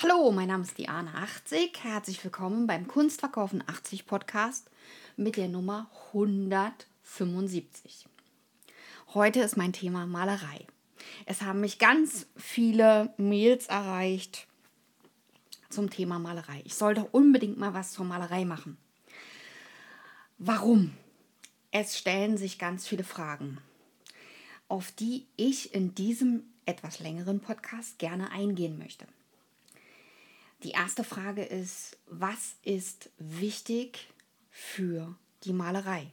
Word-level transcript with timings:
Hallo, 0.00 0.30
mein 0.30 0.46
Name 0.46 0.62
ist 0.62 0.78
Diana 0.78 1.12
80. 1.14 1.82
Herzlich 1.82 2.22
willkommen 2.22 2.68
beim 2.68 2.86
Kunstverkaufen 2.86 3.64
80 3.66 4.06
Podcast 4.06 4.70
mit 5.16 5.36
der 5.36 5.48
Nummer 5.48 5.90
175. 6.12 8.06
Heute 9.12 9.40
ist 9.40 9.56
mein 9.56 9.72
Thema 9.72 10.06
Malerei. 10.06 10.68
Es 11.26 11.42
haben 11.42 11.58
mich 11.60 11.80
ganz 11.80 12.28
viele 12.36 13.12
Mails 13.16 13.66
erreicht 13.66 14.46
zum 15.68 15.90
Thema 15.90 16.20
Malerei. 16.20 16.62
Ich 16.64 16.76
sollte 16.76 17.04
unbedingt 17.10 17.58
mal 17.58 17.74
was 17.74 17.90
zur 17.90 18.04
Malerei 18.04 18.44
machen. 18.44 18.76
Warum? 20.38 20.94
Es 21.72 21.98
stellen 21.98 22.36
sich 22.36 22.60
ganz 22.60 22.86
viele 22.86 23.02
Fragen, 23.02 23.58
auf 24.68 24.92
die 24.92 25.26
ich 25.34 25.74
in 25.74 25.96
diesem 25.96 26.44
etwas 26.66 27.00
längeren 27.00 27.40
Podcast 27.40 27.98
gerne 27.98 28.30
eingehen 28.30 28.78
möchte. 28.78 29.08
Die 30.64 30.70
erste 30.70 31.04
Frage 31.04 31.44
ist, 31.44 31.98
was 32.06 32.56
ist 32.62 33.10
wichtig 33.18 34.08
für 34.50 35.16
die 35.44 35.52
Malerei? 35.52 36.10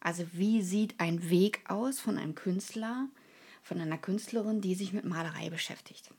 Also 0.00 0.26
wie 0.32 0.60
sieht 0.60 1.00
ein 1.00 1.30
Weg 1.30 1.62
aus 1.66 1.98
von 1.98 2.18
einem 2.18 2.34
Künstler, 2.34 3.08
von 3.62 3.80
einer 3.80 3.96
Künstlerin, 3.96 4.60
die 4.60 4.74
sich 4.74 4.92
mit 4.92 5.06
Malerei 5.06 5.48
beschäftigt? 5.48 6.10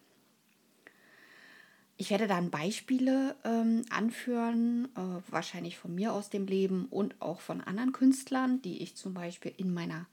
Ich 1.98 2.10
werde 2.10 2.28
dann 2.28 2.50
Beispiele 2.50 3.36
ähm, 3.44 3.86
anführen, 3.90 4.90
äh, 4.96 5.32
wahrscheinlich 5.32 5.78
von 5.78 5.94
mir 5.94 6.14
aus 6.14 6.32
dem 6.32 6.48
Leben 6.48 6.88
und 6.88 7.22
auch 7.22 7.40
von 7.40 7.62
anderen 7.62 7.94
Künstlern, 7.94 8.62
die 8.64 8.82
ich 8.82 8.98
zum 8.98 9.14
Beispiel 9.14 9.54
in 9.56 9.72
meiner 9.74 10.08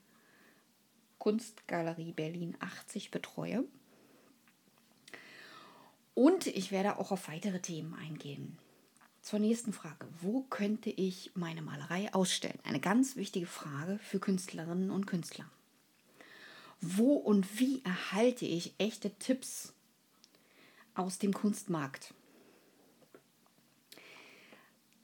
Kunstgalerie 1.17 2.13
Berlin 2.13 2.55
80 2.59 3.09
betreue. 3.09 3.65
Und 6.15 6.47
ich 6.47 6.71
werde 6.71 6.97
auch 6.97 7.11
auf 7.11 7.27
weitere 7.27 7.59
Themen 7.59 7.93
eingehen. 7.95 8.57
Zur 9.21 9.39
nächsten 9.39 9.73
Frage. 9.73 10.05
Wo 10.21 10.41
könnte 10.41 10.89
ich 10.89 11.31
meine 11.33 11.61
Malerei 11.61 12.13
ausstellen? 12.13 12.59
Eine 12.63 12.79
ganz 12.79 13.15
wichtige 13.15 13.47
Frage 13.47 13.97
für 13.99 14.19
Künstlerinnen 14.19 14.91
und 14.91 15.07
Künstler. 15.07 15.45
Wo 16.81 17.13
und 17.13 17.59
wie 17.59 17.81
erhalte 17.85 18.45
ich 18.45 18.73
echte 18.77 19.11
Tipps 19.11 19.73
aus 20.95 21.19
dem 21.19 21.33
Kunstmarkt? 21.33 22.13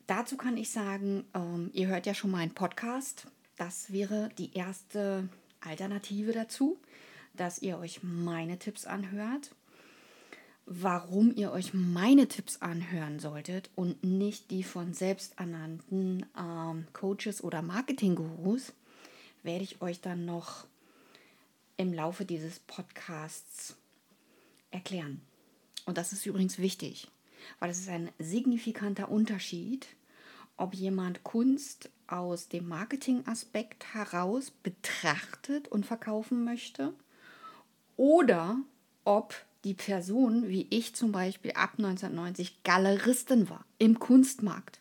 Dazu 0.06 0.36
kann 0.38 0.58
ich 0.58 0.70
sagen, 0.72 1.26
ähm, 1.34 1.70
ihr 1.74 1.88
hört 1.88 2.06
ja 2.06 2.14
schon 2.14 2.32
mal 2.32 2.40
einen 2.40 2.54
Podcast. 2.54 3.28
Das 3.56 3.92
wäre 3.92 4.30
die 4.38 4.54
erste 4.54 5.30
Alternative 5.62 6.34
dazu, 6.34 6.78
dass 7.34 7.62
ihr 7.62 7.78
euch 7.78 8.04
meine 8.04 8.60
Tipps 8.60 8.86
anhört 8.86 9.52
warum 10.70 11.36
ihr 11.36 11.52
euch 11.52 11.74
meine 11.74 12.28
Tipps 12.28 12.62
anhören 12.62 13.20
solltet 13.20 13.72
und 13.76 14.04
nicht 14.04 14.52
die 14.52 14.64
von 14.64 14.94
selbsternannten 14.94 16.28
ähm, 16.38 16.88
Coaches 16.94 17.44
oder 17.44 17.64
Marketing-Gurus, 17.64 18.74
werde 19.42 19.64
ich 19.64 19.82
euch 19.82 20.00
dann 20.00 20.26
noch 20.26 20.68
im 21.78 21.92
Laufe 21.92 22.24
dieses 22.24 22.60
Podcasts 22.60 23.76
erklären. 24.70 25.22
Und 25.88 25.98
das 25.98 26.14
ist 26.14 26.28
übrigens 26.28 26.60
wichtig, 26.60 27.08
weil 27.58 27.72
es 27.72 27.80
ist 27.80 27.90
ein 27.90 28.12
signifikanter 28.20 29.10
Unterschied, 29.10 29.88
ob 30.56 30.76
jemand 30.76 31.24
Kunst 31.24 31.90
aus 32.06 32.48
dem 32.48 32.68
Marketing-Aspekt 32.68 33.96
heraus 33.96 34.52
betrachtet 34.52 35.68
und 35.70 35.88
verkaufen 35.88 36.44
möchte 36.44 36.94
oder 37.98 38.58
ob 39.04 39.34
die 39.64 39.74
Person, 39.74 40.48
wie 40.48 40.68
ich 40.70 40.96
zum 40.96 41.12
Beispiel 41.12 41.52
ab 41.52 41.74
1990 41.78 42.64
Galeristin 42.64 43.50
war 43.50 43.66
im 43.78 44.00
Kunstmarkt. 44.00 44.80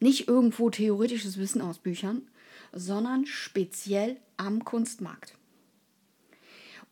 Nicht 0.00 0.28
irgendwo 0.28 0.70
theoretisches 0.70 1.38
Wissen 1.38 1.62
aus 1.62 1.78
Büchern, 1.78 2.28
sondern 2.72 3.26
speziell 3.26 4.16
am 4.36 4.64
Kunstmarkt. 4.64 5.34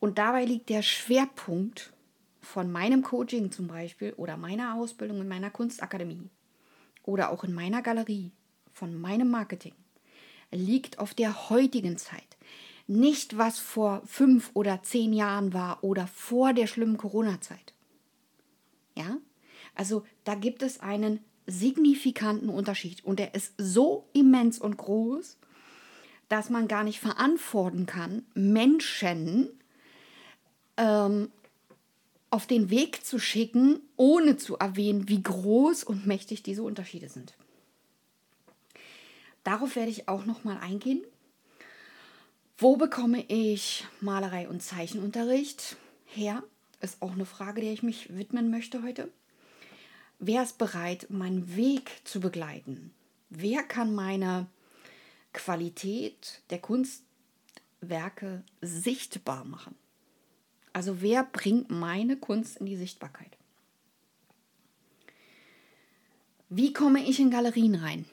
Und 0.00 0.18
dabei 0.18 0.44
liegt 0.44 0.68
der 0.68 0.82
Schwerpunkt 0.82 1.92
von 2.40 2.72
meinem 2.72 3.02
Coaching 3.02 3.52
zum 3.52 3.68
Beispiel 3.68 4.12
oder 4.14 4.36
meiner 4.36 4.74
Ausbildung 4.74 5.20
in 5.20 5.28
meiner 5.28 5.50
Kunstakademie 5.50 6.30
oder 7.04 7.30
auch 7.30 7.44
in 7.44 7.52
meiner 7.52 7.82
Galerie 7.82 8.32
von 8.72 9.00
meinem 9.00 9.30
Marketing 9.30 9.74
liegt 10.50 10.98
auf 10.98 11.14
der 11.14 11.50
heutigen 11.50 11.96
Zeit 11.96 12.31
nicht 12.86 13.38
was 13.38 13.58
vor 13.58 14.02
fünf 14.04 14.50
oder 14.54 14.82
zehn 14.82 15.12
Jahren 15.12 15.52
war 15.52 15.82
oder 15.82 16.06
vor 16.06 16.52
der 16.52 16.66
schlimmen 16.66 16.96
Corona-Zeit. 16.96 17.74
Ja, 18.96 19.18
also 19.74 20.04
da 20.24 20.34
gibt 20.34 20.62
es 20.62 20.80
einen 20.80 21.20
signifikanten 21.46 22.48
Unterschied 22.48 23.04
und 23.04 23.18
der 23.18 23.34
ist 23.34 23.54
so 23.58 24.08
immens 24.12 24.58
und 24.58 24.76
groß, 24.76 25.38
dass 26.28 26.50
man 26.50 26.68
gar 26.68 26.84
nicht 26.84 27.00
verantworten 27.00 27.86
kann, 27.86 28.24
Menschen 28.34 29.50
ähm, 30.76 31.30
auf 32.30 32.46
den 32.46 32.70
Weg 32.70 33.04
zu 33.04 33.18
schicken, 33.18 33.80
ohne 33.96 34.38
zu 34.38 34.56
erwähnen, 34.56 35.08
wie 35.08 35.22
groß 35.22 35.84
und 35.84 36.06
mächtig 36.06 36.42
diese 36.42 36.62
Unterschiede 36.62 37.08
sind. 37.08 37.34
Darauf 39.44 39.76
werde 39.76 39.90
ich 39.90 40.08
auch 40.08 40.24
noch 40.24 40.44
mal 40.44 40.56
eingehen. 40.58 41.02
Wo 42.62 42.76
bekomme 42.76 43.24
ich 43.26 43.84
Malerei 44.00 44.48
und 44.48 44.62
Zeichenunterricht 44.62 45.74
her? 46.04 46.44
Ist 46.80 47.02
auch 47.02 47.10
eine 47.10 47.26
Frage, 47.26 47.60
der 47.60 47.72
ich 47.72 47.82
mich 47.82 48.16
widmen 48.16 48.52
möchte 48.52 48.84
heute. 48.84 49.10
Wer 50.20 50.44
ist 50.44 50.58
bereit, 50.58 51.08
meinen 51.10 51.56
Weg 51.56 51.90
zu 52.04 52.20
begleiten? 52.20 52.94
Wer 53.30 53.64
kann 53.64 53.92
meine 53.92 54.46
Qualität 55.32 56.40
der 56.50 56.60
Kunstwerke 56.60 58.44
sichtbar 58.60 59.44
machen? 59.44 59.74
Also 60.72 61.02
wer 61.02 61.24
bringt 61.24 61.68
meine 61.68 62.16
Kunst 62.16 62.58
in 62.58 62.66
die 62.66 62.76
Sichtbarkeit? 62.76 63.36
Wie 66.48 66.72
komme 66.72 67.02
ich 67.02 67.18
in 67.18 67.32
Galerien 67.32 67.74
rein? 67.74 68.04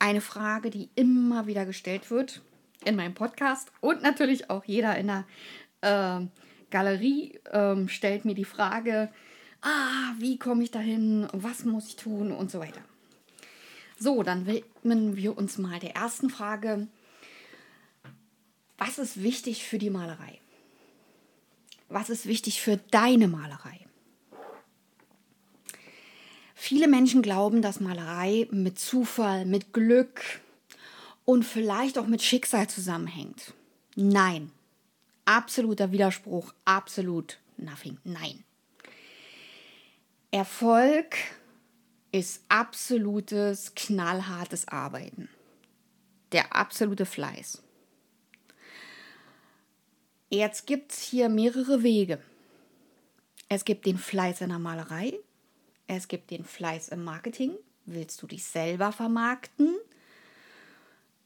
Eine 0.00 0.20
Frage, 0.20 0.70
die 0.70 0.88
immer 0.96 1.46
wieder 1.46 1.64
gestellt 1.64 2.10
wird 2.10 2.42
in 2.86 2.96
meinem 2.96 3.14
Podcast 3.14 3.70
und 3.80 4.02
natürlich 4.02 4.48
auch 4.48 4.64
jeder 4.64 4.96
in 4.96 5.08
der 5.08 5.24
äh, 5.80 6.26
Galerie 6.70 7.38
äh, 7.50 7.88
stellt 7.88 8.24
mir 8.24 8.34
die 8.34 8.44
Frage, 8.44 9.10
ah, 9.62 10.14
wie 10.18 10.38
komme 10.38 10.62
ich 10.62 10.70
dahin, 10.70 11.28
was 11.32 11.64
muss 11.64 11.88
ich 11.88 11.96
tun 11.96 12.32
und 12.32 12.50
so 12.50 12.60
weiter. 12.60 12.80
So, 13.98 14.22
dann 14.22 14.46
widmen 14.46 15.16
wir 15.16 15.36
uns 15.36 15.58
mal 15.58 15.78
der 15.78 15.96
ersten 15.96 16.30
Frage. 16.30 16.86
Was 18.78 18.98
ist 18.98 19.22
wichtig 19.22 19.64
für 19.64 19.78
die 19.78 19.90
Malerei? 19.90 20.38
Was 21.88 22.10
ist 22.10 22.26
wichtig 22.26 22.60
für 22.60 22.76
deine 22.76 23.26
Malerei? 23.26 23.80
Viele 26.54 26.88
Menschen 26.88 27.22
glauben, 27.22 27.62
dass 27.62 27.80
Malerei 27.80 28.48
mit 28.50 28.78
Zufall, 28.78 29.46
mit 29.46 29.72
Glück, 29.72 30.40
und 31.26 31.44
vielleicht 31.44 31.98
auch 31.98 32.06
mit 32.06 32.22
Schicksal 32.22 32.70
zusammenhängt. 32.70 33.52
Nein. 33.94 34.50
Absoluter 35.26 35.92
Widerspruch, 35.92 36.54
absolut 36.64 37.38
nothing. 37.58 37.98
Nein. 38.04 38.44
Erfolg 40.30 41.16
ist 42.12 42.44
absolutes, 42.48 43.74
knallhartes 43.74 44.68
Arbeiten. 44.68 45.28
Der 46.32 46.54
absolute 46.54 47.04
Fleiß. 47.04 47.62
Jetzt 50.28 50.66
gibt 50.66 50.92
es 50.92 51.00
hier 51.00 51.28
mehrere 51.28 51.82
Wege. 51.82 52.20
Es 53.48 53.64
gibt 53.64 53.86
den 53.86 53.98
Fleiß 53.98 54.40
in 54.40 54.48
der 54.48 54.58
Malerei, 54.58 55.18
es 55.86 56.08
gibt 56.08 56.30
den 56.30 56.44
Fleiß 56.44 56.88
im 56.88 57.04
Marketing. 57.04 57.54
Willst 57.84 58.20
du 58.20 58.26
dich 58.26 58.44
selber 58.44 58.90
vermarkten? 58.90 59.76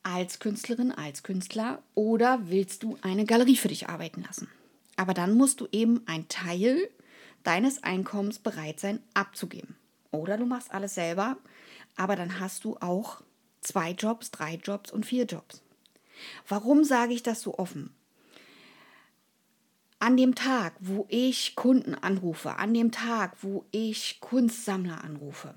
Als 0.02 0.38
Künstlerin, 0.38 0.92
als 0.92 1.22
Künstler 1.22 1.82
oder 1.94 2.40
willst 2.44 2.82
du 2.82 2.98
eine 3.02 3.24
Galerie 3.24 3.56
für 3.56 3.68
dich 3.68 3.88
arbeiten 3.88 4.22
lassen? 4.22 4.48
Aber 4.96 5.14
dann 5.14 5.34
musst 5.34 5.60
du 5.60 5.68
eben 5.72 6.02
ein 6.06 6.28
Teil 6.28 6.88
deines 7.42 7.82
Einkommens 7.82 8.38
bereit 8.38 8.80
sein 8.80 9.00
abzugeben. 9.14 9.76
Oder 10.10 10.36
du 10.36 10.46
machst 10.46 10.72
alles 10.72 10.94
selber, 10.94 11.36
aber 11.96 12.16
dann 12.16 12.40
hast 12.40 12.64
du 12.64 12.76
auch 12.78 13.22
zwei 13.60 13.92
Jobs, 13.92 14.30
drei 14.30 14.56
Jobs 14.56 14.90
und 14.90 15.06
vier 15.06 15.24
Jobs. 15.24 15.62
Warum 16.48 16.84
sage 16.84 17.14
ich 17.14 17.22
das 17.22 17.40
so 17.42 17.58
offen? 17.58 17.94
An 19.98 20.16
dem 20.16 20.34
Tag, 20.34 20.74
wo 20.80 21.06
ich 21.08 21.54
Kunden 21.56 21.94
anrufe, 21.94 22.56
an 22.56 22.72
dem 22.72 22.90
Tag, 22.90 23.36
wo 23.42 23.66
ich 23.70 24.18
Kunstsammler 24.20 25.04
anrufe, 25.04 25.54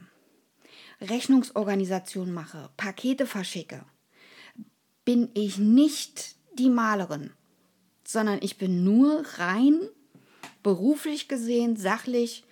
Rechnungsorganisation 0.99 2.33
mache, 2.33 2.69
Pakete 2.75 3.25
verschicke, 3.25 3.85
bin 5.05 5.29
ich 5.33 5.57
nicht 5.57 6.35
die 6.57 6.69
Malerin, 6.69 7.31
sondern 8.03 8.39
ich 8.41 8.57
bin 8.57 8.83
nur 8.83 9.23
rein 9.37 9.79
beruflich 10.61 11.27
gesehen, 11.27 11.75
sachlich, 11.75 12.43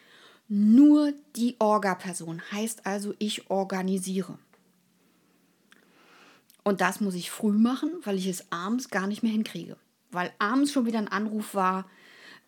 nur 0.48 1.14
die 1.38 1.56
Orga-Person, 1.60 2.42
heißt 2.52 2.86
also, 2.86 3.14
ich 3.20 3.50
organisiere. 3.50 4.38
Und 6.64 6.82
das 6.82 7.00
muss 7.00 7.16
ich 7.16 7.32
früh 7.32 7.54
machen, 7.54 7.92
weil 8.04 8.18
ich 8.18 8.28
es 8.28 8.52
abends 8.52 8.90
gar 8.90 9.08
nicht 9.08 9.24
mehr 9.24 9.32
hinkriege. 9.32 9.78
Weil 10.12 10.32
abends 10.40 10.72
schon 10.72 10.86
wieder 10.86 11.00
ein 11.00 11.08
Anruf 11.08 11.56
war, 11.56 11.90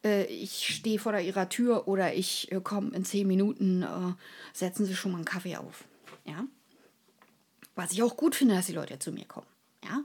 äh, 0.03 0.25
ich 0.25 0.67
stehe 0.67 0.99
vor 0.99 1.17
ihrer 1.17 1.49
Tür 1.49 1.87
oder 1.87 2.13
ich 2.13 2.51
äh, 2.51 2.59
komme 2.61 2.91
in 2.91 3.05
zehn 3.05 3.25
Minuten, 3.25 3.83
äh, 3.83 4.13
setzen 4.53 4.85
Sie 4.85 4.95
schon 4.95 5.13
mal 5.13 5.19
einen 5.19 5.25
Kaffee 5.25 5.55
auf. 5.55 5.85
Ja. 6.25 6.45
Was 7.75 7.91
ich 7.91 8.03
auch 8.03 8.17
gut 8.17 8.35
finde, 8.35 8.55
dass 8.55 8.67
die 8.67 8.73
Leute 8.73 8.99
zu 8.99 9.11
mir 9.11 9.25
kommen. 9.25 9.47
Ja. 9.83 10.03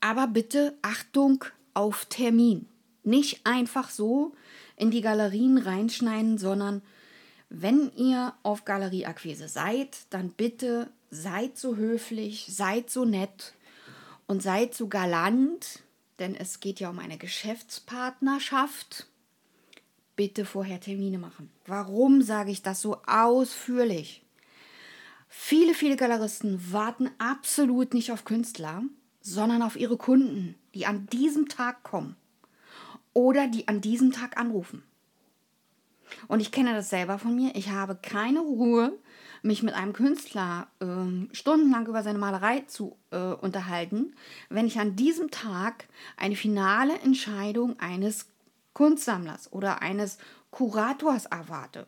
Aber 0.00 0.26
bitte 0.26 0.76
Achtung 0.82 1.44
auf 1.74 2.06
Termin. 2.06 2.68
Nicht 3.02 3.46
einfach 3.46 3.90
so 3.90 4.34
in 4.76 4.90
die 4.90 5.00
Galerien 5.00 5.58
reinschneiden, 5.58 6.38
sondern 6.38 6.82
wenn 7.48 7.92
ihr 7.96 8.34
auf 8.42 8.64
Galerieakquise 8.64 9.48
seid, 9.48 9.96
dann 10.10 10.30
bitte 10.30 10.90
seid 11.10 11.56
so 11.56 11.76
höflich, 11.76 12.46
seid 12.50 12.90
so 12.90 13.04
nett 13.04 13.54
und 14.26 14.42
seid 14.42 14.74
so 14.74 14.88
galant, 14.88 15.82
denn 16.18 16.34
es 16.34 16.60
geht 16.60 16.80
ja 16.80 16.90
um 16.90 16.98
eine 16.98 17.18
Geschäftspartnerschaft. 17.18 19.06
Bitte 20.16 20.44
vorher 20.44 20.80
Termine 20.80 21.18
machen. 21.18 21.50
Warum 21.66 22.22
sage 22.22 22.50
ich 22.50 22.62
das 22.62 22.80
so 22.80 22.96
ausführlich? 23.06 24.25
Viele, 25.38 25.74
viele 25.74 25.96
Galeristen 25.96 26.72
warten 26.72 27.10
absolut 27.18 27.94
nicht 27.94 28.10
auf 28.10 28.24
Künstler, 28.24 28.82
sondern 29.20 29.62
auf 29.62 29.76
ihre 29.76 29.96
Kunden, 29.96 30.56
die 30.74 30.86
an 30.86 31.06
diesem 31.06 31.48
Tag 31.48 31.84
kommen 31.84 32.16
oder 33.12 33.46
die 33.46 33.68
an 33.68 33.80
diesem 33.80 34.10
Tag 34.10 34.38
anrufen. 34.38 34.82
Und 36.26 36.40
ich 36.40 36.50
kenne 36.50 36.72
das 36.72 36.90
selber 36.90 37.18
von 37.20 37.36
mir. 37.36 37.54
Ich 37.54 37.68
habe 37.70 37.94
keine 37.94 38.40
Ruhe, 38.40 38.98
mich 39.42 39.62
mit 39.62 39.74
einem 39.74 39.92
Künstler 39.92 40.66
äh, 40.80 41.32
stundenlang 41.32 41.86
über 41.86 42.02
seine 42.02 42.18
Malerei 42.18 42.60
zu 42.66 42.96
äh, 43.10 43.18
unterhalten, 43.18 44.16
wenn 44.48 44.66
ich 44.66 44.80
an 44.80 44.96
diesem 44.96 45.30
Tag 45.30 45.86
eine 46.16 46.34
finale 46.34 46.98
Entscheidung 47.00 47.78
eines 47.78 48.26
Kunstsammlers 48.72 49.52
oder 49.52 49.80
eines 49.80 50.18
Kurators 50.50 51.26
erwarte. 51.26 51.86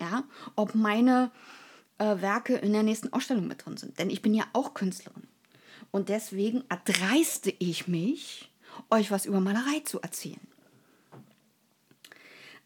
Ja, 0.00 0.24
ob 0.56 0.74
meine 0.74 1.30
äh, 1.98 2.20
Werke 2.20 2.56
in 2.56 2.72
der 2.72 2.82
nächsten 2.82 3.12
Ausstellung 3.12 3.46
mit 3.46 3.64
drin 3.64 3.76
sind. 3.76 3.98
Denn 3.98 4.10
ich 4.10 4.22
bin 4.22 4.34
ja 4.34 4.44
auch 4.52 4.74
Künstlerin. 4.74 5.28
Und 5.90 6.08
deswegen 6.08 6.64
erdreiste 6.68 7.52
ich 7.58 7.88
mich, 7.88 8.50
euch 8.90 9.10
was 9.10 9.26
über 9.26 9.40
Malerei 9.40 9.80
zu 9.84 10.00
erzählen. 10.00 10.46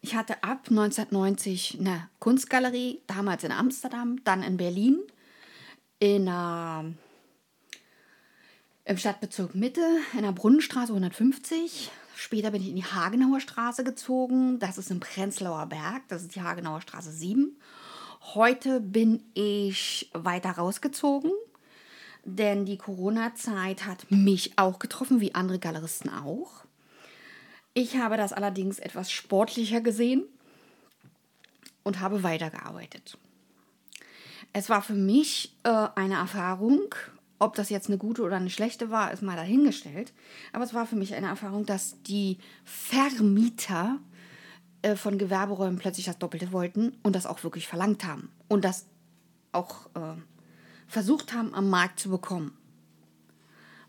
Ich 0.01 0.15
hatte 0.15 0.43
ab 0.43 0.65
1990 0.69 1.77
eine 1.79 2.09
Kunstgalerie, 2.19 3.01
damals 3.05 3.43
in 3.43 3.51
Amsterdam, 3.51 4.23
dann 4.23 4.41
in 4.41 4.57
Berlin, 4.57 4.99
in 5.99 6.27
einer, 6.27 6.91
im 8.83 8.97
Stadtbezirk 8.97 9.53
Mitte, 9.53 9.85
in 10.13 10.23
der 10.23 10.31
Brunnenstraße 10.31 10.91
150. 10.91 11.91
Später 12.15 12.49
bin 12.49 12.63
ich 12.63 12.69
in 12.69 12.75
die 12.75 12.83
Hagenauer 12.83 13.39
Straße 13.39 13.83
gezogen. 13.83 14.57
Das 14.57 14.79
ist 14.79 14.89
im 14.89 14.99
Prenzlauer 14.99 15.67
Berg, 15.67 16.07
das 16.07 16.23
ist 16.23 16.35
die 16.35 16.41
Hagenauer 16.41 16.81
Straße 16.81 17.11
7. 17.11 17.55
Heute 18.33 18.79
bin 18.79 19.23
ich 19.33 20.09
weiter 20.13 20.51
rausgezogen, 20.51 21.31
denn 22.23 22.65
die 22.65 22.77
Corona-Zeit 22.77 23.85
hat 23.85 24.09
mich 24.09 24.57
auch 24.57 24.79
getroffen, 24.79 25.19
wie 25.19 25.35
andere 25.35 25.59
Galeristen 25.59 26.09
auch. 26.09 26.63
Ich 27.73 27.97
habe 27.97 28.15
das 28.15 28.31
allerdings 28.31 28.79
etwas 28.79 29.11
sportlicher 29.11 29.81
gesehen 29.81 30.23
und 31.83 31.99
habe 31.99 32.23
weitergearbeitet. 32.23 33.17
Es 34.53 34.69
war 34.69 34.81
für 34.81 34.93
mich 34.93 35.53
äh, 35.63 35.87
eine 35.95 36.15
Erfahrung, 36.15 36.95
ob 37.37 37.55
das 37.55 37.69
jetzt 37.69 37.89
eine 37.89 37.97
gute 37.97 38.21
oder 38.21 38.37
eine 38.37 38.49
schlechte 38.49 38.91
war, 38.91 39.11
ist 39.11 39.23
mal 39.23 39.35
dahingestellt. 39.35 40.13
Aber 40.53 40.63
es 40.63 40.73
war 40.73 40.85
für 40.85 40.95
mich 40.95 41.15
eine 41.15 41.27
Erfahrung, 41.27 41.65
dass 41.65 42.01
die 42.03 42.37
Vermieter 42.63 43.99
äh, 44.81 44.95
von 44.95 45.17
Gewerberäumen 45.17 45.79
plötzlich 45.79 46.05
das 46.05 46.17
Doppelte 46.17 46.51
wollten 46.51 46.97
und 47.03 47.15
das 47.15 47.25
auch 47.25 47.43
wirklich 47.43 47.67
verlangt 47.67 48.03
haben 48.05 48.31
und 48.47 48.65
das 48.65 48.85
auch 49.51 49.87
äh, 49.95 50.15
versucht 50.87 51.33
haben, 51.33 51.53
am 51.53 51.69
Markt 51.69 51.99
zu 51.99 52.09
bekommen 52.09 52.57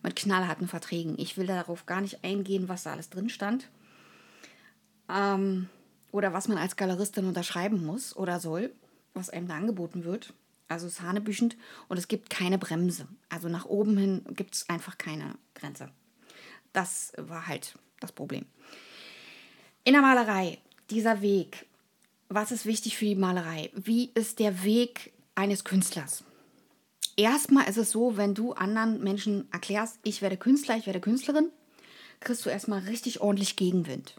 mit 0.02 0.16
knallharten 0.16 0.68
Verträgen. 0.68 1.14
Ich 1.18 1.36
will 1.36 1.46
darauf 1.46 1.86
gar 1.86 2.00
nicht 2.00 2.24
eingehen, 2.24 2.68
was 2.68 2.82
da 2.82 2.92
alles 2.92 3.10
drin 3.10 3.28
stand. 3.28 3.68
Ähm, 5.08 5.68
oder 6.10 6.32
was 6.32 6.48
man 6.48 6.58
als 6.58 6.76
Galeristin 6.76 7.26
unterschreiben 7.26 7.84
muss 7.84 8.14
oder 8.16 8.40
soll, 8.40 8.72
was 9.14 9.30
einem 9.30 9.48
da 9.48 9.56
angeboten 9.56 10.04
wird. 10.04 10.34
Also 10.68 10.86
es 10.86 10.94
ist 10.94 11.02
hanebüchend 11.02 11.56
und 11.88 11.98
es 11.98 12.08
gibt 12.08 12.30
keine 12.30 12.58
Bremse. 12.58 13.06
Also 13.28 13.48
nach 13.48 13.66
oben 13.66 13.96
hin 13.96 14.24
gibt 14.30 14.54
es 14.54 14.68
einfach 14.68 14.98
keine 14.98 15.34
Grenze. 15.54 15.90
Das 16.72 17.12
war 17.16 17.46
halt 17.46 17.78
das 18.00 18.12
Problem. 18.12 18.46
In 19.84 19.92
der 19.92 20.02
Malerei, 20.02 20.58
dieser 20.92 21.22
Weg, 21.22 21.66
was 22.28 22.52
ist 22.52 22.66
wichtig 22.66 22.96
für 22.96 23.04
die 23.04 23.14
Malerei? 23.14 23.70
Wie 23.74 24.10
ist 24.14 24.38
der 24.38 24.62
Weg 24.64 25.12
eines 25.34 25.64
Künstlers? 25.64 26.24
erstmal 27.16 27.68
ist 27.68 27.76
es 27.76 27.90
so, 27.90 28.16
wenn 28.16 28.34
du 28.34 28.52
anderen 28.52 29.02
Menschen 29.02 29.50
erklärst, 29.52 29.98
ich 30.02 30.22
werde 30.22 30.36
Künstler, 30.36 30.76
ich 30.76 30.86
werde 30.86 31.00
Künstlerin, 31.00 31.50
kriegst 32.20 32.44
du 32.46 32.50
erstmal 32.50 32.80
richtig 32.80 33.20
ordentlich 33.20 33.56
Gegenwind. 33.56 34.16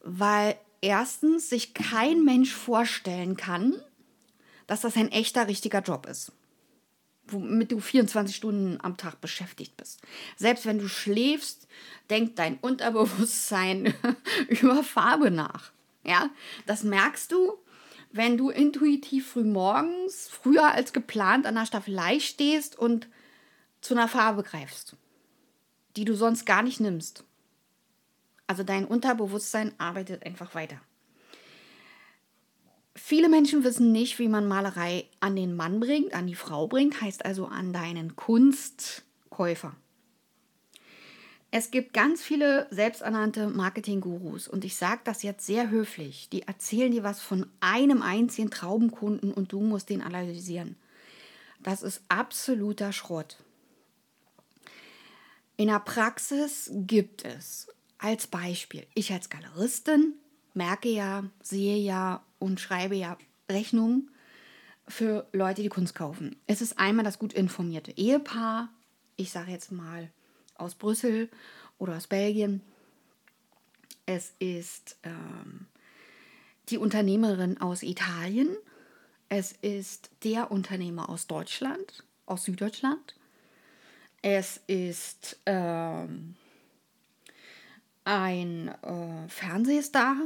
Weil 0.00 0.56
erstens 0.80 1.48
sich 1.48 1.74
kein 1.74 2.24
Mensch 2.24 2.52
vorstellen 2.52 3.36
kann, 3.36 3.74
dass 4.66 4.82
das 4.82 4.96
ein 4.96 5.10
echter, 5.10 5.48
richtiger 5.48 5.80
Job 5.80 6.06
ist. 6.06 6.32
Womit 7.26 7.72
du 7.72 7.80
24 7.80 8.36
Stunden 8.36 8.78
am 8.82 8.96
Tag 8.96 9.20
beschäftigt 9.20 9.76
bist. 9.76 10.02
Selbst 10.36 10.66
wenn 10.66 10.78
du 10.78 10.88
schläfst, 10.88 11.66
denkt 12.10 12.38
dein 12.38 12.58
Unterbewusstsein 12.58 13.94
über 14.48 14.84
Farbe 14.84 15.30
nach. 15.30 15.72
Ja, 16.04 16.28
das 16.66 16.82
merkst 16.82 17.32
du, 17.32 17.54
wenn 18.12 18.36
du 18.36 18.50
intuitiv 18.50 19.32
früh 19.32 19.42
morgens, 19.44 20.28
früher 20.28 20.72
als 20.72 20.92
geplant, 20.92 21.46
an 21.46 21.54
der 21.54 21.66
Staffelei 21.66 22.20
stehst 22.20 22.78
und 22.78 23.08
zu 23.80 23.94
einer 23.94 24.08
Farbe 24.08 24.42
greifst, 24.42 24.96
die 25.96 26.04
du 26.04 26.14
sonst 26.14 26.44
gar 26.44 26.62
nicht 26.62 26.78
nimmst. 26.78 27.24
Also 28.46 28.62
dein 28.62 28.84
Unterbewusstsein 28.84 29.72
arbeitet 29.78 30.24
einfach 30.24 30.54
weiter. 30.54 30.80
Viele 32.96 33.28
Menschen 33.28 33.64
wissen 33.64 33.90
nicht, 33.90 34.18
wie 34.18 34.28
man 34.28 34.46
Malerei 34.46 35.06
an 35.20 35.34
den 35.34 35.56
Mann 35.56 35.80
bringt, 35.80 36.14
an 36.14 36.26
die 36.26 36.36
Frau 36.36 36.68
bringt, 36.68 37.00
heißt 37.00 37.24
also 37.24 37.46
an 37.46 37.72
deinen 37.72 38.14
Kunstkäufer. 38.14 39.74
Es 41.50 41.70
gibt 41.70 41.92
ganz 41.92 42.22
viele 42.22 42.66
selbsternannte 42.70 43.48
Marketing-Gurus 43.48 44.48
und 44.48 44.64
ich 44.64 44.76
sage 44.76 45.02
das 45.04 45.22
jetzt 45.22 45.46
sehr 45.46 45.70
höflich. 45.70 46.28
Die 46.30 46.42
erzählen 46.42 46.90
dir 46.90 47.04
was 47.04 47.20
von 47.20 47.46
einem 47.60 48.02
einzigen 48.02 48.50
Traubenkunden 48.50 49.32
und 49.32 49.52
du 49.52 49.60
musst 49.60 49.88
den 49.88 50.02
analysieren. 50.02 50.76
Das 51.62 51.82
ist 51.82 52.02
absoluter 52.08 52.92
Schrott. 52.92 53.38
In 55.56 55.68
der 55.68 55.78
Praxis 55.78 56.70
gibt 56.72 57.24
es 57.24 57.68
als 57.98 58.26
Beispiel, 58.26 58.86
ich 58.94 59.12
als 59.12 59.30
Galeristin 59.30 60.14
merke 60.54 60.88
ja, 60.88 61.24
sehe 61.42 61.76
ja 61.76 62.24
und 62.38 62.60
schreibe 62.60 62.94
ja 62.94 63.18
Rechnungen 63.50 64.10
für 64.86 65.26
Leute, 65.32 65.62
die 65.62 65.68
Kunst 65.68 65.94
kaufen. 65.94 66.36
Es 66.46 66.60
ist 66.60 66.78
einmal 66.78 67.04
das 67.04 67.18
gut 67.18 67.32
informierte 67.32 67.92
Ehepaar, 67.96 68.68
ich 69.16 69.30
sage 69.30 69.50
jetzt 69.50 69.72
mal 69.72 70.10
aus 70.56 70.74
Brüssel 70.74 71.28
oder 71.78 71.96
aus 71.96 72.06
Belgien. 72.06 72.60
Es 74.06 74.34
ist 74.38 74.98
ähm, 75.02 75.66
die 76.68 76.78
Unternehmerin 76.78 77.60
aus 77.60 77.82
Italien. 77.82 78.48
Es 79.28 79.52
ist 79.52 80.10
der 80.22 80.50
Unternehmer 80.50 81.08
aus 81.08 81.26
Deutschland, 81.26 82.04
aus 82.26 82.44
Süddeutschland. 82.44 83.16
Es 84.20 84.60
ist 84.66 85.38
ähm, 85.46 86.36
ein 88.04 88.68
äh, 88.68 89.28
Fernsehstar, 89.28 90.16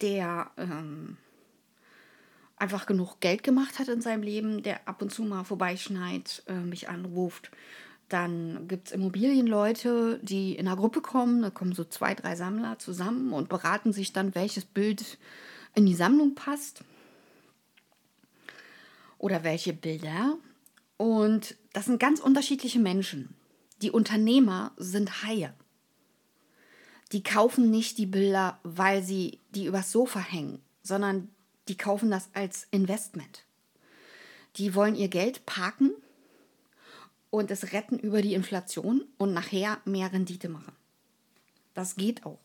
der 0.00 0.50
ähm, 0.56 1.16
einfach 2.56 2.86
genug 2.86 3.20
Geld 3.20 3.42
gemacht 3.42 3.78
hat 3.78 3.88
in 3.88 4.00
seinem 4.00 4.22
Leben, 4.22 4.62
der 4.62 4.86
ab 4.86 5.02
und 5.02 5.12
zu 5.12 5.22
mal 5.22 5.44
vorbeischneit, 5.44 6.42
äh, 6.48 6.54
mich 6.54 6.88
anruft 6.88 7.50
dann 8.08 8.68
gibt 8.68 8.88
es 8.88 8.92
Immobilienleute, 8.92 10.18
die 10.22 10.54
in 10.56 10.66
einer 10.66 10.76
Gruppe 10.76 11.00
kommen. 11.00 11.42
Da 11.42 11.50
kommen 11.50 11.74
so 11.74 11.84
zwei, 11.84 12.14
drei 12.14 12.36
Sammler 12.36 12.78
zusammen 12.78 13.32
und 13.32 13.48
beraten 13.48 13.92
sich 13.92 14.12
dann, 14.12 14.34
welches 14.34 14.64
Bild 14.64 15.18
in 15.74 15.84
die 15.84 15.94
Sammlung 15.94 16.34
passt. 16.34 16.82
Oder 19.18 19.44
welche 19.44 19.72
Bilder. 19.72 20.38
Und 20.96 21.56
das 21.72 21.84
sind 21.84 22.00
ganz 22.00 22.20
unterschiedliche 22.20 22.78
Menschen. 22.78 23.34
Die 23.82 23.90
Unternehmer 23.90 24.72
sind 24.76 25.22
Haie. 25.22 25.52
Die 27.12 27.22
kaufen 27.22 27.70
nicht 27.70 27.98
die 27.98 28.06
Bilder, 28.06 28.58
weil 28.62 29.02
sie 29.02 29.38
die 29.50 29.66
übers 29.66 29.92
Sofa 29.92 30.20
hängen, 30.20 30.60
sondern 30.82 31.28
die 31.68 31.76
kaufen 31.76 32.10
das 32.10 32.28
als 32.34 32.66
Investment. 32.70 33.44
Die 34.56 34.74
wollen 34.74 34.94
ihr 34.94 35.08
Geld 35.08 35.46
parken 35.46 35.92
und 37.30 37.50
es 37.50 37.72
retten 37.72 37.98
über 37.98 38.22
die 38.22 38.34
Inflation 38.34 39.04
und 39.16 39.32
nachher 39.32 39.78
mehr 39.84 40.12
Rendite 40.12 40.48
machen. 40.48 40.72
Das 41.74 41.96
geht 41.96 42.26
auch. 42.26 42.40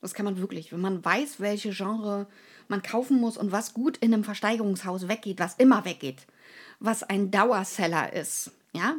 Das 0.00 0.14
kann 0.14 0.24
man 0.24 0.38
wirklich. 0.38 0.72
Wenn 0.72 0.80
man 0.80 1.04
weiß, 1.04 1.40
welche 1.40 1.70
Genre 1.70 2.26
man 2.68 2.82
kaufen 2.82 3.20
muss 3.20 3.36
und 3.36 3.52
was 3.52 3.74
gut 3.74 3.96
in 3.98 4.14
einem 4.14 4.24
Versteigerungshaus 4.24 5.08
weggeht, 5.08 5.38
was 5.38 5.54
immer 5.54 5.84
weggeht, 5.84 6.26
was 6.78 7.02
ein 7.02 7.30
Dauerseller 7.30 8.12
ist, 8.12 8.52
ja. 8.72 8.96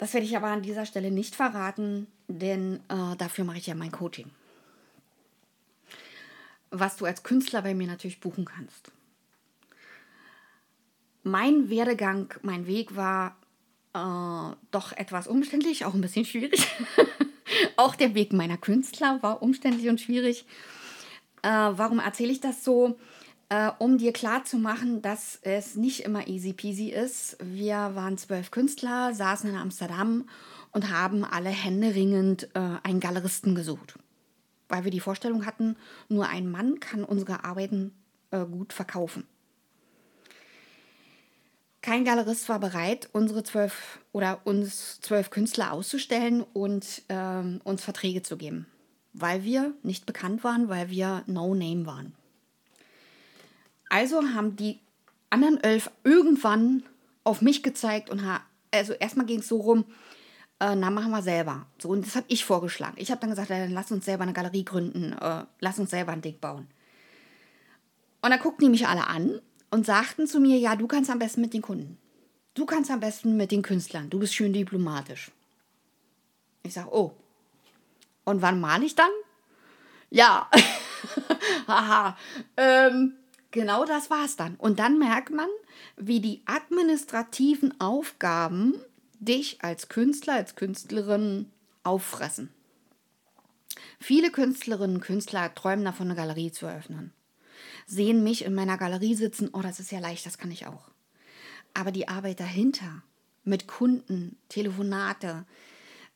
Das 0.00 0.14
werde 0.14 0.26
ich 0.26 0.34
aber 0.34 0.46
an 0.46 0.62
dieser 0.62 0.86
Stelle 0.86 1.10
nicht 1.10 1.36
verraten, 1.36 2.06
denn 2.26 2.76
äh, 2.88 3.16
dafür 3.18 3.44
mache 3.44 3.58
ich 3.58 3.66
ja 3.66 3.74
mein 3.74 3.92
Coaching. 3.92 4.30
Was 6.70 6.96
du 6.96 7.04
als 7.04 7.22
Künstler 7.22 7.60
bei 7.60 7.74
mir 7.74 7.86
natürlich 7.86 8.18
buchen 8.18 8.46
kannst. 8.46 8.92
Mein 11.22 11.68
Werdegang, 11.68 12.32
mein 12.40 12.66
Weg 12.66 12.96
war 12.96 13.36
äh, 13.92 14.56
doch 14.70 14.92
etwas 14.92 15.28
umständlich, 15.28 15.84
auch 15.84 15.92
ein 15.92 16.00
bisschen 16.00 16.24
schwierig. 16.24 16.66
auch 17.76 17.94
der 17.94 18.14
Weg 18.14 18.32
meiner 18.32 18.56
Künstler 18.56 19.22
war 19.22 19.42
umständlich 19.42 19.90
und 19.90 20.00
schwierig. 20.00 20.46
Äh, 21.42 21.50
warum 21.50 21.98
erzähle 21.98 22.32
ich 22.32 22.40
das 22.40 22.64
so? 22.64 22.98
Äh, 23.50 23.72
um 23.78 23.98
dir 23.98 24.12
klarzumachen, 24.12 25.02
dass 25.02 25.40
es 25.42 25.74
nicht 25.74 26.04
immer 26.04 26.28
easy 26.28 26.52
peasy 26.52 26.90
ist. 26.90 27.36
Wir 27.42 27.96
waren 27.96 28.16
zwölf 28.16 28.52
Künstler, 28.52 29.12
saßen 29.12 29.50
in 29.50 29.56
Amsterdam 29.56 30.28
und 30.70 30.88
haben 30.88 31.24
alle 31.24 31.50
händeringend 31.50 32.48
äh, 32.54 32.60
einen 32.84 33.00
Galeristen 33.00 33.56
gesucht. 33.56 33.98
Weil 34.68 34.84
wir 34.84 34.92
die 34.92 35.00
Vorstellung 35.00 35.46
hatten, 35.46 35.76
nur 36.08 36.28
ein 36.28 36.48
Mann 36.48 36.78
kann 36.78 37.02
unsere 37.02 37.42
Arbeiten 37.42 37.92
äh, 38.30 38.44
gut 38.44 38.72
verkaufen. 38.72 39.26
Kein 41.82 42.04
Galerist 42.04 42.48
war 42.48 42.60
bereit, 42.60 43.08
unsere 43.12 43.42
zwölf 43.42 43.98
oder 44.12 44.42
uns 44.44 45.00
zwölf 45.00 45.30
Künstler 45.30 45.72
auszustellen 45.72 46.44
und 46.52 47.02
ähm, 47.08 47.60
uns 47.64 47.82
Verträge 47.82 48.22
zu 48.22 48.36
geben, 48.36 48.66
weil 49.12 49.42
wir 49.42 49.74
nicht 49.82 50.06
bekannt 50.06 50.44
waren, 50.44 50.68
weil 50.68 50.88
wir 50.88 51.24
No 51.26 51.52
Name 51.52 51.84
waren. 51.84 52.14
Also 53.90 54.22
haben 54.34 54.56
die 54.56 54.80
anderen 55.28 55.62
elf 55.62 55.90
irgendwann 56.04 56.84
auf 57.24 57.42
mich 57.42 57.62
gezeigt 57.62 58.08
und 58.08 58.24
ha 58.24 58.40
also 58.72 58.92
erstmal 58.92 59.26
ging 59.26 59.40
es 59.40 59.48
so 59.48 59.56
rum, 59.56 59.84
äh, 60.60 60.76
na 60.76 60.90
machen 60.90 61.10
wir 61.10 61.22
selber. 61.22 61.66
So 61.78 61.88
und 61.88 62.06
das 62.06 62.14
habe 62.14 62.26
ich 62.28 62.44
vorgeschlagen. 62.44 62.94
Ich 62.98 63.10
habe 63.10 63.20
dann 63.20 63.30
gesagt, 63.30 63.50
dann 63.50 63.72
lass 63.72 63.90
uns 63.90 64.04
selber 64.04 64.22
eine 64.22 64.32
Galerie 64.32 64.64
gründen, 64.64 65.12
äh, 65.12 65.44
lass 65.58 65.78
uns 65.80 65.90
selber 65.90 66.12
ein 66.12 66.22
Ding 66.22 66.38
bauen. 66.38 66.68
Und 68.22 68.30
dann 68.30 68.38
guckten 68.38 68.66
die 68.66 68.70
mich 68.70 68.86
alle 68.86 69.08
an 69.08 69.40
und 69.70 69.86
sagten 69.86 70.26
zu 70.26 70.38
mir, 70.38 70.56
ja, 70.58 70.76
du 70.76 70.86
kannst 70.86 71.10
am 71.10 71.18
besten 71.18 71.40
mit 71.40 71.52
den 71.52 71.62
Kunden. 71.62 71.98
Du 72.54 72.66
kannst 72.66 72.90
am 72.90 73.00
besten 73.00 73.36
mit 73.36 73.50
den 73.50 73.62
Künstlern. 73.62 74.10
Du 74.10 74.18
bist 74.20 74.34
schön 74.34 74.52
diplomatisch. 74.52 75.30
Ich 76.62 76.74
sage, 76.74 76.94
oh. 76.94 77.12
Und 78.24 78.42
wann 78.42 78.60
male 78.60 78.84
ich 78.84 78.94
dann? 78.94 79.10
Ja. 80.10 80.48
Haha. 81.66 82.16
ähm, 82.56 83.14
genau 83.50 83.84
das 83.84 84.10
war 84.10 84.24
es 84.24 84.36
dann. 84.36 84.56
Und 84.56 84.78
dann 84.78 84.98
merkt 84.98 85.30
man, 85.30 85.48
wie 85.96 86.20
die 86.20 86.42
administrativen 86.46 87.80
Aufgaben 87.80 88.74
dich 89.18 89.62
als 89.62 89.88
Künstler, 89.88 90.34
als 90.34 90.54
Künstlerin 90.56 91.50
auffressen. 91.82 92.50
Viele 93.98 94.30
Künstlerinnen 94.30 94.96
und 94.96 95.02
Künstler 95.02 95.54
träumen 95.54 95.84
davon, 95.84 96.08
eine 96.08 96.16
Galerie 96.16 96.52
zu 96.52 96.66
eröffnen 96.66 97.12
sehen 97.90 98.22
mich 98.22 98.44
in 98.44 98.54
meiner 98.54 98.78
Galerie 98.78 99.14
sitzen, 99.14 99.50
oh, 99.52 99.60
das 99.60 99.80
ist 99.80 99.90
ja 99.90 99.98
leicht, 99.98 100.24
das 100.24 100.38
kann 100.38 100.50
ich 100.50 100.66
auch. 100.66 100.90
Aber 101.74 101.90
die 101.90 102.08
Arbeit 102.08 102.40
dahinter, 102.40 103.02
mit 103.42 103.66
Kunden, 103.66 104.36
Telefonate, 104.48 105.44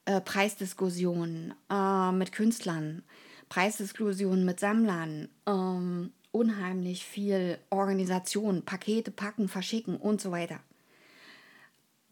äh, 0.04 0.20
Preisdiskussionen 0.20 1.54
äh, 1.70 2.12
mit 2.12 2.32
Künstlern, 2.32 3.02
Preisdiskussionen 3.48 4.44
mit 4.44 4.60
Sammlern, 4.60 5.28
ähm, 5.46 6.12
unheimlich 6.34 7.04
viel 7.04 7.58
Organisation, 7.70 8.62
Pakete 8.62 9.10
packen, 9.10 9.48
verschicken 9.48 9.96
und 9.96 10.20
so 10.20 10.30
weiter. 10.30 10.60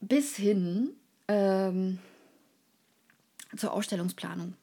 Bis 0.00 0.37
hin 0.37 0.91
ähm, 1.29 1.99
zur 3.57 3.73
Ausstellungsplanung. 3.73 4.55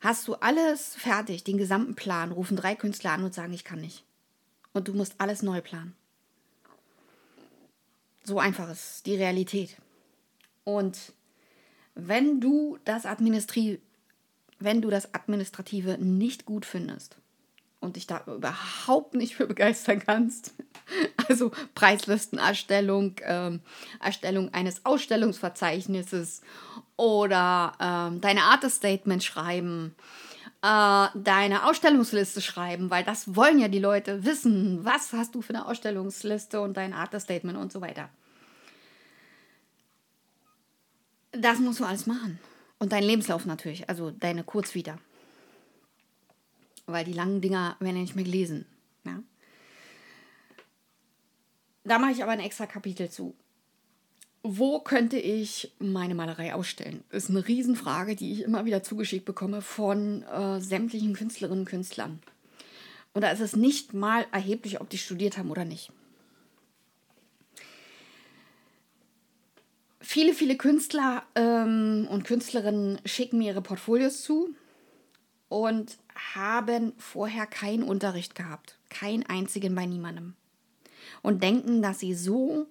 Hast 0.00 0.26
du 0.28 0.34
alles 0.34 0.94
fertig, 0.94 1.44
den 1.44 1.58
gesamten 1.58 1.94
Plan, 1.94 2.32
rufen 2.32 2.56
drei 2.56 2.74
Künstler 2.74 3.12
an 3.12 3.24
und 3.24 3.34
sagen, 3.34 3.52
ich 3.52 3.64
kann 3.64 3.80
nicht. 3.80 4.04
Und 4.72 4.88
du 4.88 4.94
musst 4.94 5.14
alles 5.18 5.42
neu 5.42 5.60
planen. 5.60 5.94
So 8.24 8.38
einfach 8.38 8.70
ist 8.70 9.04
die 9.06 9.16
Realität. 9.16 9.76
Und 10.64 11.12
wenn 11.94 12.40
du 12.40 12.78
das 12.84 13.04
Administri 13.04 13.80
wenn 14.60 14.82
du 14.82 14.90
das 14.90 15.14
Administrative 15.14 15.96
nicht 15.98 16.44
gut 16.44 16.66
findest 16.66 17.16
und 17.80 17.96
dich 17.96 18.06
da 18.06 18.22
überhaupt 18.26 19.14
nicht 19.14 19.34
für 19.34 19.46
begeistern 19.46 20.02
kannst, 20.04 20.54
also 21.28 21.50
Preislistenerstellung, 21.74 23.16
ähm, 23.22 23.60
Erstellung 24.00 24.52
eines 24.52 24.84
Ausstellungsverzeichnisses 24.84 26.42
oder 26.96 27.72
ähm, 27.80 28.20
deine 28.20 28.42
Artist-Statement 28.42 29.24
schreiben, 29.24 29.94
äh, 30.62 31.06
deine 31.14 31.66
Ausstellungsliste 31.66 32.42
schreiben, 32.42 32.90
weil 32.90 33.04
das 33.04 33.34
wollen 33.34 33.58
ja 33.58 33.68
die 33.68 33.78
Leute 33.78 34.24
wissen. 34.24 34.84
Was 34.84 35.12
hast 35.14 35.34
du 35.34 35.40
für 35.40 35.54
eine 35.54 35.66
Ausstellungsliste 35.66 36.60
und 36.60 36.76
dein 36.76 36.92
Artist-Statement 36.92 37.58
und 37.58 37.72
so 37.72 37.80
weiter. 37.80 38.10
Das 41.32 41.58
musst 41.60 41.80
du 41.80 41.84
alles 41.84 42.06
machen. 42.06 42.38
Und 42.78 42.92
dein 42.92 43.04
Lebenslauf 43.04 43.46
natürlich, 43.46 43.88
also 43.88 44.10
deine 44.10 44.42
Kurzvita. 44.42 44.98
Weil 46.92 47.04
die 47.04 47.12
langen 47.12 47.40
Dinger 47.40 47.76
werden 47.80 47.96
ja 47.96 48.02
nicht 48.02 48.16
mehr 48.16 48.24
gelesen. 48.24 48.66
Ja? 49.04 49.22
Da 51.84 51.98
mache 51.98 52.12
ich 52.12 52.22
aber 52.22 52.32
ein 52.32 52.40
extra 52.40 52.66
Kapitel 52.66 53.10
zu. 53.10 53.34
Wo 54.42 54.80
könnte 54.80 55.18
ich 55.18 55.72
meine 55.78 56.14
Malerei 56.14 56.54
ausstellen? 56.54 57.04
Ist 57.10 57.28
eine 57.28 57.46
Riesenfrage, 57.46 58.16
die 58.16 58.32
ich 58.32 58.42
immer 58.42 58.64
wieder 58.64 58.82
zugeschickt 58.82 59.26
bekomme 59.26 59.60
von 59.60 60.22
äh, 60.22 60.60
sämtlichen 60.60 61.12
Künstlerinnen 61.12 61.60
und 61.60 61.68
Künstlern. 61.68 62.20
Und 63.12 63.22
da 63.22 63.30
ist 63.30 63.40
es 63.40 63.54
nicht 63.54 63.92
mal 63.92 64.26
erheblich, 64.32 64.80
ob 64.80 64.88
die 64.88 64.98
studiert 64.98 65.36
haben 65.36 65.50
oder 65.50 65.64
nicht. 65.64 65.92
Viele, 70.00 70.32
viele 70.32 70.56
Künstler 70.56 71.22
ähm, 71.34 72.08
und 72.10 72.24
Künstlerinnen 72.24 72.98
schicken 73.04 73.38
mir 73.38 73.52
ihre 73.52 73.62
Portfolios 73.62 74.22
zu 74.22 74.54
und 75.48 75.98
haben 76.34 76.92
vorher 76.98 77.46
keinen 77.46 77.82
Unterricht 77.82 78.34
gehabt. 78.34 78.78
Keinen 78.88 79.24
einzigen 79.26 79.74
bei 79.74 79.86
niemandem. 79.86 80.34
Und 81.22 81.42
denken, 81.42 81.82
dass 81.82 81.98
sie 82.00 82.14
so 82.14 82.66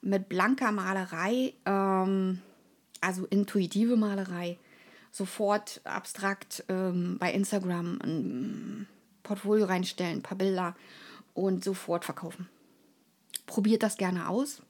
mit 0.00 0.28
blanker 0.28 0.72
Malerei, 0.72 1.54
ähm, 1.64 2.40
also 3.00 3.24
intuitive 3.26 3.96
Malerei, 3.96 4.58
sofort 5.10 5.80
abstrakt 5.84 6.64
ähm, 6.68 7.18
bei 7.18 7.32
Instagram 7.32 7.98
ein 8.02 8.88
Portfolio 9.22 9.66
reinstellen, 9.66 10.18
ein 10.18 10.22
paar 10.22 10.38
Bilder 10.38 10.74
und 11.34 11.62
sofort 11.62 12.04
verkaufen. 12.04 12.48
Probiert 13.46 13.82
das 13.82 13.96
gerne 13.96 14.28
aus. 14.28 14.62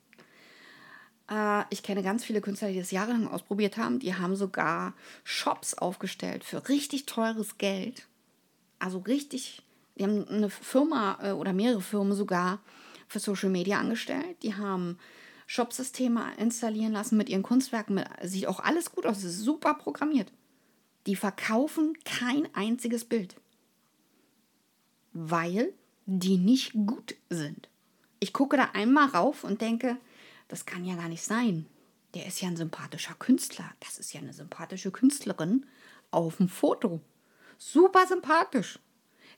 Äh, 1.33 1.65
ich 1.71 1.83
kenne 1.83 2.03
ganz 2.03 2.25
viele 2.25 2.41
Künstler, 2.41 2.69
die 2.69 2.79
das 2.79 2.91
jahrelang 2.91 3.29
ausprobiert 3.29 3.77
haben. 3.77 3.99
Die 3.99 4.15
haben 4.15 4.37
sogar 4.37 4.95
Shops 5.25 5.75
aufgestellt 5.75 6.45
für 6.45 6.69
richtig 6.69 7.07
teures 7.07 7.59
Geld. 7.59 8.07
Also 8.79 8.99
richtig, 8.99 9.62
die 9.97 10.05
haben 10.05 10.29
eine 10.29 10.51
Firma 10.51 11.19
äh, 11.23 11.33
oder 11.33 11.53
mehrere 11.53 11.81
Firmen 11.81 12.15
sogar 12.15 12.61
für 13.09 13.19
Social 13.19 13.51
Media 13.51 13.79
angestellt. 13.79 14.37
Die 14.43 14.55
haben 14.55 14.99
Shopsysteme 15.47 16.25
installieren 16.39 16.93
lassen 16.93 17.17
mit 17.17 17.29
ihren 17.29 17.43
Kunstwerken. 17.43 18.05
Sieht 18.23 18.47
auch 18.47 18.61
alles 18.61 18.93
gut 18.93 19.07
aus, 19.07 19.25
ist 19.25 19.41
super 19.41 19.75
programmiert. 19.75 20.33
Die 21.07 21.17
verkaufen 21.17 21.97
kein 22.05 22.49
einziges 22.55 23.05
Bild, 23.05 23.37
weil 25.12 25.73
die 26.07 26.39
nicht 26.39 26.73
gut 26.73 27.17
sind. 27.29 27.69
Ich 28.21 28.33
gucke 28.33 28.57
da 28.57 28.71
einmal 28.73 29.09
rauf 29.09 29.43
und 29.45 29.61
denke, 29.61 29.97
das 30.52 30.66
kann 30.66 30.85
ja 30.85 30.97
gar 30.97 31.09
nicht 31.09 31.25
sein. 31.25 31.64
Der 32.12 32.26
ist 32.26 32.42
ja 32.42 32.49
ein 32.49 32.59
sympathischer 32.59 33.14
Künstler. 33.14 33.73
Das 33.80 33.99
ist 33.99 34.12
ja 34.12 34.21
eine 34.21 34.35
sympathische 34.35 34.90
Künstlerin 34.90 35.64
auf 36.11 36.37
dem 36.37 36.50
Foto. 36.50 37.00
Super 37.56 38.06
sympathisch. 38.06 38.78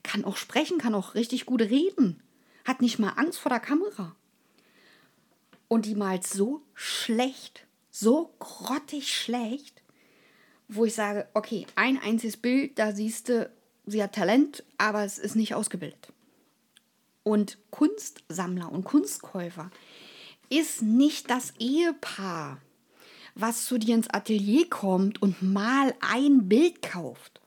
Kann 0.03 0.25
auch 0.25 0.35
sprechen, 0.35 0.77
kann 0.77 0.93
auch 0.93 1.15
richtig 1.15 1.45
gut 1.45 1.61
reden. 1.61 2.21
Hat 2.65 2.81
nicht 2.81 2.99
mal 2.99 3.13
Angst 3.15 3.39
vor 3.39 3.49
der 3.49 3.61
Kamera. 3.61 4.13
Und 5.69 5.85
die 5.85 5.95
malt 5.95 6.27
so 6.27 6.63
schlecht, 6.73 7.65
so 7.91 8.35
grottig 8.39 9.15
schlecht, 9.15 9.83
wo 10.67 10.83
ich 10.83 10.95
sage, 10.95 11.29
okay, 11.33 11.65
ein 11.75 11.97
einziges 11.97 12.35
Bild, 12.35 12.77
da 12.77 12.91
siehst 12.91 13.29
du, 13.29 13.49
sie 13.85 14.03
hat 14.03 14.15
Talent, 14.15 14.65
aber 14.77 15.05
es 15.05 15.17
ist 15.17 15.37
nicht 15.37 15.55
ausgebildet. 15.55 16.11
und 17.25 17.57
Kunstsammler 17.71 18.71
und 18.71 18.83
Kunstkäufer 18.83 19.71
ist 20.49 20.81
nicht 20.81 21.29
das 21.29 21.53
Ehepaar, 21.59 22.59
was 23.35 23.65
zu 23.65 23.77
dir 23.77 23.95
ins 23.95 24.09
Atelier 24.09 24.69
kommt 24.69 25.21
und 25.21 25.41
mal 25.41 25.93
ein 25.99 26.47
Bild 26.47 26.81
kauft. 26.81 27.41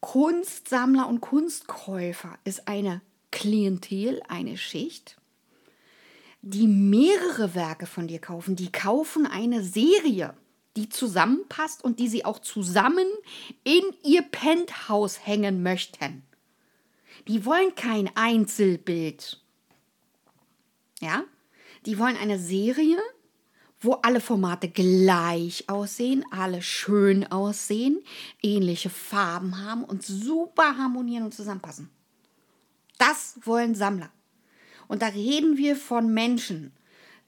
Kunstsammler 0.00 1.08
und 1.08 1.20
Kunstkäufer 1.20 2.38
ist 2.44 2.68
eine 2.68 3.02
Klientel, 3.30 4.22
eine 4.28 4.56
Schicht, 4.56 5.16
die 6.42 6.66
mehrere 6.66 7.54
Werke 7.54 7.86
von 7.86 8.06
dir 8.06 8.20
kaufen. 8.20 8.56
Die 8.56 8.70
kaufen 8.70 9.26
eine 9.26 9.62
Serie, 9.62 10.34
die 10.76 10.88
zusammenpasst 10.88 11.82
und 11.82 11.98
die 11.98 12.08
sie 12.08 12.24
auch 12.24 12.38
zusammen 12.38 13.06
in 13.64 13.82
ihr 14.04 14.22
Penthouse 14.22 15.26
hängen 15.26 15.62
möchten. 15.62 16.22
Die 17.26 17.44
wollen 17.44 17.74
kein 17.74 18.10
Einzelbild. 18.16 19.42
Ja? 21.00 21.24
Die 21.88 21.98
wollen 21.98 22.18
eine 22.18 22.38
Serie, 22.38 22.98
wo 23.80 23.92
alle 23.92 24.20
Formate 24.20 24.68
gleich 24.68 25.70
aussehen, 25.70 26.22
alle 26.30 26.60
schön 26.60 27.26
aussehen, 27.32 28.04
ähnliche 28.42 28.90
Farben 28.90 29.64
haben 29.64 29.84
und 29.84 30.02
super 30.02 30.76
harmonieren 30.76 31.24
und 31.24 31.32
zusammenpassen. 31.32 31.88
Das 32.98 33.38
wollen 33.44 33.74
Sammler. 33.74 34.10
Und 34.86 35.00
da 35.00 35.06
reden 35.06 35.56
wir 35.56 35.76
von 35.76 36.12
Menschen, 36.12 36.72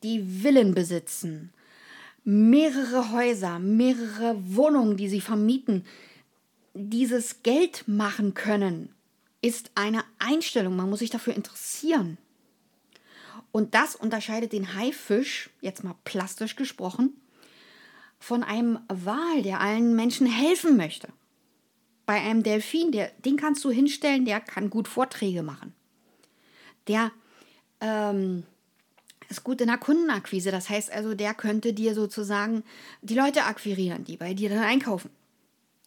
die 0.03 0.23
Villen 0.43 0.75
besitzen, 0.75 1.55
mehrere 2.25 3.13
Häuser, 3.13 3.61
mehrere 3.61 4.37
Wohnungen, 4.55 4.99
die 4.99 5.09
sie 5.09 5.23
vermieten, 5.23 5.87
dieses 6.75 7.43
Geld 7.43 7.89
machen 7.89 8.35
können, 8.35 8.95
ist 9.41 9.71
eine 9.75 10.05
Einstellung. 10.19 10.77
Man 10.77 10.91
muss 10.91 10.99
sich 10.99 11.09
dafür 11.09 11.35
interessieren. 11.35 12.19
Und 13.53 13.75
das 13.75 13.97
unterscheidet 13.97 14.53
den 14.53 14.75
Haifisch, 14.75 15.51
jetzt 15.61 15.83
mal 15.83 15.97
plastisch 16.05 16.57
gesprochen, 16.57 17.21
von 18.19 18.43
einem 18.43 18.79
Wal, 18.89 19.43
der 19.43 19.61
allen 19.61 19.97
Menschen 19.97 20.27
helfen 20.27 20.77
möchte. 20.77 21.09
Bei 22.07 22.21
einem 22.21 22.43
Delfin, 22.43 22.93
der, 22.93 23.11
den 23.25 23.37
kannst 23.37 23.65
du 23.65 23.71
hinstellen, 23.71 24.25
der 24.25 24.41
kann 24.41 24.71
gut 24.71 24.89
Vorträge 24.89 25.43
machen. 25.43 25.75
Der 26.87 27.13
ähm, 27.81 28.45
ist 29.29 29.45
gut 29.45 29.61
in 29.61 29.69
der 29.69 29.79
Kundenakquise. 29.79 30.51
Das 30.51 30.69
heißt 30.69 30.93
also, 30.93 31.15
der 31.15 31.35
könnte 31.35 31.73
dir 31.73 31.95
sozusagen 31.95 32.63
die 33.01 33.15
Leute 33.15 33.45
akquirieren, 33.45 34.05
die 34.05 34.17
bei 34.17 34.35
dir 34.35 34.51
dann 34.51 34.59
einkaufen. 34.59 35.11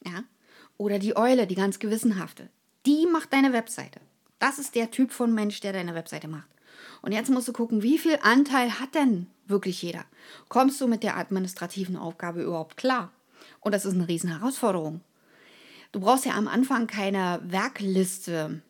Ja? 0.06 0.24
Oder 0.78 0.98
die 0.98 1.16
Eule, 1.16 1.46
die 1.46 1.56
ganz 1.56 1.80
gewissenhafte. 1.80 2.50
Die 2.86 3.06
macht 3.06 3.32
deine 3.32 3.54
Webseite. 3.54 4.00
Das 4.40 4.60
ist 4.60 4.76
der 4.76 4.92
Typ 4.92 5.12
von 5.12 5.34
Mensch, 5.34 5.60
der 5.60 5.74
deine 5.74 5.94
Webseite 5.94 6.28
macht. 6.28 6.53
Und 7.04 7.12
jetzt 7.12 7.30
musst 7.30 7.50
du 7.50 7.54
gucken, 7.54 7.84
wie 7.84 7.98
viel 7.98 8.18
Anteil 8.22 8.80
hat 8.80 8.96
denn 8.96 9.28
wirklich 9.46 9.82
jeder? 9.82 10.06
Kommst 10.48 10.80
du 10.80 10.88
mit 10.88 11.04
der 11.04 11.18
administrativen 11.18 11.98
Aufgabe 11.98 12.42
überhaupt 12.42 12.78
klar? 12.78 13.12
Und 13.60 13.74
das 13.74 13.86
ist 13.86 13.94
eine 13.94 14.08
riesen 14.08 14.30
Herausforderung. 14.30 15.02
Du 15.92 16.00
brauchst 16.00 16.26
ja 16.26 16.34
am 16.34 16.48
Anfang 16.48 16.88
keine 16.88 17.42
Werkliste 17.44 18.62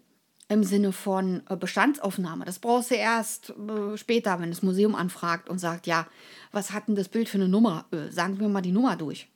im 0.49 0.63
Sinne 0.63 0.91
von 0.91 1.43
äh, 1.47 1.55
Bestandsaufnahme. 1.55 2.43
Das 2.43 2.57
brauchst 2.57 2.89
du 2.89 2.95
erst 2.95 3.51
äh, 3.51 3.97
später, 3.97 4.39
wenn 4.39 4.49
das 4.49 4.63
Museum 4.63 4.95
anfragt 4.95 5.47
und 5.47 5.59
sagt, 5.59 5.85
ja, 5.85 6.07
was 6.51 6.71
hat 6.71 6.87
denn 6.87 6.95
das 6.95 7.09
Bild 7.09 7.29
für 7.29 7.37
eine 7.37 7.47
Nummer? 7.47 7.85
Äh, 7.91 8.11
sagen 8.11 8.39
wir 8.39 8.49
mal 8.49 8.61
die 8.61 8.71
Nummer 8.71 8.95
durch. 8.95 9.29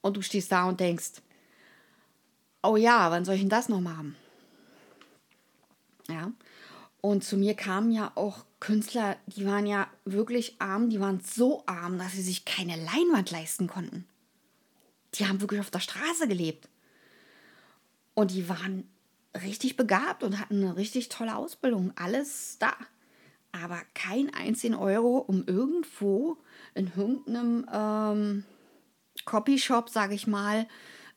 Und 0.00 0.16
du 0.16 0.22
stehst 0.22 0.52
da 0.52 0.68
und 0.68 0.78
denkst, 0.78 1.22
oh 2.62 2.76
ja, 2.76 3.10
wann 3.10 3.24
soll 3.24 3.34
ich 3.34 3.40
denn 3.40 3.50
das 3.50 3.68
noch 3.68 3.80
machen? 3.80 4.14
Ja, 6.08 6.30
und 7.02 7.24
zu 7.24 7.36
mir 7.36 7.54
kamen 7.54 7.90
ja 7.90 8.12
auch 8.14 8.46
Künstler, 8.60 9.16
die 9.26 9.44
waren 9.44 9.66
ja 9.66 9.88
wirklich 10.04 10.54
arm, 10.60 10.88
die 10.88 11.00
waren 11.00 11.20
so 11.20 11.64
arm, 11.66 11.98
dass 11.98 12.12
sie 12.12 12.22
sich 12.22 12.44
keine 12.44 12.76
Leinwand 12.76 13.32
leisten 13.32 13.66
konnten. 13.66 14.06
Die 15.14 15.26
haben 15.26 15.40
wirklich 15.40 15.60
auf 15.60 15.72
der 15.72 15.80
Straße 15.80 16.28
gelebt. 16.28 16.68
Und 18.14 18.30
die 18.30 18.48
waren 18.48 18.88
richtig 19.42 19.76
begabt 19.76 20.22
und 20.22 20.38
hatten 20.38 20.62
eine 20.62 20.76
richtig 20.76 21.08
tolle 21.08 21.34
Ausbildung. 21.34 21.92
Alles 21.96 22.58
da. 22.60 22.72
Aber 23.50 23.82
kein 23.94 24.32
einzigen 24.32 24.76
Euro, 24.76 25.18
um 25.18 25.44
irgendwo 25.44 26.38
in 26.74 26.86
irgendeinem 26.96 27.66
ähm, 27.72 28.44
Copyshop, 29.24 29.88
sage 29.88 30.14
ich 30.14 30.28
mal, 30.28 30.68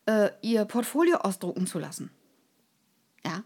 äh, 0.08 0.32
ihr 0.42 0.66
Portfolio 0.66 1.18
ausdrucken 1.18 1.68
zu 1.68 1.78
lassen. 1.78 2.10
Ja, 3.24 3.44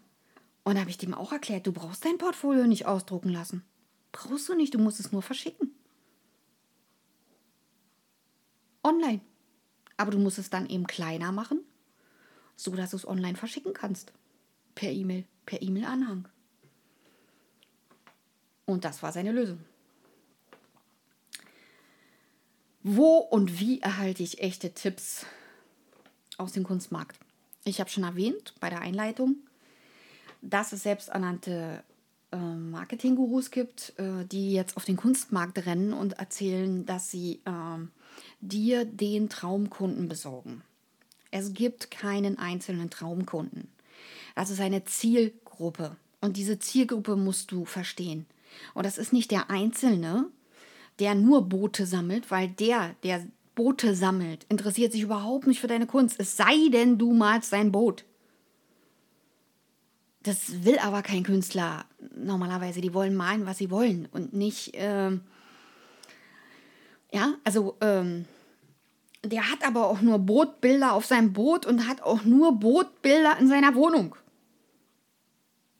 und 0.69 0.79
habe 0.79 0.91
ich 0.91 0.99
dem 0.99 1.15
auch 1.15 1.31
erklärt, 1.31 1.65
du 1.65 1.71
brauchst 1.71 2.05
dein 2.05 2.19
Portfolio 2.19 2.67
nicht 2.67 2.85
ausdrucken 2.85 3.29
lassen. 3.29 3.63
Brauchst 4.11 4.47
du 4.49 4.53
nicht, 4.53 4.75
du 4.75 4.77
musst 4.77 4.99
es 4.99 5.11
nur 5.11 5.23
verschicken. 5.23 5.73
Online. 8.83 9.19
Aber 9.97 10.11
du 10.11 10.19
musst 10.19 10.37
es 10.37 10.51
dann 10.51 10.69
eben 10.69 10.85
kleiner 10.85 11.31
machen, 11.31 11.61
so 12.55 12.75
dass 12.75 12.91
du 12.91 12.97
es 12.97 13.07
online 13.07 13.35
verschicken 13.35 13.73
kannst. 13.73 14.13
Per 14.75 14.91
E-Mail, 14.91 15.25
per 15.47 15.59
E-Mail-Anhang. 15.59 16.27
Und 18.65 18.85
das 18.85 19.01
war 19.01 19.11
seine 19.11 19.31
Lösung. 19.31 19.65
Wo 22.83 23.17
und 23.17 23.59
wie 23.59 23.81
erhalte 23.81 24.21
ich 24.21 24.39
echte 24.39 24.71
Tipps 24.75 25.25
aus 26.37 26.51
dem 26.51 26.63
Kunstmarkt? 26.63 27.19
Ich 27.63 27.79
habe 27.79 27.89
schon 27.89 28.03
erwähnt 28.03 28.53
bei 28.59 28.69
der 28.69 28.81
Einleitung, 28.81 29.48
dass 30.41 30.71
es 30.73 30.83
selbsternannte 30.83 31.83
äh, 32.31 32.37
Marketing-Gurus 32.37 33.51
gibt, 33.51 33.93
äh, 33.97 34.25
die 34.25 34.53
jetzt 34.53 34.77
auf 34.77 34.85
den 34.85 34.97
Kunstmarkt 34.97 35.65
rennen 35.65 35.93
und 35.93 36.13
erzählen, 36.13 36.85
dass 36.85 37.11
sie 37.11 37.41
äh, 37.45 37.85
dir 38.41 38.85
den 38.85 39.29
Traumkunden 39.29 40.07
besorgen. 40.07 40.61
Es 41.31 41.53
gibt 41.53 41.91
keinen 41.91 42.37
einzelnen 42.37 42.89
Traumkunden. 42.89 43.67
Das 44.35 44.49
ist 44.49 44.61
eine 44.61 44.83
Zielgruppe. 44.85 45.95
Und 46.21 46.37
diese 46.37 46.59
Zielgruppe 46.59 47.15
musst 47.15 47.51
du 47.51 47.65
verstehen. 47.65 48.25
Und 48.73 48.85
das 48.85 48.97
ist 48.97 49.13
nicht 49.13 49.31
der 49.31 49.49
Einzelne, 49.49 50.25
der 50.99 51.15
nur 51.15 51.47
Boote 51.47 51.85
sammelt, 51.85 52.29
weil 52.31 52.49
der, 52.49 52.95
der 53.03 53.25
Boote 53.55 53.95
sammelt, 53.95 54.45
interessiert 54.49 54.91
sich 54.91 55.01
überhaupt 55.01 55.47
nicht 55.47 55.59
für 55.59 55.67
deine 55.67 55.87
Kunst. 55.87 56.19
Es 56.19 56.37
sei 56.37 56.69
denn, 56.71 56.97
du 56.97 57.13
malst 57.13 57.49
sein 57.49 57.71
Boot. 57.71 58.05
Das 60.23 60.65
will 60.65 60.77
aber 60.79 61.01
kein 61.01 61.23
Künstler 61.23 61.85
normalerweise. 62.15 62.81
Die 62.81 62.93
wollen 62.93 63.15
malen, 63.15 63.45
was 63.45 63.57
sie 63.57 63.71
wollen 63.71 64.07
und 64.11 64.33
nicht, 64.33 64.71
ähm, 64.73 65.21
ja, 67.11 67.35
also, 67.43 67.77
ähm, 67.81 68.25
der 69.23 69.51
hat 69.51 69.65
aber 69.65 69.87
auch 69.87 70.01
nur 70.01 70.19
Bootbilder 70.19 70.93
auf 70.93 71.05
seinem 71.05 71.33
Boot 71.33 71.65
und 71.65 71.87
hat 71.87 72.01
auch 72.01 72.23
nur 72.23 72.57
Bootbilder 72.59 73.37
in 73.39 73.47
seiner 73.47 73.75
Wohnung. 73.75 74.15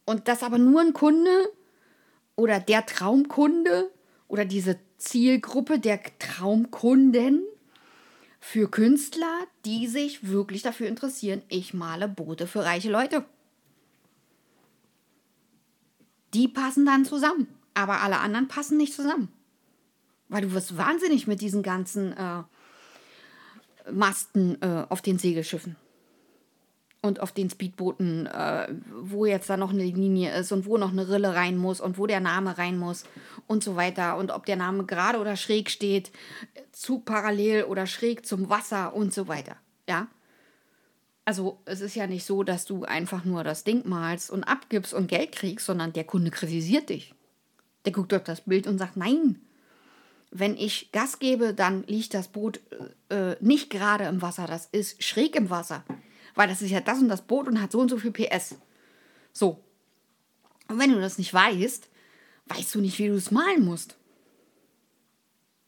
Und 0.06 0.28
das 0.28 0.44
aber 0.44 0.58
nur 0.58 0.82
ein 0.82 0.94
Kunde 0.94 1.50
oder 2.36 2.60
der 2.60 2.86
Traumkunde 2.86 3.92
oder 4.28 4.44
diese 4.44 4.78
Zielgruppe 4.98 5.80
der 5.80 6.02
Traumkunden 6.20 7.44
für 8.40 8.70
Künstler, 8.70 9.40
die 9.66 9.88
sich 9.88 10.28
wirklich 10.28 10.62
dafür 10.62 10.88
interessieren, 10.88 11.42
ich 11.48 11.74
male 11.74 12.08
Boote 12.08 12.48
für 12.48 12.64
reiche 12.64 12.90
Leute 12.90 13.24
die 16.34 16.48
passen 16.48 16.86
dann 16.86 17.06
zusammen. 17.06 17.48
Aber 17.74 18.02
alle 18.02 18.20
anderen 18.20 18.48
passen 18.48 18.78
nicht 18.78 18.94
zusammen. 18.94 19.30
Weil 20.28 20.42
du 20.42 20.54
wirst 20.54 20.78
wahnsinnig 20.78 21.28
mit 21.28 21.42
diesen 21.42 21.64
ganzen 21.64 22.14
äh, 22.14 22.44
Masten 23.92 24.62
äh, 24.62 24.86
auf 24.90 25.02
den 25.02 25.18
Segelschiffen. 25.18 25.76
Und 27.02 27.22
auf 27.22 27.32
den 27.32 27.50
Speedbooten, 27.50 28.26
äh, 28.26 28.68
wo 29.02 29.26
jetzt 29.26 29.50
da 29.50 29.56
noch 29.56 29.70
eine 29.70 29.86
Linie 29.86 30.38
ist 30.38 30.52
und 30.52 30.66
wo 30.66 30.78
noch 30.78 30.92
eine 30.92 31.08
Rille 31.08 31.34
rein 31.34 31.58
muss 31.58 31.80
und 31.80 31.98
wo 31.98 32.06
der 32.08 32.20
Name 32.20 32.58
rein 32.58 32.78
muss 32.78 33.06
und 33.48 33.64
so 33.64 33.78
weiter. 33.78 34.18
Und 34.18 34.32
ob 34.32 34.46
der 34.46 34.58
Name 34.58 34.84
gerade 34.86 35.20
oder 35.20 35.38
schräg 35.38 35.70
steht, 35.70 36.12
zu 36.74 37.00
parallel 37.00 37.64
oder 37.64 37.88
schräg 37.88 38.26
zum 38.26 38.50
Wasser 38.50 38.94
und 38.94 39.14
so 39.14 39.30
weiter. 39.30 39.56
Ja. 39.88 40.08
Also 41.30 41.60
es 41.66 41.82
ist 41.82 41.94
ja 41.94 42.08
nicht 42.08 42.26
so, 42.26 42.42
dass 42.42 42.66
du 42.66 42.86
einfach 42.86 43.24
nur 43.24 43.44
das 43.44 43.64
Ding 43.64 43.88
malst 43.88 44.32
und 44.32 44.46
abgibst 44.46 44.96
und 44.96 45.06
Geld 45.06 45.32
kriegst, 45.32 45.68
sondern 45.68 45.94
der 45.94 46.04
Kunde 46.04 46.32
kritisiert 46.32 46.90
dich. 46.90 47.14
Der 47.86 47.92
guckt 47.92 48.16
auf 48.16 48.24
das 48.24 48.42
Bild 48.42 48.66
und 48.66 48.80
sagt, 48.80 48.98
nein, 48.98 49.40
wenn 50.32 50.58
ich 50.58 50.92
Gas 50.92 51.20
gebe, 51.20 51.54
dann 51.54 51.84
liegt 51.84 52.16
das 52.16 52.30
Boot 52.30 52.60
äh, 53.10 53.36
nicht 53.42 53.70
gerade 53.70 54.06
im 54.06 54.24
Wasser, 54.24 54.48
das 54.48 54.70
ist 54.72 55.04
schräg 55.04 55.36
im 55.36 55.52
Wasser. 55.52 55.84
Weil 56.34 56.48
das 56.48 56.64
ist 56.64 56.72
ja 56.72 56.82
das 56.82 56.98
und 56.98 57.10
das 57.10 57.22
Boot 57.22 57.48
und 57.48 57.62
hat 57.62 57.74
so 57.74 57.80
und 57.80 57.90
so 57.90 58.00
viel 58.00 58.12
PS. 58.12 58.56
So. 59.32 59.64
Und 60.68 60.80
wenn 60.80 60.92
du 60.92 61.00
das 61.00 61.20
nicht 61.20 61.32
weißt, 61.32 61.90
weißt 62.48 62.74
du 62.74 62.82
nicht, 62.82 62.98
wie 62.98 63.08
du 63.08 63.14
es 63.14 63.30
malen 63.30 63.64
musst. 63.64 63.98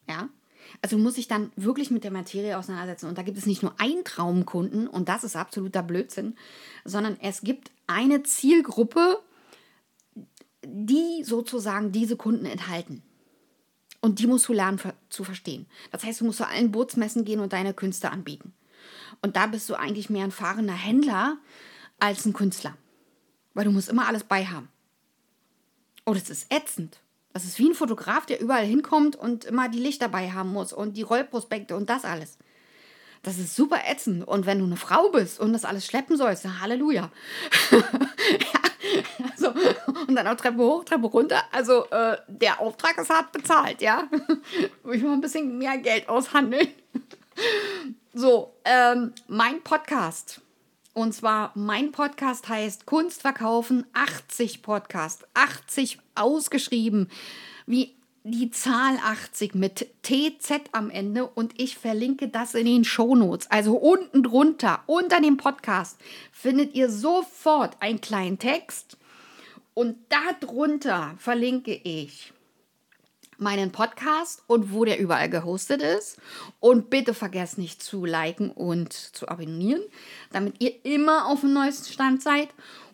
Ja? 0.08 0.28
Also 0.82 0.98
muss 0.98 1.16
ich 1.16 1.28
dann 1.28 1.52
wirklich 1.54 1.92
mit 1.92 2.02
der 2.02 2.10
Materie 2.10 2.58
auseinandersetzen. 2.58 3.06
Und 3.08 3.16
da 3.16 3.22
gibt 3.22 3.38
es 3.38 3.46
nicht 3.46 3.62
nur 3.62 3.80
einen 3.80 4.04
Traumkunden, 4.04 4.88
und 4.88 5.08
das 5.08 5.22
ist 5.22 5.36
absoluter 5.36 5.82
Blödsinn, 5.82 6.36
sondern 6.84 7.16
es 7.20 7.42
gibt 7.42 7.70
eine 7.86 8.24
Zielgruppe, 8.24 9.20
die 10.64 11.22
sozusagen 11.24 11.92
diese 11.92 12.16
Kunden 12.16 12.46
enthalten. 12.46 13.02
Und 14.00 14.18
die 14.18 14.26
musst 14.26 14.48
du 14.48 14.52
lernen 14.52 14.80
zu 15.08 15.22
verstehen. 15.22 15.66
Das 15.92 16.02
heißt, 16.02 16.20
du 16.20 16.24
musst 16.24 16.38
zu 16.38 16.48
allen 16.48 16.72
Bootsmessen 16.72 17.24
gehen 17.24 17.38
und 17.38 17.52
deine 17.52 17.72
Künste 17.72 18.10
anbieten. 18.10 18.52
Und 19.20 19.36
da 19.36 19.46
bist 19.46 19.70
du 19.70 19.74
eigentlich 19.74 20.10
mehr 20.10 20.24
ein 20.24 20.32
fahrender 20.32 20.74
Händler 20.74 21.38
als 22.00 22.26
ein 22.26 22.32
Künstler. 22.32 22.76
Weil 23.54 23.66
du 23.66 23.70
musst 23.70 23.88
immer 23.88 24.08
alles 24.08 24.24
bei 24.24 24.46
haben. 24.46 24.68
Oh, 26.04 26.14
das 26.14 26.30
ist 26.30 26.52
ätzend. 26.52 26.98
Das 27.32 27.44
ist 27.44 27.58
wie 27.58 27.68
ein 27.68 27.74
Fotograf, 27.74 28.26
der 28.26 28.40
überall 28.40 28.64
hinkommt 28.64 29.16
und 29.16 29.44
immer 29.44 29.68
die 29.68 29.78
Lichter 29.78 30.06
dabei 30.06 30.30
haben 30.30 30.50
muss 30.50 30.72
und 30.72 30.96
die 30.96 31.02
Rollprospekte 31.02 31.74
und 31.74 31.88
das 31.88 32.04
alles. 32.04 32.38
Das 33.22 33.38
ist 33.38 33.54
super 33.54 33.80
ätzend. 33.88 34.26
Und 34.26 34.46
wenn 34.46 34.58
du 34.58 34.64
eine 34.64 34.76
Frau 34.76 35.10
bist 35.10 35.38
und 35.38 35.52
das 35.52 35.64
alles 35.64 35.86
schleppen 35.86 36.16
sollst, 36.16 36.44
dann 36.44 36.60
Halleluja. 36.60 37.10
ja, 37.70 39.30
also, 39.30 39.50
und 40.08 40.16
dann 40.16 40.26
auch 40.26 40.34
Treppe 40.34 40.58
hoch, 40.58 40.84
Treppe 40.84 41.06
runter. 41.06 41.42
Also 41.52 41.88
äh, 41.90 42.16
der 42.26 42.60
Auftrag 42.60 42.98
ist 42.98 43.10
hart 43.10 43.32
bezahlt, 43.32 43.80
ja. 43.80 44.08
Will 44.82 44.96
ich 44.96 45.02
mal 45.02 45.12
ein 45.12 45.20
bisschen 45.20 45.56
mehr 45.56 45.78
Geld 45.78 46.08
aushandeln. 46.08 46.68
so, 48.12 48.54
ähm, 48.64 49.12
mein 49.28 49.62
Podcast. 49.62 50.40
Und 50.94 51.14
zwar, 51.14 51.52
mein 51.54 51.92
Podcast 51.92 52.48
heißt 52.48 52.84
Kunst 52.84 53.22
verkaufen 53.22 53.86
80 53.94 54.62
Podcast. 54.62 55.24
80 55.32 56.01
ausgeschrieben. 56.14 57.08
Wie 57.66 57.94
die 58.24 58.50
Zahl 58.50 58.96
80 59.04 59.54
mit 59.54 59.88
TZ 60.02 60.60
am 60.72 60.90
Ende 60.90 61.26
und 61.26 61.60
ich 61.60 61.76
verlinke 61.76 62.28
das 62.28 62.54
in 62.54 62.66
den 62.66 62.84
Shownotes. 62.84 63.50
Also 63.50 63.74
unten 63.74 64.22
drunter, 64.22 64.82
unter 64.86 65.20
dem 65.20 65.36
Podcast, 65.36 65.98
findet 66.30 66.74
ihr 66.74 66.88
sofort 66.88 67.76
einen 67.80 68.00
kleinen 68.00 68.38
Text 68.38 68.96
und 69.74 69.96
darunter 70.08 71.14
verlinke 71.18 71.74
ich 71.74 72.32
meinen 73.38 73.72
Podcast 73.72 74.42
und 74.46 74.72
wo 74.72 74.84
der 74.84 74.98
überall 74.98 75.28
gehostet 75.28 75.82
ist. 75.82 76.18
Und 76.60 76.90
bitte 76.90 77.12
vergesst 77.12 77.58
nicht 77.58 77.82
zu 77.82 78.04
liken 78.04 78.50
und 78.50 78.92
zu 78.92 79.28
abonnieren, 79.28 79.82
damit 80.30 80.60
ihr 80.60 80.84
immer 80.84 81.26
auf 81.26 81.40
dem 81.40 81.52
neuesten 81.52 81.92
Stand 81.92 82.22
seid. 82.22 82.48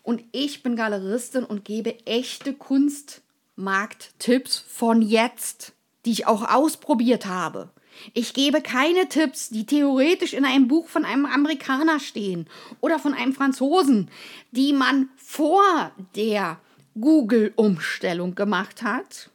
Und 0.09 0.23
ich 0.31 0.63
bin 0.63 0.75
Galeristin 0.75 1.43
und 1.43 1.63
gebe 1.65 2.03
echte 2.07 2.55
Kunst 2.55 3.21
Markttipps 3.55 4.57
von 4.57 5.03
jetzt, 5.03 5.73
die 6.03 6.11
ich 6.11 6.25
auch 6.25 6.49
ausprobiert 6.51 7.27
habe. 7.27 7.69
Ich 8.15 8.33
gebe 8.33 8.63
keine 8.63 9.07
Tipps, 9.07 9.49
die 9.49 9.67
theoretisch 9.67 10.33
in 10.33 10.45
einem 10.45 10.67
Buch 10.67 10.87
von 10.87 11.05
einem 11.05 11.27
Amerikaner 11.27 11.99
stehen 11.99 12.47
oder 12.81 12.97
von 12.97 13.13
einem 13.13 13.33
Franzosen, 13.33 14.09
die 14.49 14.73
man 14.73 15.09
vor 15.15 15.91
der 16.15 16.59
Google-Umstellung 16.99 18.33
gemacht 18.33 18.81
hat, 18.81 19.29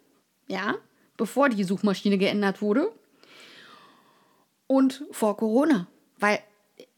ja, 0.48 0.74
bevor 1.16 1.50
die 1.50 1.62
Suchmaschine 1.62 2.18
geändert 2.18 2.60
wurde 2.60 2.90
und 4.66 5.04
vor 5.12 5.36
Corona, 5.36 5.86
weil 6.18 6.40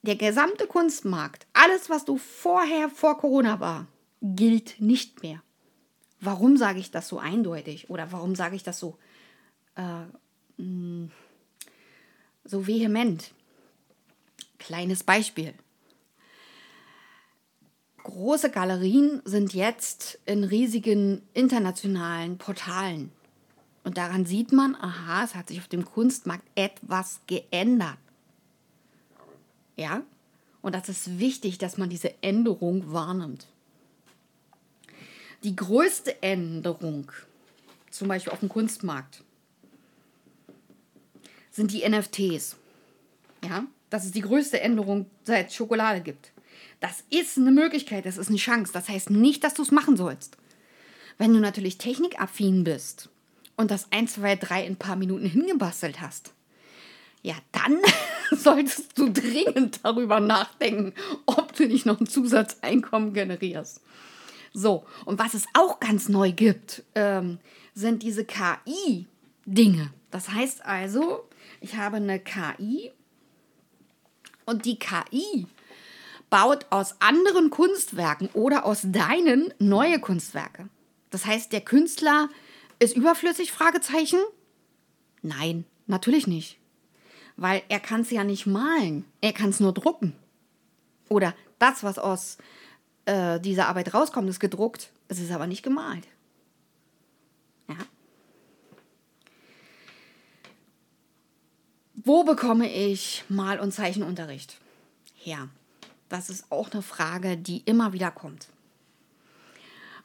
der 0.00 0.16
gesamte 0.16 0.66
Kunstmarkt, 0.66 1.45
alles, 1.66 1.90
was 1.90 2.04
du 2.04 2.16
vorher 2.16 2.88
vor 2.88 3.18
Corona 3.18 3.58
war, 3.58 3.86
gilt 4.22 4.80
nicht 4.80 5.22
mehr. 5.22 5.42
Warum 6.20 6.56
sage 6.56 6.78
ich 6.78 6.90
das 6.90 7.08
so 7.08 7.18
eindeutig 7.18 7.90
oder 7.90 8.12
warum 8.12 8.34
sage 8.34 8.56
ich 8.56 8.62
das 8.62 8.78
so, 8.78 8.96
äh, 9.74 10.62
mm, 10.62 11.10
so 12.44 12.66
vehement? 12.66 13.32
Kleines 14.58 15.02
Beispiel. 15.02 15.54
Große 18.04 18.50
Galerien 18.50 19.20
sind 19.24 19.52
jetzt 19.52 20.20
in 20.24 20.44
riesigen 20.44 21.22
internationalen 21.34 22.38
Portalen. 22.38 23.10
Und 23.82 23.98
daran 23.98 24.24
sieht 24.24 24.52
man, 24.52 24.76
aha, 24.76 25.24
es 25.24 25.34
hat 25.34 25.48
sich 25.48 25.58
auf 25.58 25.68
dem 25.68 25.84
Kunstmarkt 25.84 26.46
etwas 26.54 27.20
geändert. 27.26 27.98
Ja? 29.76 30.02
Und 30.66 30.74
das 30.74 30.88
ist 30.88 31.20
wichtig, 31.20 31.58
dass 31.58 31.78
man 31.78 31.90
diese 31.90 32.20
Änderung 32.24 32.92
wahrnimmt. 32.92 33.46
Die 35.44 35.54
größte 35.54 36.20
Änderung, 36.24 37.12
zum 37.92 38.08
Beispiel 38.08 38.32
auf 38.32 38.40
dem 38.40 38.48
Kunstmarkt, 38.48 39.22
sind 41.52 41.70
die 41.70 41.88
NFTs. 41.88 42.56
Ja, 43.44 43.64
das 43.90 44.06
ist 44.06 44.16
die 44.16 44.22
größte 44.22 44.60
Änderung, 44.60 45.08
seit 45.22 45.50
es 45.50 45.54
Schokolade 45.54 46.00
gibt. 46.00 46.32
Das 46.80 47.04
ist 47.10 47.38
eine 47.38 47.52
Möglichkeit, 47.52 48.04
das 48.04 48.16
ist 48.16 48.28
eine 48.28 48.36
Chance. 48.36 48.72
Das 48.72 48.88
heißt 48.88 49.10
nicht, 49.10 49.44
dass 49.44 49.54
du 49.54 49.62
es 49.62 49.70
machen 49.70 49.96
sollst. 49.96 50.36
Wenn 51.16 51.32
du 51.32 51.38
natürlich 51.38 51.78
technikaffin 51.78 52.64
bist 52.64 53.08
und 53.56 53.70
das 53.70 53.86
1, 53.92 54.14
2, 54.14 54.34
3 54.34 54.64
in 54.64 54.72
ein 54.72 54.76
paar 54.76 54.96
Minuten 54.96 55.26
hingebastelt 55.26 56.00
hast, 56.00 56.32
ja, 57.22 57.36
dann 57.52 57.78
solltest 58.30 58.98
du 58.98 59.12
dringend 59.12 59.80
darüber 59.82 60.20
nachdenken, 60.20 60.92
ob 61.26 61.54
du 61.54 61.66
nicht 61.66 61.86
noch 61.86 62.00
ein 62.00 62.06
Zusatzeinkommen 62.06 63.12
generierst. 63.12 63.80
So, 64.52 64.84
und 65.04 65.18
was 65.18 65.34
es 65.34 65.44
auch 65.52 65.80
ganz 65.80 66.08
neu 66.08 66.32
gibt, 66.32 66.82
ähm, 66.94 67.38
sind 67.74 68.02
diese 68.02 68.24
KI-Dinge. 68.24 69.92
Das 70.10 70.30
heißt 70.30 70.64
also, 70.64 71.28
ich 71.60 71.76
habe 71.76 71.96
eine 71.96 72.18
KI 72.18 72.90
und 74.46 74.64
die 74.64 74.78
KI 74.78 75.46
baut 76.30 76.66
aus 76.70 77.00
anderen 77.00 77.50
Kunstwerken 77.50 78.28
oder 78.32 78.64
aus 78.64 78.82
deinen 78.84 79.52
neue 79.58 80.00
Kunstwerke. 80.00 80.68
Das 81.10 81.26
heißt, 81.26 81.52
der 81.52 81.60
Künstler 81.60 82.28
ist 82.78 82.96
überflüssig? 82.96 83.52
Fragezeichen? 83.52 84.18
Nein, 85.22 85.64
natürlich 85.86 86.26
nicht. 86.26 86.58
Weil 87.36 87.62
er 87.68 87.80
kann 87.80 88.00
es 88.00 88.10
ja 88.10 88.24
nicht 88.24 88.46
malen. 88.46 89.04
Er 89.20 89.32
kann 89.32 89.50
es 89.50 89.60
nur 89.60 89.72
drucken. 89.72 90.14
Oder 91.08 91.34
das, 91.58 91.84
was 91.84 91.98
aus 91.98 92.38
äh, 93.04 93.40
diese 93.40 93.66
Arbeit 93.66 93.94
rauskommt, 93.94 94.28
ist 94.28 94.40
gedruckt. 94.40 94.90
Es 95.08 95.20
ist 95.20 95.30
aber 95.30 95.46
nicht 95.46 95.62
gemalt. 95.62 96.06
Ja. 97.68 97.76
Wo 101.94 102.24
bekomme 102.24 102.72
ich 102.72 103.24
Mal- 103.28 103.60
und 103.60 103.72
Zeichenunterricht 103.72 104.58
her? 105.14 105.48
Das 106.08 106.30
ist 106.30 106.50
auch 106.50 106.70
eine 106.70 106.82
Frage, 106.82 107.36
die 107.36 107.62
immer 107.64 107.92
wieder 107.92 108.10
kommt. 108.10 108.48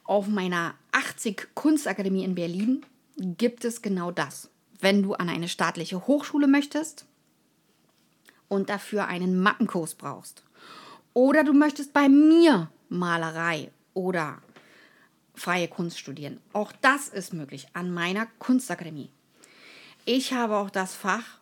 Auf 0.03 0.27
meiner 0.27 0.73
80 0.91 1.49
Kunstakademie 1.53 2.23
in 2.23 2.35
Berlin 2.35 2.85
gibt 3.17 3.65
es 3.65 3.81
genau 3.81 4.11
das. 4.11 4.49
Wenn 4.79 5.03
du 5.03 5.13
an 5.13 5.29
eine 5.29 5.47
staatliche 5.47 6.07
Hochschule 6.07 6.47
möchtest 6.47 7.05
und 8.51 8.69
dafür 8.69 9.07
einen 9.07 9.41
Mappenkurs 9.41 9.95
brauchst 9.95 10.43
oder 11.13 11.45
du 11.45 11.53
möchtest 11.53 11.93
bei 11.93 12.09
mir 12.09 12.69
Malerei 12.89 13.71
oder 13.93 14.41
freie 15.33 15.69
Kunst 15.69 15.97
studieren. 15.97 16.41
Auch 16.51 16.73
das 16.81 17.07
ist 17.07 17.33
möglich 17.33 17.67
an 17.71 17.93
meiner 17.93 18.25
Kunstakademie. 18.39 19.09
Ich 20.03 20.33
habe 20.33 20.57
auch 20.57 20.69
das 20.69 20.93
Fach 20.93 21.39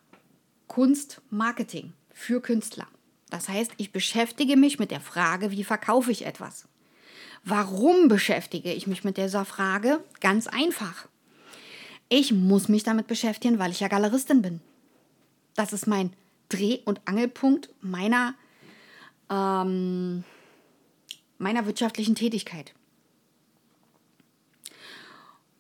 Kunstmarketing 0.68 1.94
für 2.14 2.42
Künstler. 2.42 2.88
Das 3.32 3.50
heißt, 3.50 3.72
ich 3.78 3.92
beschäftige 3.92 4.56
mich 4.56 4.78
mit 4.78 4.92
der 4.92 5.02
Frage, 5.02 5.50
wie 5.50 5.64
verkaufe 5.64 6.12
ich 6.12 6.28
etwas? 6.28 6.68
Warum 7.44 8.08
beschäftige 8.08 8.72
ich 8.72 8.86
mich 8.86 9.04
mit 9.04 9.18
dieser 9.18 9.46
Frage? 9.46 10.04
Ganz 10.20 10.46
einfach. 10.46 11.08
Ich 12.08 12.32
muss 12.32 12.70
mich 12.70 12.84
damit 12.84 13.08
beschäftigen, 13.08 13.58
weil 13.58 13.72
ich 13.72 13.80
ja 13.80 13.88
Galeristin 13.88 14.44
bin. 14.44 14.62
Das 15.56 15.74
ist 15.74 15.88
mein 15.88 16.14
Dreh- 16.50 16.82
und 16.86 17.02
Angelpunkt 17.06 17.70
meiner 17.82 18.36
ähm, 19.30 20.24
meiner 21.38 21.66
wirtschaftlichen 21.66 22.16
Tätigkeit. 22.16 22.74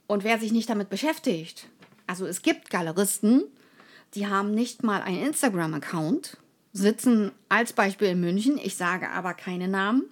Und 0.08 0.24
wer 0.24 0.40
sich 0.40 0.52
nicht 0.52 0.70
damit 0.70 0.90
beschäftigt, 0.90 1.68
also 2.08 2.26
es 2.26 2.42
gibt 2.42 2.70
Galeristen, 2.70 3.44
die 4.16 4.28
haben 4.28 4.54
nicht 4.54 4.84
mal 4.84 5.02
einen 5.02 5.24
Instagram-Account, 5.24 6.38
sitzen 6.74 7.32
als 7.48 7.74
Beispiel 7.74 8.10
in 8.10 8.20
München, 8.20 8.58
ich 8.58 8.76
sage 8.76 9.10
aber 9.10 9.34
keine 9.34 9.68
Namen, 9.68 10.04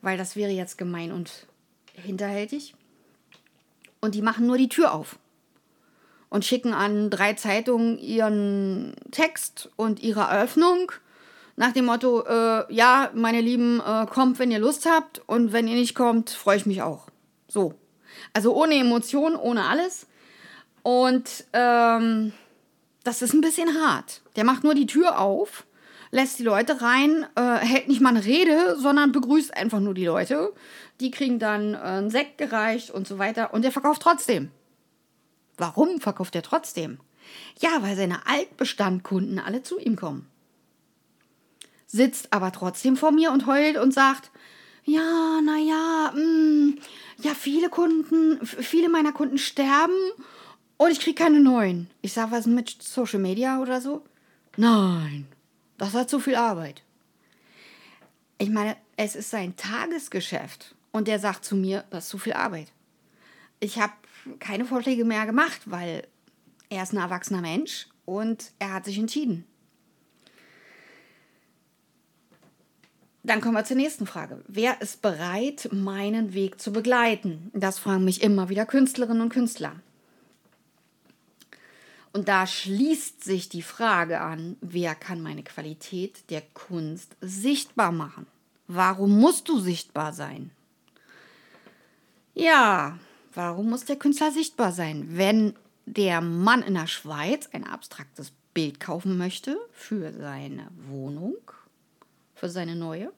weil 0.00 0.16
das 0.16 0.36
wäre 0.36 0.52
jetzt 0.52 0.78
gemein 0.78 1.12
und 1.12 1.46
hinterhältig. 1.94 2.74
Und 4.00 4.14
die 4.14 4.22
machen 4.22 4.46
nur 4.46 4.58
die 4.58 4.68
Tür 4.68 4.92
auf 4.92 5.18
und 6.30 6.44
schicken 6.44 6.72
an 6.72 7.10
drei 7.10 7.34
Zeitungen 7.34 7.98
ihren 7.98 8.94
Text 9.10 9.70
und 9.76 10.02
ihre 10.02 10.20
Eröffnung 10.20 10.92
nach 11.58 11.72
dem 11.72 11.86
Motto, 11.86 12.22
äh, 12.24 12.72
ja, 12.72 13.10
meine 13.14 13.40
Lieben, 13.40 13.80
äh, 13.80 14.06
kommt, 14.06 14.38
wenn 14.38 14.52
ihr 14.52 14.60
Lust 14.60 14.86
habt 14.88 15.20
und 15.26 15.52
wenn 15.52 15.66
ihr 15.66 15.74
nicht 15.74 15.96
kommt, 15.96 16.30
freue 16.30 16.56
ich 16.56 16.66
mich 16.66 16.82
auch. 16.82 17.08
So. 17.48 17.74
Also 18.32 18.54
ohne 18.54 18.76
Emotionen, 18.76 19.34
ohne 19.34 19.64
alles. 19.64 20.06
Und 20.84 21.44
ähm, 21.52 22.32
das 23.02 23.22
ist 23.22 23.34
ein 23.34 23.40
bisschen 23.40 23.74
hart. 23.74 24.22
Der 24.36 24.44
macht 24.44 24.62
nur 24.62 24.74
die 24.74 24.86
Tür 24.86 25.18
auf, 25.18 25.66
lässt 26.12 26.38
die 26.38 26.44
Leute 26.44 26.80
rein, 26.80 27.26
äh, 27.34 27.56
hält 27.56 27.88
nicht 27.88 28.00
mal 28.00 28.10
eine 28.10 28.24
Rede, 28.24 28.76
sondern 28.78 29.10
begrüßt 29.10 29.56
einfach 29.56 29.80
nur 29.80 29.94
die 29.94 30.06
Leute. 30.06 30.52
die 31.00 31.10
kriegen 31.10 31.40
dann 31.40 31.74
äh, 31.74 31.78
einen 31.78 32.10
Sekt 32.10 32.38
gereicht 32.38 32.92
und 32.92 33.08
so 33.08 33.18
weiter 33.18 33.52
und 33.52 33.62
der 33.62 33.72
verkauft 33.72 34.02
trotzdem. 34.02 34.52
Warum 35.58 36.00
verkauft 36.00 36.34
er 36.34 36.42
trotzdem? 36.42 36.98
Ja, 37.58 37.82
weil 37.82 37.96
seine 37.96 38.26
Altbestandkunden 38.26 39.38
alle 39.38 39.62
zu 39.62 39.78
ihm 39.78 39.96
kommen. 39.96 40.26
Sitzt 41.86 42.32
aber 42.32 42.52
trotzdem 42.52 42.96
vor 42.96 43.12
mir 43.12 43.32
und 43.32 43.46
heult 43.46 43.76
und 43.76 43.92
sagt, 43.92 44.30
ja, 44.84 45.40
naja, 45.42 46.12
mm, 46.14 46.78
ja, 47.18 47.34
viele 47.34 47.68
Kunden, 47.68 48.44
viele 48.46 48.88
meiner 48.88 49.12
Kunden 49.12 49.38
sterben 49.38 49.96
und 50.78 50.90
ich 50.90 51.00
kriege 51.00 51.22
keine 51.22 51.40
neuen. 51.40 51.90
Ich 52.00 52.12
sage, 52.12 52.30
was 52.30 52.46
mit 52.46 52.82
Social 52.82 53.18
Media 53.18 53.60
oder 53.60 53.80
so? 53.80 54.04
Nein, 54.56 55.26
das 55.76 55.94
hat 55.94 56.08
zu 56.08 56.20
viel 56.20 56.36
Arbeit. 56.36 56.82
Ich 58.38 58.50
meine, 58.50 58.76
es 58.96 59.16
ist 59.16 59.30
sein 59.30 59.56
Tagesgeschäft 59.56 60.74
und 60.92 61.08
der 61.08 61.18
sagt 61.18 61.44
zu 61.44 61.56
mir, 61.56 61.84
das 61.90 62.04
ist 62.04 62.10
zu 62.10 62.18
viel 62.18 62.34
Arbeit. 62.34 62.72
Ich 63.60 63.80
habe 63.80 63.92
keine 64.38 64.64
Vorschläge 64.64 65.04
mehr 65.04 65.26
gemacht, 65.26 65.62
weil 65.66 66.06
er 66.68 66.82
ist 66.82 66.92
ein 66.92 66.98
erwachsener 66.98 67.40
Mensch 67.40 67.88
und 68.04 68.52
er 68.58 68.72
hat 68.74 68.84
sich 68.84 68.98
entschieden. 68.98 69.44
Dann 73.22 73.40
kommen 73.40 73.54
wir 73.54 73.64
zur 73.64 73.76
nächsten 73.76 74.06
Frage. 74.06 74.42
Wer 74.48 74.80
ist 74.80 75.02
bereit, 75.02 75.68
meinen 75.72 76.32
Weg 76.32 76.60
zu 76.60 76.72
begleiten? 76.72 77.50
Das 77.52 77.78
fragen 77.78 78.04
mich 78.04 78.22
immer 78.22 78.48
wieder 78.48 78.64
Künstlerinnen 78.64 79.22
und 79.22 79.28
Künstler. 79.28 79.76
Und 82.12 82.28
da 82.28 82.46
schließt 82.46 83.22
sich 83.22 83.48
die 83.48 83.62
Frage 83.62 84.20
an, 84.20 84.56
wer 84.60 84.94
kann 84.94 85.20
meine 85.20 85.42
Qualität 85.42 86.30
der 86.30 86.40
Kunst 86.40 87.16
sichtbar 87.20 87.92
machen? 87.92 88.26
Warum 88.66 89.18
musst 89.20 89.48
du 89.48 89.58
sichtbar 89.58 90.12
sein? 90.12 90.50
Ja, 92.34 92.98
warum 93.34 93.70
muss 93.70 93.84
der 93.84 93.96
Künstler 93.96 94.30
sichtbar 94.30 94.72
sein? 94.72 95.06
Wenn 95.10 95.54
der 95.86 96.20
Mann 96.20 96.62
in 96.62 96.74
der 96.74 96.86
Schweiz 96.86 97.48
ein 97.52 97.64
abstraktes 97.64 98.32
Bild 98.54 98.80
kaufen 98.80 99.16
möchte 99.16 99.58
für 99.72 100.12
seine 100.12 100.68
Wohnung, 100.88 101.36
für 102.34 102.48
seine 102.48 102.76
neue, 102.76 103.12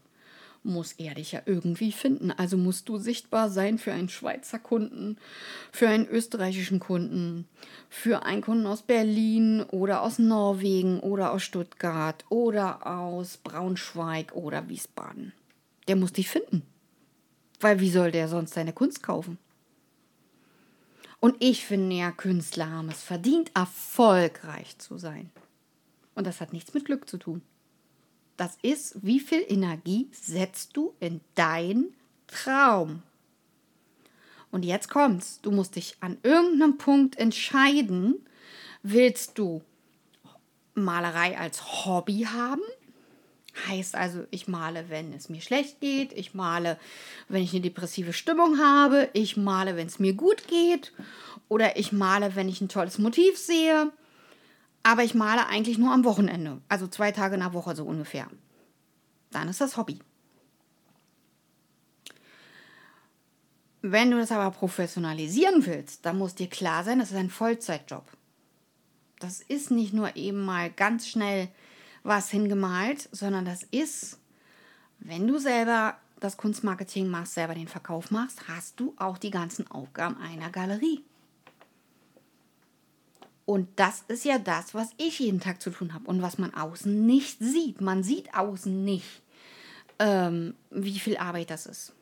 muss 0.63 0.93
er 0.93 1.15
dich 1.15 1.33
ja 1.33 1.41
irgendwie 1.47 1.93
finden. 1.93 2.31
Also 2.31 2.57
musst 2.57 2.89
du 2.89 2.99
sichtbar 2.99 3.49
sein 3.49 3.79
für 3.79 3.93
einen 3.93 4.09
Schweizer 4.09 4.59
Kunden, 4.59 5.17
für 5.73 5.89
einen 5.89 6.07
österreichischen 6.07 6.81
Kunden, 6.81 7.49
für 7.89 8.25
einen 8.25 8.43
Kunden 8.43 8.67
aus 8.67 8.83
Berlin 8.83 9.63
oder 9.63 10.03
aus 10.03 10.19
Norwegen 10.19 11.01
oder 11.01 11.33
aus 11.33 11.43
Stuttgart 11.43 12.25
oder 12.29 12.87
aus 12.87 13.39
Braunschweig 13.39 14.35
oder 14.35 14.69
Wiesbaden. 14.69 15.33
Der 15.89 15.97
muss 15.97 16.13
dich 16.13 16.29
finden. 16.29 16.63
Weil 17.61 17.81
wie 17.81 17.91
soll 17.91 18.11
der 18.11 18.29
sonst 18.29 18.57
deine 18.57 18.73
Kunst 18.73 19.03
kaufen? 19.03 19.39
Und 21.21 21.37
ich 21.39 21.67
finde 21.67 21.97
ja, 21.97 22.11
Künstler 22.11 22.71
haben 22.71 22.89
es 22.89 23.03
verdient, 23.03 23.51
erfolgreich 23.55 24.79
zu 24.79 24.97
sein. 24.97 25.31
Und 26.15 26.27
das 26.27 26.41
hat 26.41 26.53
nichts 26.53 26.75
mit 26.75 26.87
Glück 26.87 27.09
zu 27.09 27.19
tun. 27.19 27.43
Das 28.39 28.57
ist, 28.63 29.05
wie 29.05 29.21
viel 29.21 29.45
Energie 29.47 30.09
setzt 30.13 30.77
du 30.77 30.95
in 30.99 31.21
deinen 31.35 31.95
Traum? 32.27 33.03
Und 34.51 34.65
jetzt 34.65 34.89
kommt's. 34.89 35.41
Du 35.43 35.51
musst 35.51 35.77
dich 35.77 35.97
an 36.01 36.17
irgendeinem 36.23 36.79
Punkt 36.79 37.19
entscheiden. 37.19 38.27
Willst 38.83 39.39
du 39.39 39.63
Malerei 40.75 41.39
als 41.39 41.85
Hobby 41.85 42.27
haben? 42.33 42.63
Heißt 43.67 43.95
also, 43.95 44.25
ich 44.31 44.49
male, 44.49 44.89
wenn 44.89 45.13
es 45.13 45.29
mir 45.29 45.41
schlecht 45.41 45.81
geht, 45.81 46.13
ich 46.13 46.35
male, 46.35 46.79
wenn 47.29 47.43
ich 47.43 47.53
eine 47.53 47.63
depressive 47.63 48.13
Stimmung 48.13 48.59
habe, 48.59 49.09
ich 49.13 49.37
male, 49.37 49.77
wenn 49.77 49.89
es 49.89 49.99
mir 49.99 50.15
gut 50.15 50.47
geht 50.49 50.93
oder 51.49 51.77
ich 51.77 51.93
male, 51.93 52.37
wenn 52.37 52.49
ich 52.49 52.61
ein 52.61 52.69
tolles 52.69 52.99
Motiv 52.99 53.37
sehe 53.37 53.93
aber 54.83 55.05
ich 55.05 55.15
male 55.15 55.47
eigentlich 55.47 55.79
nur 55.79 55.93
am 55.93 56.05
Wochenende, 56.05 56.61
also 56.69 56.87
zwei 56.87 57.13
Tage 57.13 57.35
in 57.35 57.41
der 57.41 57.53
Woche 57.53 57.77
so 57.77 57.85
ungefähr. 57.85 58.29
Dann 59.31 59.49
ist 59.49 59.61
das 59.61 59.77
Hobby. 59.77 59.99
Wenn 63.83 64.11
du 64.11 64.19
das 64.19 64.33
aber 64.33 64.51
professionalisieren 64.51 65.65
willst, 65.65 66.05
dann 66.05 66.19
muss 66.19 66.35
dir 66.35 66.49
klar 66.49 66.85
sein, 66.85 66.99
das 66.99 67.11
ist 67.11 67.17
ein 67.17 67.31
Vollzeitjob. 67.31 68.05
Das 69.21 69.41
ist 69.41 69.71
nicht 69.71 69.93
nur 69.93 70.17
eben 70.17 70.45
mal 70.45 70.71
ganz 70.71 71.07
schnell 71.07 71.49
was 72.03 72.31
hingemalt, 72.31 73.09
sondern 73.13 73.45
das 73.45 73.63
ist, 73.65 74.19
wenn 74.99 75.27
du 75.27 75.39
selber 75.39 75.97
das 76.21 76.37
Kunstmarketing 76.37 77.09
machst, 77.09 77.35
selber 77.35 77.55
den 77.55 77.69
Verkauf 77.69 78.11
machst, 78.11 78.49
hast 78.49 78.79
du 78.79 78.95
auch 78.99 79.19
die 79.19 79.31
ganzen 79.31 79.71
Aufgaben 79.71 80.17
einer 80.19 80.51
Galerie. 80.51 81.03
Und 83.47 83.69
das 83.77 84.05
ist 84.07 84.25
ja 84.25 84.39
das, 84.39 84.75
was 84.75 84.91
ich 84.97 85.19
jeden 85.19 85.41
Tag 85.41 85.61
zu 85.61 85.71
tun 85.71 85.93
habe 85.93 86.07
und 86.07 86.23
was 86.23 86.39
man 86.39 86.55
außen 86.55 87.05
nicht 87.05 87.41
sieht. 87.41 87.81
Man 87.81 88.05
sieht 88.05 88.35
außen 88.35 88.85
nicht, 88.85 89.23
ähm, 89.99 90.55
wie 90.71 90.99
viel 90.99 91.17
Arbeit 91.17 91.51
das 91.51 91.67
ist. 91.67 91.93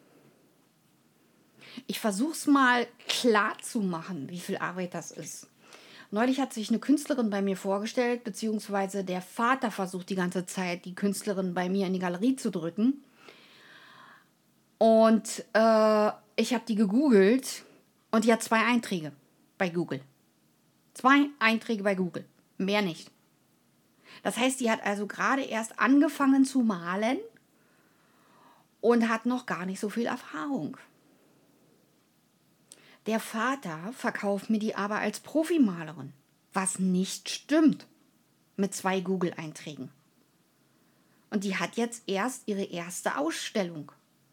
Ich 1.86 2.00
versuche 2.00 2.32
es 2.32 2.46
mal 2.46 2.86
klar 3.06 3.56
zu 3.62 3.80
machen, 3.80 4.28
wie 4.28 4.40
viel 4.40 4.58
Arbeit 4.58 4.92
das 4.94 5.10
ist. 5.10 5.46
Neulich 6.10 6.40
hat 6.40 6.54
sich 6.54 6.70
eine 6.70 6.78
Künstlerin 6.78 7.28
bei 7.28 7.42
mir 7.42 7.56
vorgestellt, 7.56 8.24
beziehungsweise 8.24 9.04
der 9.04 9.20
Vater 9.20 9.70
versucht 9.70 10.08
die 10.08 10.14
ganze 10.14 10.46
Zeit, 10.46 10.86
die 10.86 10.94
Künstlerin 10.94 11.52
bei 11.52 11.68
mir 11.68 11.86
in 11.86 11.92
die 11.92 11.98
Galerie 11.98 12.36
zu 12.36 12.50
drücken. 12.50 13.04
Und 14.78 15.44
äh, 15.52 16.10
ich 16.36 16.54
habe 16.54 16.64
die 16.66 16.76
gegoogelt 16.76 17.64
und 18.10 18.24
die 18.24 18.32
hat 18.32 18.42
zwei 18.42 18.64
Einträge 18.64 19.12
bei 19.58 19.68
Google. 19.68 20.00
Zwei 20.94 21.26
Einträge 21.38 21.82
bei 21.82 21.94
Google, 21.94 22.24
mehr 22.56 22.80
nicht. 22.80 23.10
Das 24.22 24.38
heißt, 24.38 24.60
die 24.60 24.70
hat 24.70 24.84
also 24.84 25.06
gerade 25.06 25.42
erst 25.42 25.78
angefangen 25.78 26.44
zu 26.44 26.60
malen 26.60 27.18
und 28.80 29.08
hat 29.08 29.26
noch 29.26 29.44
gar 29.44 29.66
nicht 29.66 29.80
so 29.80 29.90
viel 29.90 30.06
Erfahrung. 30.06 30.78
Der 33.08 33.20
Vater 33.20 33.78
verkauft 33.94 34.50
mir 34.50 34.58
die 34.58 34.74
aber 34.74 34.96
als 34.96 35.20
Profimalerin, 35.20 36.12
was 36.52 36.78
nicht 36.78 37.30
stimmt 37.30 37.86
mit 38.56 38.74
zwei 38.74 39.00
Google-Einträgen. 39.00 39.90
Und 41.30 41.44
die 41.44 41.56
hat 41.56 41.76
jetzt 41.76 42.02
erst 42.06 42.42
ihre 42.44 42.64
erste 42.64 43.16
Ausstellung. 43.16 43.90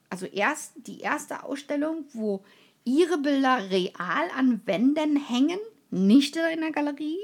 Also 0.10 0.26
erst 0.26 0.74
die 0.76 1.00
erste 1.00 1.44
Ausstellung, 1.44 2.04
wo 2.12 2.44
ihre 2.84 3.18
Bilder 3.18 3.70
real 3.70 4.30
an 4.36 4.60
Wänden 4.66 5.16
hängen 5.16 5.60
nicht 5.90 6.36
in 6.36 6.60
der 6.60 6.72
Galerie, 6.74 7.20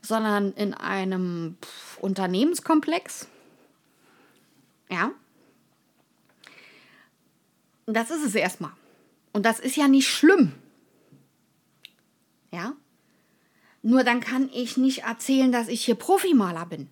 sondern 0.00 0.52
in 0.54 0.74
einem 0.74 1.58
Unternehmenskomplex. 2.00 3.28
Ja. 4.90 5.12
Das 7.86 8.10
ist 8.10 8.24
es 8.24 8.34
erstmal. 8.34 8.72
Und 9.32 9.46
das 9.46 9.60
ist 9.60 9.76
ja 9.76 9.86
nicht 9.86 10.08
schlimm. 10.08 10.54
Ja. 12.52 12.76
Nur 13.82 14.04
dann 14.04 14.20
kann 14.20 14.48
ich 14.52 14.76
nicht 14.76 15.02
erzählen, 15.02 15.50
dass 15.50 15.68
ich 15.68 15.84
hier 15.84 15.96
Profimaler 15.96 16.66
bin. 16.66 16.88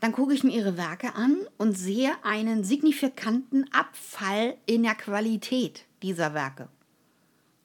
Dann 0.00 0.12
gucke 0.12 0.34
ich 0.34 0.42
mir 0.42 0.52
ihre 0.52 0.76
Werke 0.76 1.14
an 1.14 1.36
und 1.58 1.74
sehe 1.78 2.12
einen 2.24 2.64
signifikanten 2.64 3.72
Abfall 3.72 4.56
in 4.66 4.82
der 4.82 4.94
Qualität 4.96 5.84
dieser 6.02 6.34
Werke 6.34 6.68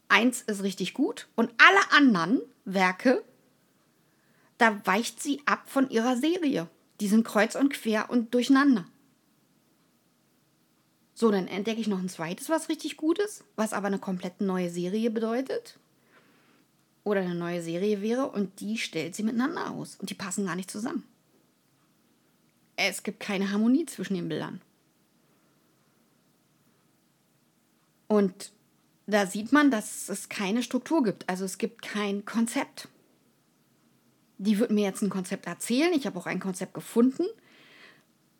eins 0.10 0.42
ist 0.42 0.64
richtig 0.64 0.94
gut 0.94 1.28
und 1.36 1.52
alle 1.58 1.98
anderen 1.98 2.42
Werke, 2.66 3.24
da 4.58 4.86
weicht 4.86 5.22
sie 5.22 5.42
ab 5.46 5.70
von 5.70 5.90
ihrer 5.90 6.18
Serie. 6.18 6.68
Die 7.00 7.08
sind 7.08 7.24
kreuz 7.24 7.56
und 7.56 7.70
quer 7.72 8.10
und 8.10 8.34
durcheinander. 8.34 8.86
So, 11.14 11.32
dann 11.32 11.48
entdecke 11.48 11.80
ich 11.80 11.88
noch 11.88 12.00
ein 12.00 12.10
zweites, 12.10 12.50
was 12.50 12.70
richtig 12.70 12.98
gut 12.98 13.20
ist, 13.20 13.46
was 13.56 13.74
aber 13.74 13.88
eine 13.88 14.00
komplett 14.00 14.42
neue 14.42 14.70
Serie 14.70 15.10
bedeutet. 15.10 15.80
Oder 17.10 17.22
eine 17.22 17.34
neue 17.34 17.64
Serie 17.64 18.04
wäre 18.04 18.28
und 18.28 18.60
die 18.60 18.78
stellt 18.78 19.16
sie 19.16 19.24
miteinander 19.24 19.72
aus 19.72 19.96
und 19.96 20.12
die 20.12 20.14
passen 20.14 20.46
gar 20.46 20.56
nicht 20.56 20.70
zusammen. 20.70 21.04
Es 22.76 23.02
gibt 23.02 23.20
keine 23.20 23.50
Harmonie 23.50 23.88
zwischen 23.88 24.14
den 24.14 24.30
Bildern. 24.30 24.62
Und 28.06 28.52
da 29.08 29.26
sieht 29.26 29.52
man, 29.52 29.72
dass 29.72 30.08
es 30.08 30.30
keine 30.30 30.62
Struktur 30.62 31.02
gibt. 31.02 31.28
Also 31.28 31.46
es 31.46 31.58
gibt 31.58 31.82
kein 31.82 32.26
Konzept. 32.26 32.90
Die 34.38 34.60
wird 34.60 34.70
mir 34.70 34.84
jetzt 34.84 35.02
ein 35.02 35.10
Konzept 35.10 35.48
erzählen. 35.48 35.92
Ich 35.94 36.06
habe 36.06 36.20
auch 36.20 36.28
ein 36.28 36.40
Konzept 36.40 36.76
gefunden. 36.76 37.26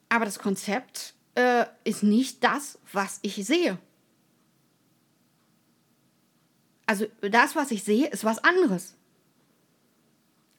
Aber 0.10 0.26
das 0.26 0.38
Konzept 0.38 1.16
äh, 1.34 1.66
ist 1.86 2.04
nicht 2.04 2.44
das, 2.44 2.78
was 2.94 3.18
ich 3.24 3.34
sehe. 3.48 3.80
Also 6.90 7.06
das, 7.22 7.56
was 7.56 7.70
ich 7.70 7.84
sehe, 7.84 8.08
ist 8.08 8.24
was 8.24 8.44
anderes. 8.44 8.96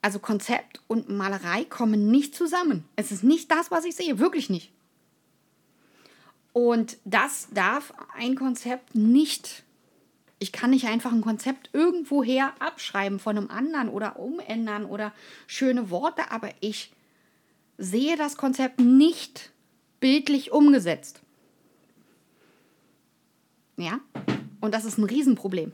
Also 0.00 0.20
Konzept 0.20 0.80
und 0.86 1.08
Malerei 1.08 1.64
kommen 1.64 2.08
nicht 2.08 2.36
zusammen. 2.36 2.84
Es 2.94 3.10
ist 3.10 3.24
nicht 3.24 3.50
das, 3.50 3.72
was 3.72 3.84
ich 3.84 3.96
sehe, 3.96 4.20
wirklich 4.20 4.48
nicht. 4.48 4.70
Und 6.52 6.98
das 7.04 7.48
darf 7.52 7.92
ein 8.16 8.36
Konzept 8.36 8.94
nicht. 8.94 9.64
Ich 10.38 10.52
kann 10.52 10.70
nicht 10.70 10.86
einfach 10.86 11.10
ein 11.10 11.20
Konzept 11.20 11.70
irgendwoher 11.72 12.52
abschreiben 12.60 13.18
von 13.18 13.36
einem 13.36 13.50
anderen 13.50 13.88
oder 13.88 14.20
umändern 14.20 14.84
oder 14.84 15.12
schöne 15.48 15.90
Worte, 15.90 16.30
aber 16.30 16.50
ich 16.60 16.92
sehe 17.76 18.16
das 18.16 18.36
Konzept 18.36 18.78
nicht 18.78 19.50
bildlich 19.98 20.52
umgesetzt. 20.52 21.22
Ja, 23.76 23.98
und 24.60 24.72
das 24.72 24.84
ist 24.84 24.96
ein 24.96 25.02
Riesenproblem. 25.02 25.72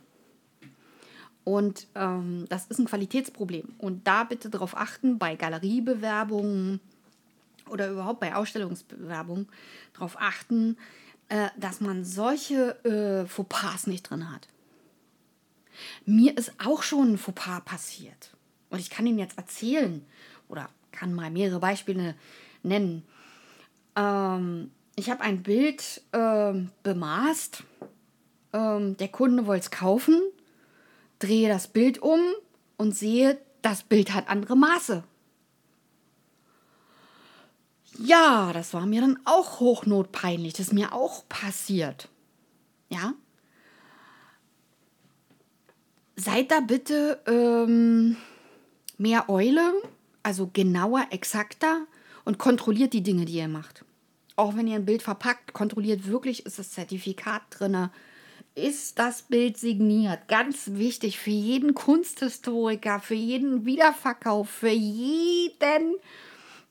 Und 1.46 1.86
ähm, 1.94 2.44
das 2.48 2.66
ist 2.66 2.80
ein 2.80 2.86
Qualitätsproblem. 2.86 3.76
Und 3.78 4.04
da 4.04 4.24
bitte 4.24 4.50
darauf 4.50 4.76
achten, 4.76 5.16
bei 5.16 5.36
Galeriebewerbungen 5.36 6.80
oder 7.70 7.88
überhaupt 7.88 8.18
bei 8.18 8.34
Ausstellungsbewerbungen, 8.34 9.46
darauf 9.92 10.20
achten, 10.20 10.76
äh, 11.28 11.50
dass 11.56 11.80
man 11.80 12.04
solche 12.04 12.84
äh, 12.84 13.28
Fauxpas 13.28 13.86
nicht 13.86 14.10
drin 14.10 14.28
hat. 14.32 14.48
Mir 16.04 16.36
ist 16.36 16.50
auch 16.58 16.82
schon 16.82 17.12
ein 17.12 17.18
Fauxpas 17.18 17.60
passiert. 17.64 18.32
Und 18.70 18.80
ich 18.80 18.90
kann 18.90 19.06
Ihnen 19.06 19.20
jetzt 19.20 19.38
erzählen 19.38 20.04
oder 20.48 20.68
kann 20.90 21.14
mal 21.14 21.30
mehrere 21.30 21.60
Beispiele 21.60 22.16
nennen. 22.64 23.04
Ähm, 23.94 24.72
ich 24.96 25.10
habe 25.10 25.20
ein 25.20 25.44
Bild 25.44 26.02
ähm, 26.12 26.72
bemaßt. 26.82 27.62
Ähm, 28.52 28.96
der 28.96 29.08
Kunde 29.08 29.46
wollte 29.46 29.66
es 29.66 29.70
kaufen, 29.70 30.20
drehe 31.18 31.48
das 31.48 31.68
Bild 31.68 31.98
um 32.00 32.20
und 32.76 32.96
sehe, 32.96 33.38
das 33.62 33.82
Bild 33.82 34.14
hat 34.14 34.28
andere 34.28 34.56
Maße. 34.56 35.02
Ja, 37.98 38.52
das 38.52 38.74
war 38.74 38.86
mir 38.86 39.00
dann 39.00 39.18
auch 39.24 39.60
hochnotpeinlich. 39.60 40.52
Das 40.52 40.68
ist 40.68 40.72
mir 40.72 40.92
auch 40.92 41.26
passiert. 41.28 42.08
Ja. 42.88 43.14
Seid 46.14 46.50
da 46.50 46.60
bitte 46.60 47.20
ähm, 47.26 48.16
mehr 48.98 49.28
Eule, 49.28 49.74
also 50.22 50.50
genauer, 50.52 51.06
exakter 51.10 51.86
und 52.24 52.38
kontrolliert 52.38 52.92
die 52.92 53.02
Dinge, 53.02 53.24
die 53.24 53.36
ihr 53.36 53.48
macht. 53.48 53.84
Auch 54.34 54.56
wenn 54.56 54.66
ihr 54.66 54.76
ein 54.76 54.86
Bild 54.86 55.02
verpackt, 55.02 55.52
kontrolliert 55.52 56.06
wirklich, 56.06 56.44
ist 56.44 56.58
das 56.58 56.70
Zertifikat 56.70 57.42
drin, 57.50 57.88
ist 58.56 58.98
das 58.98 59.22
Bild 59.22 59.58
signiert. 59.58 60.28
Ganz 60.28 60.70
wichtig 60.72 61.18
für 61.18 61.30
jeden 61.30 61.74
Kunsthistoriker, 61.74 63.00
für 63.00 63.14
jeden 63.14 63.66
Wiederverkauf, 63.66 64.48
für 64.48 64.70
jeden 64.70 65.94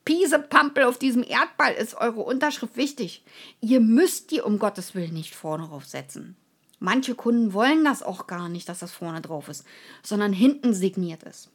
Piesepampel 0.04 0.84
auf 0.84 0.98
diesem 0.98 1.22
Erdball 1.22 1.72
ist 1.74 1.94
eure 1.94 2.20
Unterschrift 2.20 2.76
wichtig. 2.76 3.24
Ihr 3.60 3.80
müsst 3.80 4.30
die 4.30 4.40
um 4.40 4.58
Gottes 4.58 4.94
Willen 4.94 5.14
nicht 5.14 5.34
vorne 5.34 5.68
drauf 5.68 5.84
setzen. 5.84 6.36
Manche 6.78 7.14
Kunden 7.14 7.52
wollen 7.52 7.84
das 7.84 8.02
auch 8.02 8.26
gar 8.26 8.48
nicht, 8.48 8.68
dass 8.68 8.80
das 8.80 8.92
vorne 8.92 9.20
drauf 9.20 9.48
ist, 9.48 9.64
sondern 10.02 10.32
hinten 10.32 10.74
signiert 10.74 11.22
ist. 11.22 11.50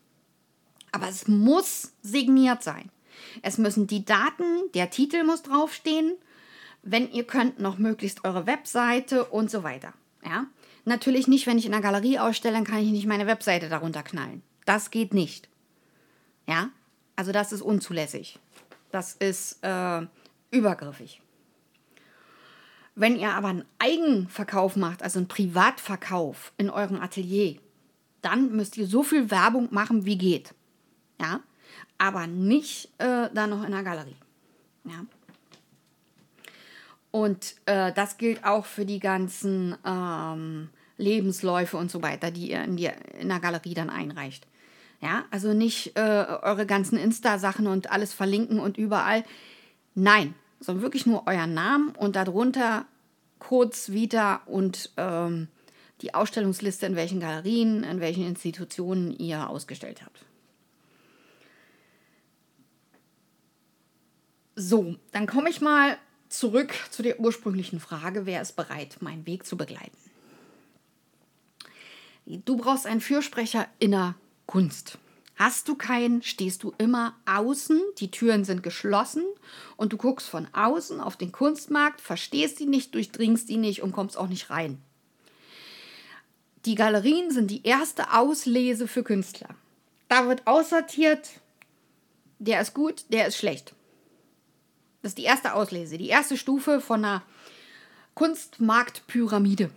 Aber 0.91 1.07
es 1.07 1.27
muss 1.27 1.93
signiert 2.01 2.63
sein. 2.63 2.89
Es 3.41 3.57
müssen 3.57 3.87
die 3.87 4.03
Daten, 4.03 4.71
der 4.73 4.89
Titel 4.89 5.23
muss 5.23 5.43
draufstehen. 5.43 6.15
Wenn 6.83 7.11
ihr 7.11 7.25
könnt, 7.25 7.59
noch 7.59 7.77
möglichst 7.77 8.25
eure 8.25 8.47
Webseite 8.47 9.25
und 9.25 9.51
so 9.51 9.63
weiter. 9.63 9.93
Ja? 10.23 10.47
Natürlich 10.85 11.27
nicht, 11.27 11.47
wenn 11.47 11.57
ich 11.57 11.65
in 11.65 11.73
einer 11.73 11.83
Galerie 11.83 12.19
ausstelle, 12.19 12.55
dann 12.55 12.65
kann 12.65 12.79
ich 12.79 12.91
nicht 12.91 13.07
meine 13.07 13.27
Webseite 13.27 13.69
darunter 13.69 14.03
knallen. 14.03 14.41
Das 14.65 14.91
geht 14.91 15.13
nicht. 15.13 15.49
Ja? 16.47 16.69
Also 17.15 17.31
das 17.31 17.51
ist 17.51 17.61
unzulässig. 17.61 18.39
Das 18.91 19.13
ist 19.13 19.63
äh, 19.63 20.01
übergriffig. 20.51 21.21
Wenn 22.95 23.17
ihr 23.17 23.33
aber 23.33 23.47
einen 23.47 23.65
Eigenverkauf 23.79 24.75
macht, 24.75 25.01
also 25.01 25.19
einen 25.19 25.27
Privatverkauf 25.27 26.53
in 26.57 26.69
eurem 26.69 26.99
Atelier, 26.99 27.57
dann 28.21 28.51
müsst 28.55 28.77
ihr 28.77 28.85
so 28.85 29.01
viel 29.03 29.31
Werbung 29.31 29.69
machen, 29.71 30.05
wie 30.05 30.17
geht. 30.17 30.53
Ja, 31.19 31.41
aber 31.97 32.27
nicht 32.27 32.89
äh, 32.97 33.29
da 33.33 33.47
noch 33.47 33.63
in 33.63 33.71
der 33.71 33.83
Galerie. 33.83 34.17
Ja. 34.83 35.05
Und 37.11 37.55
äh, 37.65 37.91
das 37.91 38.17
gilt 38.17 38.45
auch 38.45 38.65
für 38.65 38.85
die 38.85 38.99
ganzen 38.99 39.75
ähm, 39.85 40.69
Lebensläufe 40.97 41.77
und 41.77 41.91
so 41.91 42.01
weiter, 42.01 42.31
die 42.31 42.51
ihr 42.51 42.63
in, 42.63 42.77
die, 42.77 42.89
in 43.19 43.27
der 43.27 43.39
Galerie 43.39 43.73
dann 43.73 43.89
einreicht. 43.89 44.47
Ja, 45.01 45.25
also 45.31 45.53
nicht 45.53 45.97
äh, 45.97 46.25
eure 46.41 46.65
ganzen 46.65 46.97
Insta-Sachen 46.97 47.67
und 47.67 47.91
alles 47.91 48.13
verlinken 48.13 48.59
und 48.59 48.77
überall. 48.77 49.23
Nein, 49.95 50.35
sondern 50.59 50.83
wirklich 50.83 51.05
nur 51.05 51.27
euren 51.27 51.53
Namen 51.53 51.89
und 51.97 52.15
darunter 52.15 52.85
kurz 53.39 53.91
Vita 53.91 54.41
und 54.45 54.91
ähm, 54.97 55.47
die 56.01 56.13
Ausstellungsliste, 56.13 56.85
in 56.85 56.95
welchen 56.95 57.19
Galerien, 57.19 57.83
in 57.83 57.99
welchen 57.99 58.25
Institutionen 58.25 59.11
ihr 59.17 59.49
ausgestellt 59.49 60.03
habt. 60.03 60.23
So, 64.55 64.95
dann 65.11 65.25
komme 65.25 65.49
ich 65.49 65.61
mal 65.61 65.97
zurück 66.31 66.73
zu 66.89 67.03
der 67.03 67.19
ursprünglichen 67.19 67.79
Frage, 67.79 68.25
wer 68.25 68.41
ist 68.41 68.55
bereit, 68.55 68.97
meinen 69.01 69.25
Weg 69.25 69.45
zu 69.45 69.57
begleiten? 69.57 69.97
Du 72.25 72.57
brauchst 72.57 72.85
einen 72.85 73.01
Fürsprecher 73.01 73.67
in 73.79 73.91
der 73.91 74.15
Kunst. 74.45 74.97
Hast 75.35 75.67
du 75.67 75.75
keinen, 75.75 76.21
stehst 76.21 76.63
du 76.63 76.73
immer 76.77 77.15
außen, 77.25 77.81
die 77.97 78.11
Türen 78.11 78.45
sind 78.45 78.63
geschlossen 78.63 79.23
und 79.75 79.91
du 79.91 79.97
guckst 79.97 80.29
von 80.29 80.47
außen 80.53 81.01
auf 81.01 81.17
den 81.17 81.31
Kunstmarkt, 81.31 81.99
verstehst 81.99 82.59
die 82.59 82.67
nicht, 82.67 82.93
durchdringst 82.93 83.49
die 83.49 83.57
nicht 83.57 83.81
und 83.81 83.91
kommst 83.91 84.17
auch 84.17 84.27
nicht 84.27 84.49
rein. 84.49 84.81
Die 86.65 86.75
Galerien 86.75 87.31
sind 87.31 87.49
die 87.49 87.65
erste 87.65 88.13
Auslese 88.13 88.87
für 88.87 89.03
Künstler. 89.03 89.49
Da 90.09 90.27
wird 90.27 90.45
aussortiert, 90.45 91.27
der 92.37 92.61
ist 92.61 92.75
gut, 92.75 93.05
der 93.09 93.27
ist 93.27 93.37
schlecht. 93.37 93.73
Das 95.01 95.11
ist 95.11 95.17
die 95.17 95.23
erste 95.23 95.53
Auslese, 95.53 95.97
die 95.97 96.09
erste 96.09 96.37
Stufe 96.37 96.79
von 96.79 97.03
einer 97.03 97.23
Kunstmarktpyramide. 98.13 99.71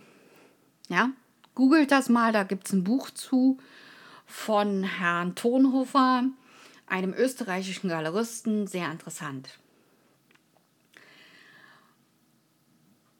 Ja, 0.87 1.09
googelt 1.55 1.91
das 1.91 2.09
mal, 2.09 2.31
da 2.31 2.43
gibt 2.43 2.67
es 2.67 2.73
ein 2.73 2.83
Buch 2.83 3.09
zu 3.09 3.57
von 4.27 4.83
Herrn 4.83 5.35
Tonhofer, 5.35 6.25
einem 6.87 7.13
österreichischen 7.13 7.89
Galeristen, 7.89 8.67
sehr 8.67 8.91
interessant. 8.91 9.59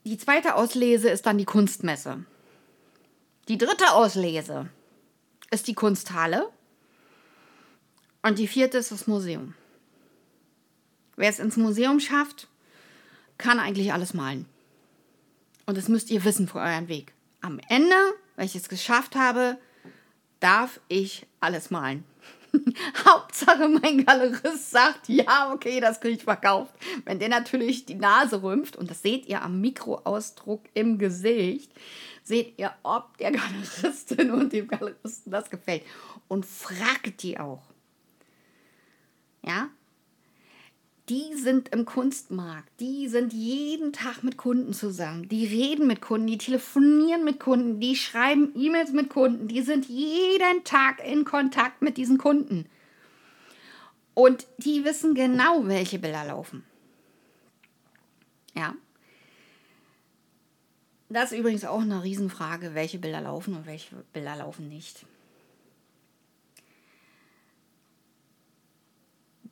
Die 0.04 0.18
zweite 0.18 0.56
Auslese 0.56 1.10
ist 1.10 1.26
dann 1.26 1.40
die 1.40 1.46
Kunstmesse. 1.46 2.26
Die 3.48 3.58
dritte 3.58 3.92
Auslese 3.92 4.70
ist 5.50 5.68
die 5.68 5.74
Kunsthalle. 5.74 6.50
Und 8.22 8.38
die 8.38 8.48
vierte 8.48 8.78
ist 8.78 8.92
das 8.92 9.08
Museum. 9.08 9.56
Wer 11.16 11.30
es 11.30 11.40
ins 11.40 11.58
Museum 11.58 12.00
schafft, 12.00 12.48
kann 13.38 13.60
eigentlich 13.60 13.94
alles 13.94 14.14
malen. 14.14 14.46
Und 15.66 15.78
das 15.78 15.88
müsst 15.88 16.12
ihr 16.12 16.24
wissen 16.24 16.48
für 16.48 16.60
euren 16.60 16.88
Weg. 16.88 17.14
Am 17.42 17.60
Ende, 17.70 17.96
wenn 18.36 18.46
ich 18.46 18.56
es 18.56 18.70
geschafft 18.70 19.16
habe, 19.16 19.58
darf 20.40 20.80
ich 20.88 21.26
alles 21.40 21.72
malen. 21.72 22.04
Hauptsache 23.06 23.68
mein 23.68 24.06
Galerist 24.06 24.72
sagt, 24.72 25.10
ja, 25.10 25.52
okay, 25.52 25.80
das 25.80 26.00
kriege 26.00 26.18
ich 26.18 26.24
verkauft. 26.24 26.74
Wenn 27.04 27.20
der 27.20 27.30
natürlich 27.30 27.86
die 27.86 27.96
Nase 27.96 28.42
rümpft, 28.42 28.76
und 28.76 28.90
das 28.90 29.02
seht 29.02 29.26
ihr 29.28 29.42
am 29.42 29.62
Mikroausdruck 29.62 30.64
im 30.74 30.98
Gesicht, 30.98 31.72
seht 32.24 32.58
ihr, 32.58 32.74
ob 32.84 33.18
der 33.18 33.32
Galeristin 33.84 34.32
und 34.32 34.54
dem 34.54 34.68
Galeristen 34.68 35.32
das 35.32 35.50
gefällt. 35.50 35.84
Und 36.28 36.46
fragt 36.46 37.22
die 37.24 37.40
auch. 37.40 37.64
Ja, 39.46 39.70
die 41.10 41.36
sind 41.36 41.70
im 41.70 41.86
Kunstmarkt, 41.86 42.70
die 42.80 43.08
sind 43.08 43.32
jeden 43.32 43.94
Tag 43.94 44.24
mit 44.24 44.38
Kunden 44.38 44.74
zusammen, 44.74 45.30
die 45.30 45.46
reden 45.46 45.86
mit 45.86 46.02
Kunden, 46.02 46.28
die 46.28 46.40
telefonieren 46.40 47.24
mit 47.24 47.40
Kunden, 47.40 47.80
die 47.80 47.96
schreiben 47.96 48.52
E-Mails 48.56 48.92
mit 48.92 49.10
Kunden, 49.10 49.48
die 49.48 49.62
sind 49.62 49.88
jeden 49.88 50.64
Tag 50.64 51.06
in 51.06 51.24
Kontakt 51.24 51.82
mit 51.82 51.98
diesen 51.98 52.18
Kunden. 52.18 52.66
Und 54.16 54.48
die 54.58 54.84
wissen 54.84 55.14
genau, 55.14 55.68
welche 55.68 56.00
Bilder 56.00 56.26
laufen. 56.26 56.64
Ja. 58.56 58.74
Das 61.10 61.32
ist 61.32 61.38
übrigens 61.38 61.66
auch 61.66 61.82
eine 61.82 62.04
Riesenfrage, 62.04 62.74
welche 62.74 62.98
Bilder 62.98 63.22
laufen 63.22 63.56
und 63.56 63.68
welche 63.68 63.96
Bilder 64.12 64.38
laufen 64.38 64.70
nicht. 64.70 65.06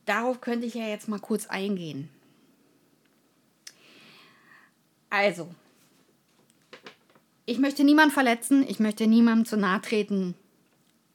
Darauf 0.06 0.42
könnte 0.42 0.66
ich 0.66 0.74
ja 0.74 0.88
jetzt 0.88 1.08
mal 1.08 1.20
kurz 1.20 1.48
eingehen. 1.48 2.10
Also, 5.10 5.54
ich 7.46 7.60
möchte 7.60 7.84
niemanden 7.84 8.14
verletzen, 8.14 8.66
ich 8.68 8.80
möchte 8.80 9.06
niemandem 9.06 9.46
zu 9.46 9.58
nahe 9.58 9.82
treten, 9.82 10.34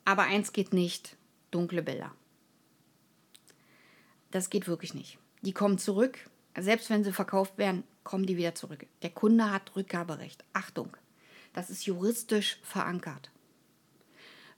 aber 0.04 0.22
eins 0.22 0.52
geht 0.52 0.72
nicht, 0.72 1.16
dunkle 1.50 1.82
Bilder. 1.82 2.12
Das 4.30 4.50
geht 4.50 4.68
wirklich 4.68 4.94
nicht. 4.94 5.18
Die 5.42 5.52
kommen 5.52 5.78
zurück, 5.78 6.28
selbst 6.56 6.90
wenn 6.90 7.02
sie 7.02 7.12
verkauft 7.12 7.58
werden, 7.58 7.82
kommen 8.04 8.26
die 8.26 8.36
wieder 8.36 8.54
zurück. 8.54 8.86
Der 9.02 9.10
Kunde 9.10 9.50
hat 9.50 9.74
Rückgaberecht. 9.74 10.44
Achtung, 10.52 10.96
das 11.52 11.70
ist 11.70 11.86
juristisch 11.86 12.58
verankert. 12.62 13.30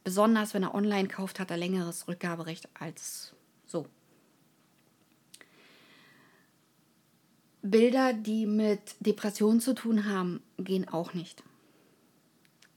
Besonders 0.02 0.54
wenn 0.54 0.62
er 0.62 0.74
online 0.74 1.08
kauft, 1.08 1.38
hat 1.40 1.50
er 1.50 1.56
längeres 1.56 2.08
Rückgaberecht 2.08 2.68
als 2.78 3.34
so. 3.66 3.86
Bilder, 7.62 8.14
die 8.14 8.46
mit 8.46 8.96
Depressionen 9.00 9.60
zu 9.60 9.74
tun 9.74 10.06
haben, 10.06 10.42
gehen 10.58 10.88
auch 10.88 11.12
nicht. 11.12 11.42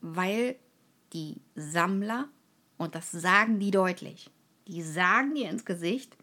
Weil 0.02 0.58
die 1.14 1.38
Sammler, 1.56 2.28
und 2.78 2.96
das 2.96 3.12
sagen 3.12 3.60
die 3.60 3.72
deutlich, 3.72 4.30
die 4.68 4.82
sagen 4.82 5.36
dir 5.36 5.50
ins 5.50 5.66
Gesicht, 5.66 6.18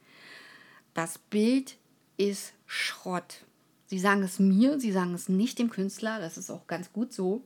das 0.95 1.19
Bild 1.19 1.77
ist 2.17 2.53
Schrott. 2.67 3.45
Sie 3.87 3.99
sagen 3.99 4.23
es 4.23 4.39
mir, 4.39 4.79
sie 4.79 4.93
sagen 4.93 5.15
es 5.15 5.29
nicht 5.29 5.59
dem 5.59 5.71
Künstler, 5.71 6.21
das 6.21 6.37
ist 6.37 6.51
auch 6.51 6.67
ganz 6.67 6.93
gut 6.93 7.13
so, 7.13 7.43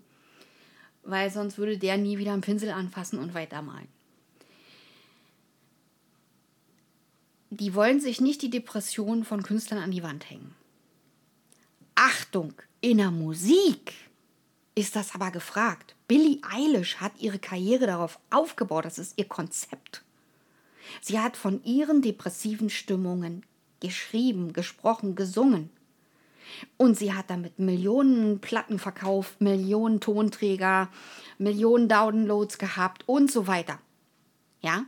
weil 1.04 1.30
sonst 1.30 1.58
würde 1.58 1.78
der 1.78 1.96
nie 1.96 2.18
wieder 2.18 2.32
einen 2.32 2.42
Pinsel 2.42 2.70
anfassen 2.70 3.18
und 3.18 3.34
weitermalen. 3.34 3.88
Die 7.50 7.74
wollen 7.74 8.00
sich 8.00 8.20
nicht 8.20 8.42
die 8.42 8.50
Depression 8.50 9.22
von 9.22 9.44
Künstlern 9.44 9.80
an 9.80 9.92
die 9.92 10.02
Wand 10.02 10.28
hängen. 10.28 10.54
Achtung, 12.34 12.54
in 12.80 12.98
der 12.98 13.12
Musik 13.12 13.92
ist 14.74 14.96
das 14.96 15.14
aber 15.14 15.30
gefragt. 15.30 15.94
Billie 16.08 16.40
Eilish 16.42 16.96
hat 16.96 17.12
ihre 17.20 17.38
Karriere 17.38 17.86
darauf 17.86 18.18
aufgebaut, 18.30 18.86
das 18.86 18.98
ist 18.98 19.16
ihr 19.16 19.26
Konzept. 19.26 20.02
Sie 21.00 21.20
hat 21.20 21.36
von 21.36 21.62
ihren 21.62 22.02
depressiven 22.02 22.70
Stimmungen 22.70 23.44
geschrieben, 23.78 24.52
gesprochen, 24.52 25.14
gesungen. 25.14 25.70
Und 26.76 26.98
sie 26.98 27.12
hat 27.12 27.30
damit 27.30 27.60
Millionen 27.60 28.40
Platten 28.40 28.80
verkauft, 28.80 29.40
Millionen 29.40 30.00
Tonträger, 30.00 30.88
Millionen 31.38 31.88
Downloads 31.88 32.58
gehabt 32.58 33.04
und 33.06 33.30
so 33.30 33.46
weiter. 33.46 33.78
Ja? 34.60 34.86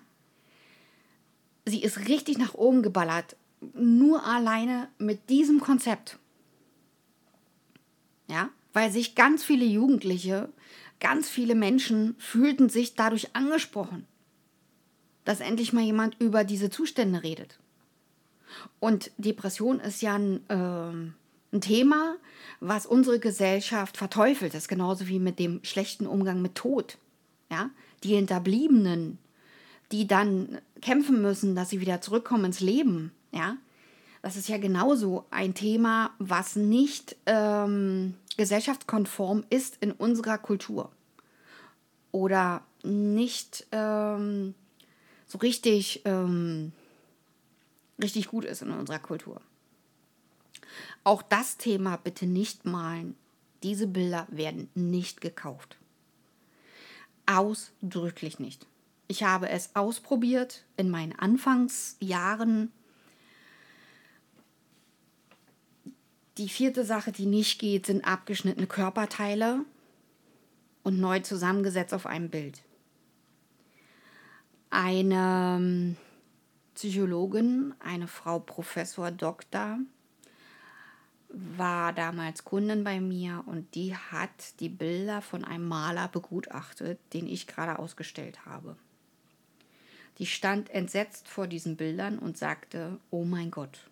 Sie 1.65 1.85
ist 1.85 2.09
richtig 2.09 2.39
nach 2.39 2.55
oben 2.55 2.83
geballert, 2.83 3.37
nur 3.73 4.25
alleine 4.25 4.89
mit 4.99 5.31
diesem 5.31 5.61
Konzept. 5.61 6.19
Ja? 8.29 8.51
Weil 8.73 8.91
sich 8.91 9.15
ganz 9.15 9.45
viele 9.45 9.65
Jugendliche, 9.65 10.49
ganz 11.01 11.29
viele 11.29 11.55
Menschen 11.55 12.15
fühlten 12.19 12.69
sich 12.69 12.95
dadurch 12.95 13.35
angesprochen, 13.35 14.07
dass 15.25 15.41
endlich 15.41 15.73
mal 15.73 15.85
jemand 15.85 16.17
über 16.21 16.45
diese 16.45 16.71
Zustände 16.71 17.23
redet. 17.23 17.59
Und 18.81 19.11
Depression 19.19 19.81
ist 19.81 20.03
ja 20.03 20.15
ein, 20.15 20.49
äh, 20.49 21.55
ein 21.57 21.61
Thema, 21.61 22.17
was 22.61 22.87
unsere 22.87 23.19
Gesellschaft 23.19 23.97
verteufelt. 23.97 24.55
Das 24.55 24.63
ist 24.63 24.69
genauso 24.69 25.09
wie 25.09 25.19
mit 25.19 25.39
dem 25.39 25.61
schlechten 25.63 26.07
Umgang 26.07 26.43
mit 26.43 26.55
Tod. 26.55 26.99
Ja? 27.51 27.71
Die 28.05 28.15
Hinterbliebenen, 28.15 29.19
die 29.93 30.07
dann 30.07 30.59
kämpfen 30.81 31.23
müssen, 31.23 31.55
dass 31.55 31.71
sie 31.71 31.81
wieder 31.81 32.01
zurückkommen 32.01 32.47
ins 32.47 32.61
Leben. 32.61 33.13
Ja? 33.33 33.57
Das 34.27 34.35
ist 34.35 34.49
ja 34.49 34.59
genauso 34.59 35.25
ein 35.31 35.55
Thema, 35.55 36.11
was 36.19 36.57
nicht 36.57 37.15
ähm, 37.27 38.17
gesellschaftskonform 38.37 39.45
ist 39.51 39.77
in 39.81 39.93
unserer 39.93 40.37
Kultur. 40.37 40.91
Oder 42.11 42.65
nicht 42.83 43.69
ähm, 43.71 44.57
so 45.29 45.39
richtig, 45.39 46.03
ähm, 46.07 46.73
richtig 48.03 48.27
gut 48.27 48.45
ist 48.45 48.63
in 48.63 48.73
unserer 48.73 48.99
Kultur. 48.99 49.41
Auch 51.05 51.23
das 51.23 51.57
Thema 51.57 51.95
bitte 51.95 52.27
nicht 52.27 52.65
malen. 52.65 53.15
Diese 53.63 53.87
Bilder 53.87 54.27
werden 54.29 54.69
nicht 54.75 55.21
gekauft. 55.21 55.77
Ausdrücklich 57.27 58.41
nicht. 58.41 58.67
Ich 59.07 59.23
habe 59.23 59.51
es 59.51 59.77
ausprobiert 59.77 60.65
in 60.77 60.91
meinen 60.91 61.17
Anfangsjahren. 61.17 62.73
Die 66.39 66.49
vierte 66.49 66.85
Sache, 66.85 67.13
die 67.13 67.27
nicht 67.27 67.59
geht, 67.59 67.87
sind 67.87 68.05
abgeschnittene 68.05 68.67
Körperteile 68.67 69.65
und 70.83 71.01
neu 71.01 71.21
zusammengesetzt 71.21 71.95
auf 71.95 72.05
einem 72.05 72.29
Bild. 72.29 72.63
Eine 74.69 75.57
ähm, 75.59 75.97
Psychologin, 76.75 77.75
eine 77.81 78.07
Frau 78.07 78.39
Professor 78.39 79.11
Doktor, 79.11 79.79
war 81.29 81.93
damals 81.93 82.45
Kundin 82.45 82.85
bei 82.85 83.01
mir 83.01 83.43
und 83.47 83.75
die 83.75 83.97
hat 83.97 84.61
die 84.61 84.69
Bilder 84.69 85.23
von 85.23 85.45
einem 85.45 85.67
Maler 85.67 86.09
begutachtet, 86.09 86.99
den 87.15 87.27
ich 87.27 87.47
gerade 87.47 87.79
ausgestellt 87.79 88.45
habe. 88.45 88.77
Die 90.19 90.27
stand 90.27 90.71
entsetzt 90.71 91.29
vor 91.29 91.47
diesen 91.47 91.77
Bildern 91.77 92.19
und 92.19 92.39
sagte, 92.39 92.99
oh 93.11 93.25
mein 93.25 93.51
Gott, 93.51 93.89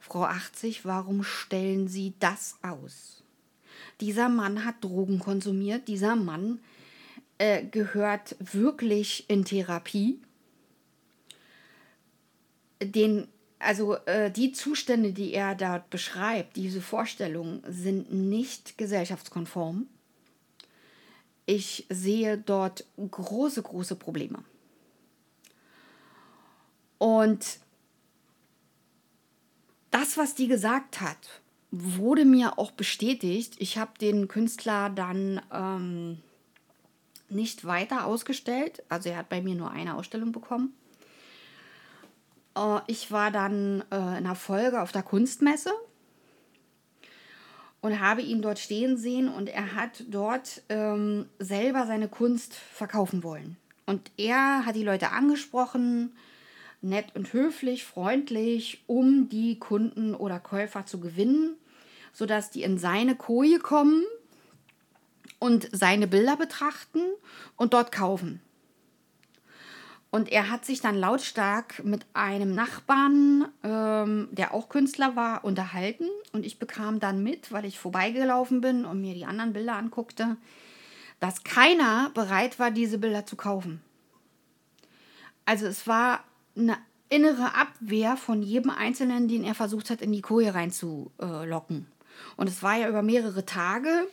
Frau 0.00 0.24
80, 0.24 0.84
warum 0.84 1.22
stellen 1.22 1.88
Sie 1.88 2.14
das 2.20 2.56
aus? 2.62 3.22
Dieser 4.00 4.28
Mann 4.28 4.64
hat 4.64 4.82
Drogen 4.82 5.18
konsumiert, 5.18 5.88
dieser 5.88 6.16
Mann 6.16 6.60
äh, 7.38 7.64
gehört 7.64 8.36
wirklich 8.40 9.28
in 9.28 9.44
Therapie. 9.44 10.20
Den 12.82 13.28
also 13.58 13.96
äh, 14.06 14.30
die 14.30 14.52
Zustände, 14.52 15.12
die 15.12 15.32
er 15.32 15.54
dort 15.54 15.88
beschreibt, 15.90 16.56
diese 16.56 16.80
Vorstellungen 16.80 17.62
sind 17.66 18.12
nicht 18.12 18.76
gesellschaftskonform. 18.76 19.86
Ich 21.46 21.86
sehe 21.88 22.38
dort 22.38 22.84
große, 22.98 23.62
große 23.62 23.96
Probleme. 23.96 24.42
Und 26.98 27.58
das, 29.96 30.18
was 30.18 30.34
die 30.34 30.46
gesagt 30.46 31.00
hat, 31.00 31.40
wurde 31.70 32.26
mir 32.26 32.58
auch 32.58 32.70
bestätigt. 32.70 33.54
Ich 33.58 33.78
habe 33.78 33.92
den 33.98 34.28
Künstler 34.28 34.90
dann 34.90 35.40
ähm, 35.50 36.18
nicht 37.30 37.64
weiter 37.64 38.04
ausgestellt. 38.04 38.82
Also 38.90 39.08
er 39.08 39.16
hat 39.16 39.30
bei 39.30 39.40
mir 39.40 39.54
nur 39.54 39.70
eine 39.70 39.94
Ausstellung 39.94 40.32
bekommen. 40.32 40.74
Äh, 42.56 42.80
ich 42.88 43.10
war 43.10 43.30
dann 43.30 43.84
äh, 43.90 43.96
in 43.96 44.02
einer 44.02 44.34
Folge 44.34 44.82
auf 44.82 44.92
der 44.92 45.02
Kunstmesse 45.02 45.72
und 47.80 47.98
habe 47.98 48.20
ihn 48.20 48.42
dort 48.42 48.58
stehen 48.58 48.98
sehen 48.98 49.30
und 49.30 49.48
er 49.48 49.74
hat 49.74 50.04
dort 50.10 50.62
ähm, 50.68 51.26
selber 51.38 51.86
seine 51.86 52.08
Kunst 52.08 52.54
verkaufen 52.54 53.22
wollen. 53.22 53.56
Und 53.86 54.10
er 54.18 54.66
hat 54.66 54.74
die 54.74 54.84
Leute 54.84 55.12
angesprochen, 55.12 56.12
nett 56.80 57.14
und 57.14 57.32
höflich, 57.32 57.84
freundlich, 57.84 58.82
um 58.86 59.28
die 59.28 59.58
Kunden 59.58 60.14
oder 60.14 60.38
Käufer 60.38 60.86
zu 60.86 61.00
gewinnen, 61.00 61.56
sodass 62.12 62.50
die 62.50 62.62
in 62.62 62.78
seine 62.78 63.16
Koje 63.16 63.58
kommen 63.58 64.04
und 65.38 65.68
seine 65.72 66.06
Bilder 66.06 66.36
betrachten 66.36 67.02
und 67.56 67.74
dort 67.74 67.92
kaufen. 67.92 68.40
Und 70.10 70.30
er 70.30 70.50
hat 70.50 70.64
sich 70.64 70.80
dann 70.80 70.96
lautstark 70.96 71.84
mit 71.84 72.06
einem 72.14 72.54
Nachbarn, 72.54 73.48
ähm, 73.62 74.28
der 74.30 74.54
auch 74.54 74.68
Künstler 74.68 75.14
war, 75.14 75.44
unterhalten. 75.44 76.08
Und 76.32 76.46
ich 76.46 76.58
bekam 76.58 77.00
dann 77.00 77.22
mit, 77.22 77.52
weil 77.52 77.66
ich 77.66 77.78
vorbeigelaufen 77.78 78.60
bin 78.60 78.84
und 78.86 79.00
mir 79.00 79.14
die 79.14 79.26
anderen 79.26 79.52
Bilder 79.52 79.76
anguckte, 79.76 80.36
dass 81.20 81.44
keiner 81.44 82.10
bereit 82.14 82.58
war, 82.58 82.70
diese 82.70 82.98
Bilder 82.98 83.26
zu 83.26 83.36
kaufen. 83.36 83.82
Also 85.44 85.66
es 85.66 85.86
war 85.86 86.24
eine 86.56 86.78
innere 87.08 87.54
Abwehr 87.54 88.16
von 88.16 88.42
jedem 88.42 88.70
Einzelnen, 88.70 89.28
den 89.28 89.44
er 89.44 89.54
versucht 89.54 89.90
hat, 89.90 90.02
in 90.02 90.12
die 90.12 90.22
Koje 90.22 90.54
reinzulocken. 90.54 91.86
Und 92.36 92.48
es 92.48 92.62
war 92.62 92.76
ja 92.76 92.88
über 92.88 93.02
mehrere 93.02 93.44
Tage. 93.44 94.08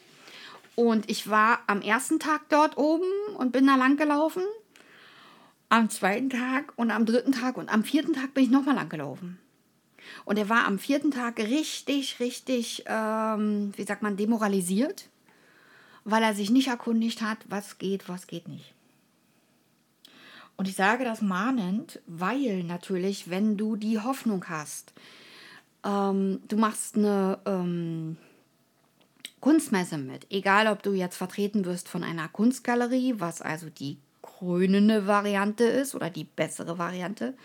Und 0.76 1.10
ich 1.10 1.30
war 1.30 1.60
am 1.68 1.82
ersten 1.82 2.20
Tag 2.20 2.50
dort 2.50 2.78
oben 2.78 3.10
und 3.38 3.52
bin 3.52 3.68
da 3.68 3.76
lang 3.76 3.98
gelaufen 3.98 4.44
am 5.74 5.90
zweiten 5.90 6.30
Tag 6.30 6.72
und 6.76 6.92
am 6.92 7.08
dritten 7.08 7.32
Tag 7.32 7.58
und 7.58 7.68
am 7.68 7.84
vierten 7.84 8.14
Tag 8.14 8.36
bin 8.36 8.44
ich 8.44 8.52
nochmal 8.52 8.76
lang 8.76 8.90
gelaufen. 8.90 9.40
Und 10.24 10.38
er 10.38 10.48
war 10.48 10.68
am 10.68 10.78
vierten 10.78 11.10
Tag 11.10 11.40
richtig, 11.40 12.20
richtig, 12.20 12.84
ähm, 12.86 13.74
wie 13.76 13.84
sagt 13.84 14.04
man, 14.04 14.16
demoralisiert, 14.16 15.10
weil 16.04 16.22
er 16.22 16.36
sich 16.36 16.52
nicht 16.52 16.68
erkundigt 16.68 17.24
hat, 17.24 17.40
was 17.50 17.80
geht, 17.80 18.08
was 18.08 18.28
geht 18.28 18.48
nicht. 18.48 18.76
Und 20.56 20.68
ich 20.68 20.76
sage 20.76 21.04
das 21.04 21.22
mahnend, 21.22 22.00
weil 22.06 22.64
natürlich, 22.64 23.30
wenn 23.30 23.58
du 23.58 23.76
die 23.76 24.00
Hoffnung 24.00 24.46
hast, 24.50 24.94
ähm, 25.84 26.42
du 26.48 26.58
machst 26.58 26.96
eine 26.96 27.40
ähm, 27.46 28.18
Kunstmesse 29.40 29.98
mit, 29.98 30.28
egal 30.30 30.68
ob 30.68 30.84
du 30.84 30.94
jetzt 30.94 31.18
vertreten 31.18 31.66
wirst 31.66 31.90
von 31.90 32.04
einer 32.04 32.30
Kunstgalerie, 32.30 33.16
was 33.18 33.42
also 33.42 33.70
die 33.70 33.98
krönende 34.22 35.06
Variante 35.06 35.64
ist 35.64 35.96
oder 35.96 36.10
die 36.10 36.24
bessere 36.24 36.78
Variante. 36.78 37.36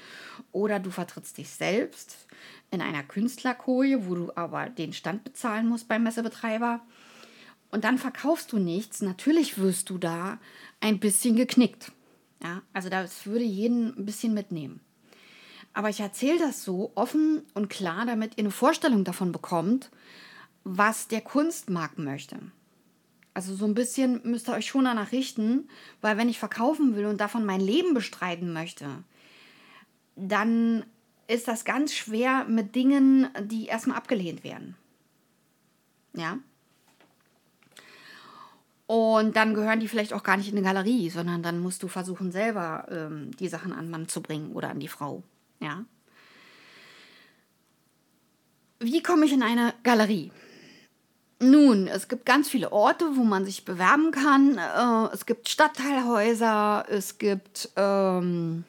Oder 0.53 0.81
du 0.81 0.91
vertrittst 0.91 1.37
dich 1.39 1.51
selbst. 1.51 2.27
in 2.71 2.83
einer 2.83 3.03
Künstlerkoje, 3.03 4.07
wo 4.07 4.15
du 4.15 4.33
aber 4.35 4.69
den 4.69 4.93
Stand 4.93 5.25
bezahlen 5.25 5.67
musst 5.67 5.89
beim 5.89 6.03
Messebetreiber. 6.03 6.81
Und 7.71 7.85
dann 7.85 7.97
verkaufst 7.97 8.53
du 8.53 8.59
nichts. 8.59 9.01
Natürlich 9.01 9.59
wirst 9.59 9.89
du 9.89 9.97
da 9.97 10.39
ein 10.81 11.01
bisschen 11.01 11.35
geknickt. 11.35 11.93
Ja, 12.43 12.63
also 12.73 12.89
das 12.89 13.27
würde 13.27 13.45
jeden 13.45 13.99
ein 13.99 14.07
bisschen 14.07 14.35
mitnehmen. 14.35 14.81
Aber 15.73 15.91
ich 15.91 16.01
erzähle 16.01 16.39
das 16.39 16.65
so 16.65 16.93
offen 16.95 17.43
und 17.55 17.69
klar, 17.69 18.07
damit 18.07 18.33
ihr 18.37 18.45
eine 18.45 18.51
Vorstellung 18.51 19.05
davon 19.05 19.33
bekommt, 19.33 19.91
was 20.65 21.09
der 21.09 21.21
Kunstmarkt 21.21 21.99
möchte. 21.99 22.39
Also 23.35 23.55
so 23.55 23.67
ein 23.67 23.75
bisschen 23.75 24.21
müsst 24.25 24.49
ihr 24.49 24.55
euch 24.55 24.67
schon 24.67 24.85
danach 24.85 25.13
richten, 25.13 25.69
weil 26.01 26.17
wenn 26.17 26.29
ich 26.29 26.39
verkaufen 26.39 26.97
will 26.97 27.07
und 27.07 27.21
davon 27.21 27.45
mein 27.45 27.61
Leben 27.61 27.95
bestreiten 27.95 28.53
möchte, 28.53 29.05
dann 30.17 30.85
ist 31.29 31.47
das 31.47 31.65
ganz 31.65 31.95
schwer 31.95 32.45
mit 32.49 32.75
Dingen, 32.75 33.29
die 33.45 33.67
erstmal 33.67 33.97
abgelehnt 33.97 34.43
werden. 34.43 34.75
Ja. 36.15 36.39
Und 38.89 39.37
dann 39.37 39.53
gehören 39.53 39.81
die 39.81 39.87
vielleicht 39.87 40.15
auch 40.15 40.23
gar 40.23 40.39
nicht 40.39 40.51
in 40.51 40.57
eine 40.57 40.65
Galerie, 40.65 41.11
sondern 41.11 41.43
dann 41.43 41.59
musst 41.59 41.83
du 41.83 41.89
versuchen, 41.89 42.33
selber 42.33 42.87
ähm, 42.91 43.31
die 43.39 43.49
Sachen 43.49 43.75
an 43.75 43.91
Mann 43.91 44.09
zu 44.09 44.23
bringen 44.23 44.53
oder 44.53 44.71
an 44.71 44.81
die 44.81 44.89
Frau. 44.89 45.23
Ja. 45.61 45.85
Wie 48.81 49.03
komme 49.03 49.27
ich 49.27 49.35
in 49.35 49.43
eine 49.43 49.75
Galerie? 49.83 50.33
Nun, 51.39 51.87
es 51.87 52.09
gibt 52.09 52.25
ganz 52.25 52.49
viele 52.49 52.73
Orte, 52.73 53.15
wo 53.15 53.25
man 53.25 53.45
sich 53.45 53.67
bewerben 53.67 54.11
kann. 54.11 54.57
Äh, 54.57 55.15
es 55.15 55.27
gibt 55.27 55.51
Stadtteilhäuser, 55.51 56.87
es 56.89 57.19
gibt 57.19 57.69
ähm, 57.77 58.65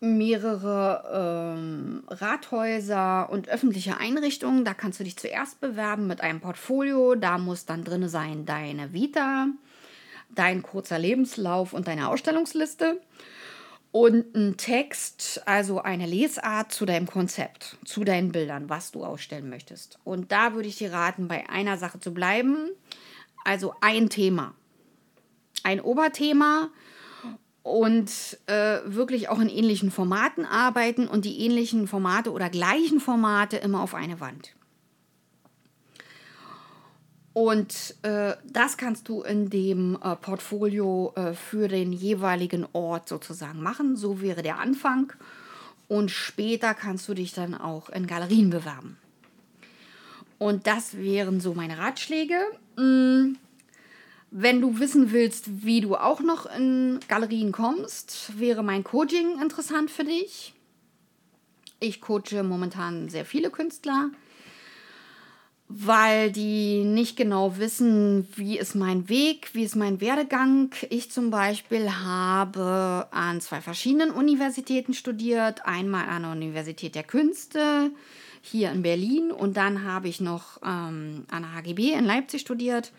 mehrere 0.00 1.54
ähm, 1.56 2.02
Rathäuser 2.08 3.28
und 3.30 3.48
öffentliche 3.48 3.98
Einrichtungen. 3.98 4.64
Da 4.64 4.74
kannst 4.74 5.00
du 5.00 5.04
dich 5.04 5.16
zuerst 5.16 5.60
bewerben 5.60 6.06
mit 6.06 6.20
einem 6.20 6.40
Portfolio. 6.40 7.14
Da 7.14 7.38
muss 7.38 7.64
dann 7.64 7.84
drin 7.84 8.08
sein 8.08 8.44
deine 8.44 8.92
Vita, 8.92 9.48
dein 10.34 10.62
kurzer 10.62 10.98
Lebenslauf 10.98 11.72
und 11.72 11.88
deine 11.88 12.08
Ausstellungsliste. 12.08 13.00
Und 13.90 14.34
ein 14.34 14.58
Text, 14.58 15.40
also 15.46 15.80
eine 15.80 16.04
Lesart 16.04 16.70
zu 16.70 16.84
deinem 16.84 17.06
Konzept, 17.06 17.78
zu 17.86 18.04
deinen 18.04 18.30
Bildern, 18.30 18.68
was 18.68 18.92
du 18.92 19.02
ausstellen 19.04 19.48
möchtest. 19.48 19.98
Und 20.04 20.32
da 20.32 20.52
würde 20.52 20.68
ich 20.68 20.76
dir 20.76 20.92
raten, 20.92 21.28
bei 21.28 21.48
einer 21.48 21.78
Sache 21.78 21.98
zu 21.98 22.12
bleiben. 22.12 22.68
Also 23.44 23.72
ein 23.80 24.10
Thema. 24.10 24.54
Ein 25.62 25.80
Oberthema 25.80 26.68
und 27.66 28.38
äh, 28.46 28.78
wirklich 28.84 29.28
auch 29.28 29.40
in 29.40 29.48
ähnlichen 29.48 29.90
Formaten 29.90 30.44
arbeiten 30.44 31.08
und 31.08 31.24
die 31.24 31.40
ähnlichen 31.40 31.88
Formate 31.88 32.30
oder 32.30 32.48
gleichen 32.48 33.00
Formate 33.00 33.56
immer 33.56 33.80
auf 33.80 33.92
eine 33.92 34.20
Wand. 34.20 34.54
Und 37.32 37.96
äh, 38.02 38.34
das 38.44 38.76
kannst 38.76 39.08
du 39.08 39.22
in 39.22 39.50
dem 39.50 39.98
äh, 40.00 40.14
Portfolio 40.14 41.12
äh, 41.16 41.34
für 41.34 41.66
den 41.66 41.92
jeweiligen 41.92 42.68
Ort 42.72 43.08
sozusagen 43.08 43.60
machen. 43.60 43.96
So 43.96 44.20
wäre 44.20 44.42
der 44.42 44.60
Anfang. 44.60 45.12
Und 45.88 46.12
später 46.12 46.72
kannst 46.72 47.08
du 47.08 47.14
dich 47.14 47.32
dann 47.32 47.52
auch 47.52 47.88
in 47.88 48.06
Galerien 48.06 48.50
bewerben. 48.50 48.96
Und 50.38 50.68
das 50.68 50.96
wären 50.96 51.40
so 51.40 51.52
meine 51.52 51.78
Ratschläge. 51.78 52.38
Hm 52.76 53.38
wenn 54.30 54.60
du 54.60 54.78
wissen 54.78 55.12
willst, 55.12 55.64
wie 55.64 55.80
du 55.80 55.96
auch 55.96 56.20
noch 56.20 56.46
in 56.46 57.00
Galerien 57.08 57.52
kommst, 57.52 58.38
wäre 58.38 58.62
mein 58.62 58.84
Coaching 58.84 59.40
interessant 59.40 59.90
für 59.90 60.04
dich. 60.04 60.52
Ich 61.78 62.00
coache 62.00 62.42
momentan 62.42 63.08
sehr 63.08 63.24
viele 63.24 63.50
Künstler, 63.50 64.10
weil 65.68 66.32
die 66.32 66.84
nicht 66.84 67.16
genau 67.16 67.58
wissen, 67.58 68.26
wie 68.34 68.58
ist 68.58 68.74
mein 68.74 69.08
Weg, 69.08 69.50
wie 69.52 69.64
ist 69.64 69.76
mein 69.76 70.00
Werdegang. 70.00 70.70
Ich 70.90 71.10
zum 71.10 71.30
Beispiel 71.30 71.90
habe 71.90 73.08
an 73.10 73.40
zwei 73.40 73.60
verschiedenen 73.60 74.10
Universitäten 74.10 74.94
studiert. 74.94 75.66
Einmal 75.66 76.08
an 76.08 76.22
der 76.22 76.32
Universität 76.32 76.94
der 76.94 77.04
Künste 77.04 77.90
hier 78.40 78.70
in 78.70 78.82
Berlin 78.82 79.30
und 79.32 79.56
dann 79.56 79.84
habe 79.84 80.08
ich 80.08 80.20
noch 80.20 80.60
ähm, 80.64 81.26
an 81.30 81.42
der 81.42 81.54
HGB 81.54 81.92
in 81.92 82.04
Leipzig 82.04 82.40
studiert. 82.40 82.92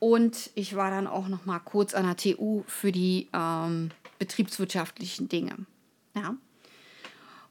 Und 0.00 0.50
ich 0.54 0.76
war 0.76 0.90
dann 0.90 1.06
auch 1.06 1.28
noch 1.28 1.44
mal 1.44 1.58
kurz 1.58 1.94
an 1.94 2.04
der 2.04 2.16
TU 2.16 2.62
für 2.66 2.92
die 2.92 3.28
ähm, 3.32 3.90
betriebswirtschaftlichen 4.18 5.28
Dinge. 5.28 5.54
Ja. 6.14 6.36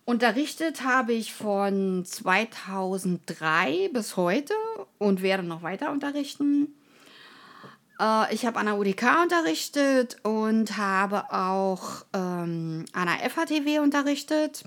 Unterrichtet 0.05 0.85
habe 0.85 1.11
ich 1.11 1.33
von 1.33 2.05
2003 2.05 3.89
bis 3.91 4.15
heute 4.15 4.53
und 4.97 5.21
werde 5.21 5.43
noch 5.43 5.63
weiter 5.63 5.91
unterrichten. 5.91 6.73
Äh, 7.99 8.33
ich 8.33 8.45
habe 8.45 8.59
an 8.59 8.67
der 8.67 8.77
UDK 8.77 9.23
unterrichtet 9.23 10.17
und 10.23 10.77
habe 10.77 11.33
auch 11.33 12.05
ähm, 12.13 12.85
an 12.93 13.07
der 13.07 13.29
FHTW 13.29 13.79
unterrichtet. 13.79 14.63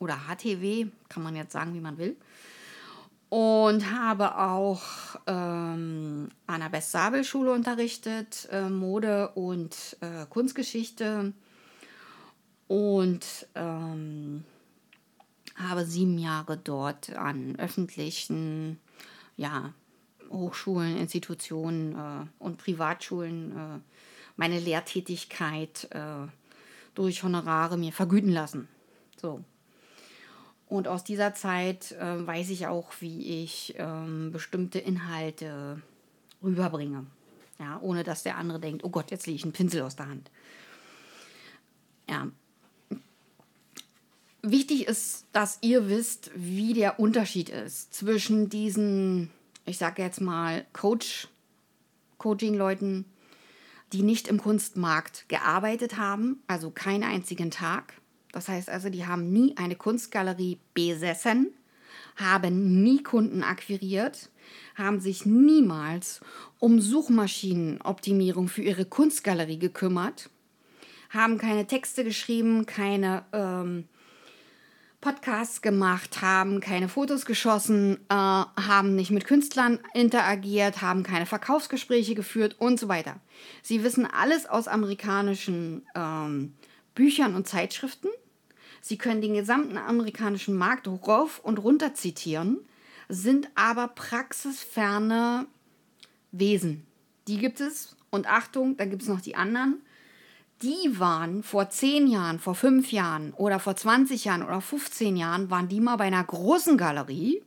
Oder 0.00 0.18
HTW, 0.28 0.88
kann 1.08 1.22
man 1.22 1.36
jetzt 1.36 1.52
sagen, 1.52 1.72
wie 1.74 1.80
man 1.80 1.96
will 1.96 2.16
und 3.28 3.90
habe 3.90 4.38
auch 4.38 4.82
ähm, 5.26 6.28
an 6.46 6.60
der 6.60 6.68
Best-Sabel-Schule 6.68 7.52
unterrichtet, 7.52 8.48
äh, 8.52 8.68
Mode 8.68 9.30
und 9.30 9.96
äh, 10.00 10.26
Kunstgeschichte 10.28 11.32
und 12.68 13.46
ähm, 13.54 14.44
habe 15.56 15.84
sieben 15.84 16.18
Jahre 16.18 16.56
dort 16.56 17.16
an 17.16 17.56
öffentlichen 17.58 18.78
ja, 19.36 19.72
Hochschulen, 20.30 20.96
Institutionen 20.96 21.94
äh, 21.94 22.26
und 22.38 22.58
Privatschulen 22.58 23.52
äh, 23.52 23.80
meine 24.36 24.60
Lehrtätigkeit 24.60 25.88
äh, 25.90 26.28
durch 26.94 27.22
Honorare 27.22 27.76
mir 27.76 27.92
vergüten 27.92 28.30
lassen. 28.30 28.68
So, 29.20 29.42
und 30.68 30.88
aus 30.88 31.04
dieser 31.04 31.34
Zeit 31.34 31.92
äh, 31.92 32.26
weiß 32.26 32.50
ich 32.50 32.66
auch, 32.66 32.90
wie 33.00 33.42
ich 33.44 33.74
ähm, 33.78 34.32
bestimmte 34.32 34.78
Inhalte 34.78 35.80
rüberbringe. 36.42 37.06
Ja, 37.58 37.78
ohne 37.80 38.04
dass 38.04 38.22
der 38.22 38.36
andere 38.36 38.60
denkt, 38.60 38.84
oh 38.84 38.90
Gott, 38.90 39.10
jetzt 39.10 39.26
lege 39.26 39.36
ich 39.36 39.44
einen 39.44 39.52
Pinsel 39.52 39.82
aus 39.82 39.96
der 39.96 40.08
Hand. 40.08 40.30
Ja. 42.08 42.28
Wichtig 44.42 44.86
ist, 44.86 45.24
dass 45.32 45.58
ihr 45.62 45.88
wisst, 45.88 46.30
wie 46.34 46.74
der 46.74 47.00
Unterschied 47.00 47.48
ist 47.48 47.94
zwischen 47.94 48.48
diesen, 48.48 49.30
ich 49.64 49.78
sage 49.78 50.02
jetzt 50.02 50.20
mal, 50.20 50.66
Coach, 50.72 51.28
Coaching-Leuten, 52.18 53.06
die 53.92 54.02
nicht 54.02 54.28
im 54.28 54.40
Kunstmarkt 54.40 55.28
gearbeitet 55.28 55.96
haben, 55.96 56.42
also 56.46 56.70
keinen 56.70 57.04
einzigen 57.04 57.50
Tag, 57.50 57.94
das 58.36 58.48
heißt 58.48 58.68
also, 58.68 58.90
die 58.90 59.06
haben 59.06 59.32
nie 59.32 59.56
eine 59.56 59.76
Kunstgalerie 59.76 60.58
besessen, 60.74 61.54
haben 62.16 62.82
nie 62.82 63.02
Kunden 63.02 63.42
akquiriert, 63.42 64.28
haben 64.74 65.00
sich 65.00 65.24
niemals 65.24 66.20
um 66.58 66.82
Suchmaschinenoptimierung 66.82 68.48
für 68.48 68.60
ihre 68.60 68.84
Kunstgalerie 68.84 69.58
gekümmert, 69.58 70.28
haben 71.08 71.38
keine 71.38 71.66
Texte 71.66 72.04
geschrieben, 72.04 72.66
keine 72.66 73.24
ähm, 73.32 73.84
Podcasts 75.00 75.62
gemacht, 75.62 76.20
haben 76.20 76.60
keine 76.60 76.90
Fotos 76.90 77.24
geschossen, 77.24 77.96
äh, 78.10 78.14
haben 78.14 78.96
nicht 78.96 79.12
mit 79.12 79.24
Künstlern 79.24 79.78
interagiert, 79.94 80.82
haben 80.82 81.04
keine 81.04 81.24
Verkaufsgespräche 81.24 82.14
geführt 82.14 82.56
und 82.58 82.78
so 82.78 82.88
weiter. 82.88 83.18
Sie 83.62 83.82
wissen 83.82 84.04
alles 84.04 84.44
aus 84.44 84.68
amerikanischen 84.68 85.86
ähm, 85.94 86.52
Büchern 86.94 87.34
und 87.34 87.48
Zeitschriften 87.48 88.08
Sie 88.86 88.98
können 88.98 89.20
den 89.20 89.34
gesamten 89.34 89.78
amerikanischen 89.78 90.56
Markt 90.56 90.86
rauf 90.86 91.40
und 91.40 91.58
runter 91.58 91.94
zitieren, 91.94 92.58
sind 93.08 93.48
aber 93.56 93.88
praxisferne 93.88 95.46
Wesen. 96.30 96.86
Die 97.26 97.38
gibt 97.38 97.58
es. 97.60 97.96
Und 98.10 98.28
Achtung, 98.28 98.76
da 98.76 98.84
gibt 98.84 99.02
es 99.02 99.08
noch 99.08 99.20
die 99.20 99.34
anderen. 99.34 99.82
Die 100.62 101.00
waren 101.00 101.42
vor 101.42 101.68
10 101.68 102.06
Jahren, 102.06 102.38
vor 102.38 102.54
5 102.54 102.92
Jahren 102.92 103.32
oder 103.32 103.58
vor 103.58 103.74
20 103.74 104.24
Jahren 104.24 104.44
oder 104.44 104.60
15 104.60 105.16
Jahren, 105.16 105.50
waren 105.50 105.66
die 105.66 105.80
mal 105.80 105.96
bei 105.96 106.04
einer 106.04 106.22
großen 106.22 106.78
Galerie 106.78 107.42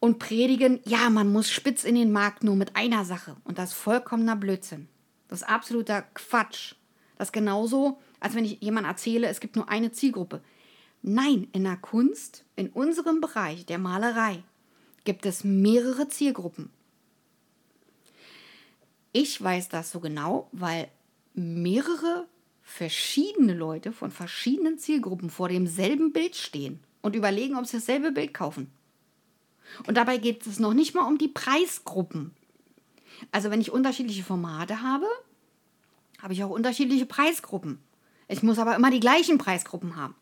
und 0.00 0.18
predigen, 0.18 0.80
ja, 0.86 1.10
man 1.10 1.30
muss 1.30 1.50
spitz 1.50 1.84
in 1.84 1.94
den 1.94 2.10
Markt 2.10 2.42
nur 2.42 2.56
mit 2.56 2.74
einer 2.74 3.04
Sache. 3.04 3.36
Und 3.44 3.58
das 3.58 3.72
ist 3.72 3.76
vollkommener 3.76 4.36
Blödsinn. 4.36 4.88
Das 5.28 5.42
ist 5.42 5.48
absoluter 5.48 6.00
Quatsch. 6.14 6.74
Das 7.18 7.28
ist 7.28 7.32
genauso, 7.32 7.98
als 8.26 8.34
wenn 8.34 8.44
ich 8.44 8.60
jemand 8.60 8.88
erzähle, 8.88 9.28
es 9.28 9.38
gibt 9.38 9.54
nur 9.54 9.68
eine 9.68 9.92
Zielgruppe. 9.92 10.42
Nein, 11.00 11.46
in 11.52 11.62
der 11.62 11.76
Kunst, 11.76 12.44
in 12.56 12.70
unserem 12.70 13.20
Bereich 13.20 13.66
der 13.66 13.78
Malerei, 13.78 14.42
gibt 15.04 15.26
es 15.26 15.44
mehrere 15.44 16.08
Zielgruppen. 16.08 16.70
Ich 19.12 19.40
weiß 19.40 19.68
das 19.68 19.92
so 19.92 20.00
genau, 20.00 20.48
weil 20.50 20.88
mehrere 21.34 22.26
verschiedene 22.64 23.54
Leute 23.54 23.92
von 23.92 24.10
verschiedenen 24.10 24.76
Zielgruppen 24.76 25.30
vor 25.30 25.48
demselben 25.48 26.12
Bild 26.12 26.34
stehen 26.34 26.80
und 27.02 27.14
überlegen, 27.14 27.56
ob 27.56 27.66
sie 27.66 27.76
dasselbe 27.76 28.10
Bild 28.10 28.34
kaufen. 28.34 28.72
Und 29.86 29.96
dabei 29.96 30.18
geht 30.18 30.44
es 30.48 30.58
noch 30.58 30.74
nicht 30.74 30.96
mal 30.96 31.06
um 31.06 31.16
die 31.16 31.28
Preisgruppen. 31.28 32.32
Also 33.30 33.52
wenn 33.52 33.60
ich 33.60 33.70
unterschiedliche 33.70 34.24
Formate 34.24 34.82
habe, 34.82 35.06
habe 36.20 36.32
ich 36.32 36.42
auch 36.42 36.50
unterschiedliche 36.50 37.06
Preisgruppen. 37.06 37.85
Ich 38.28 38.42
muss 38.42 38.58
aber 38.58 38.74
immer 38.74 38.90
die 38.90 39.00
gleichen 39.00 39.38
Preisgruppen 39.38 39.96
haben. 39.96 40.14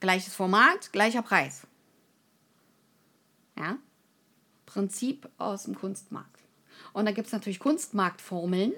Gleiches 0.00 0.34
Format, 0.34 0.92
gleicher 0.92 1.22
Preis. 1.22 1.66
Ja? 3.56 3.78
Prinzip 4.66 5.28
aus 5.38 5.64
dem 5.64 5.74
Kunstmarkt. 5.74 6.42
Und 6.92 7.06
da 7.06 7.12
gibt 7.12 7.26
es 7.26 7.32
natürlich 7.32 7.60
Kunstmarktformeln. 7.60 8.72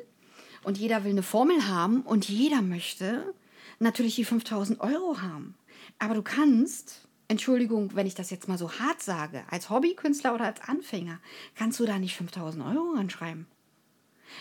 Und 0.62 0.78
jeder 0.78 1.04
will 1.04 1.10
eine 1.10 1.22
Formel 1.22 1.68
haben 1.68 2.02
und 2.02 2.28
jeder 2.28 2.62
möchte 2.62 3.34
natürlich 3.78 4.14
die 4.14 4.24
5000 4.24 4.80
Euro 4.80 5.20
haben. 5.20 5.56
Aber 5.98 6.14
du 6.14 6.22
kannst, 6.22 7.06
Entschuldigung, 7.28 7.94
wenn 7.94 8.06
ich 8.06 8.14
das 8.14 8.30
jetzt 8.30 8.48
mal 8.48 8.56
so 8.56 8.72
hart 8.72 9.02
sage, 9.02 9.44
als 9.50 9.68
Hobbykünstler 9.68 10.34
oder 10.34 10.46
als 10.46 10.62
Anfänger, 10.62 11.20
kannst 11.54 11.80
du 11.80 11.84
da 11.84 11.98
nicht 11.98 12.16
5000 12.16 12.64
Euro 12.64 12.92
ranschreiben. 12.96 13.46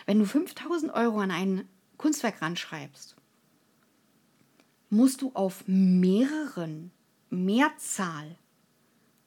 Wenn 0.05 0.19
du 0.19 0.25
5000 0.25 0.93
Euro 0.93 1.19
an 1.19 1.31
ein 1.31 1.67
Kunstwerk 1.97 2.41
ranschreibst, 2.41 3.15
musst 4.93 5.21
du 5.21 5.31
auf 5.33 5.63
mehreren, 5.67 6.91
Mehrzahl 7.29 8.37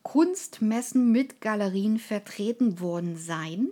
Kunstmessen 0.03 1.11
mit 1.11 1.41
Galerien 1.41 1.99
vertreten 1.99 2.79
worden 2.79 3.17
sein 3.17 3.71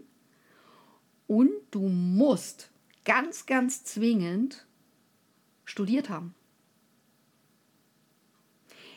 und 1.29 1.53
du 1.71 1.89
musst 1.89 2.71
ganz, 3.05 3.47
ganz 3.47 3.85
zwingend 3.85 4.67
studiert 5.65 6.09
haben. 6.09 6.35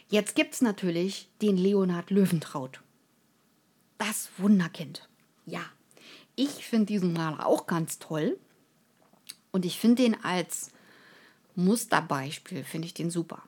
Jetzt 0.09 0.35
gibt 0.35 0.55
es 0.55 0.61
natürlich 0.61 1.29
den 1.41 1.57
Leonhard 1.57 2.09
Löwentraut. 2.09 2.81
Das 3.99 4.29
Wunderkind. 4.37 5.07
Ja, 5.45 5.61
ich 6.35 6.65
finde 6.65 6.87
diesen 6.87 7.13
Maler 7.13 7.45
auch 7.45 7.67
ganz 7.67 7.99
toll. 7.99 8.39
Und 9.51 9.65
ich 9.65 9.79
finde 9.79 10.03
den 10.03 10.23
als 10.23 10.71
Musterbeispiel, 11.57 12.63
finde 12.63 12.85
ich 12.85 12.93
den 12.93 13.09
super. 13.09 13.43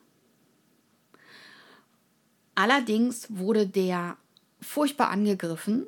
Allerdings 2.54 3.26
wurde 3.30 3.66
der 3.66 4.16
furchtbar 4.60 5.08
angegriffen 5.08 5.86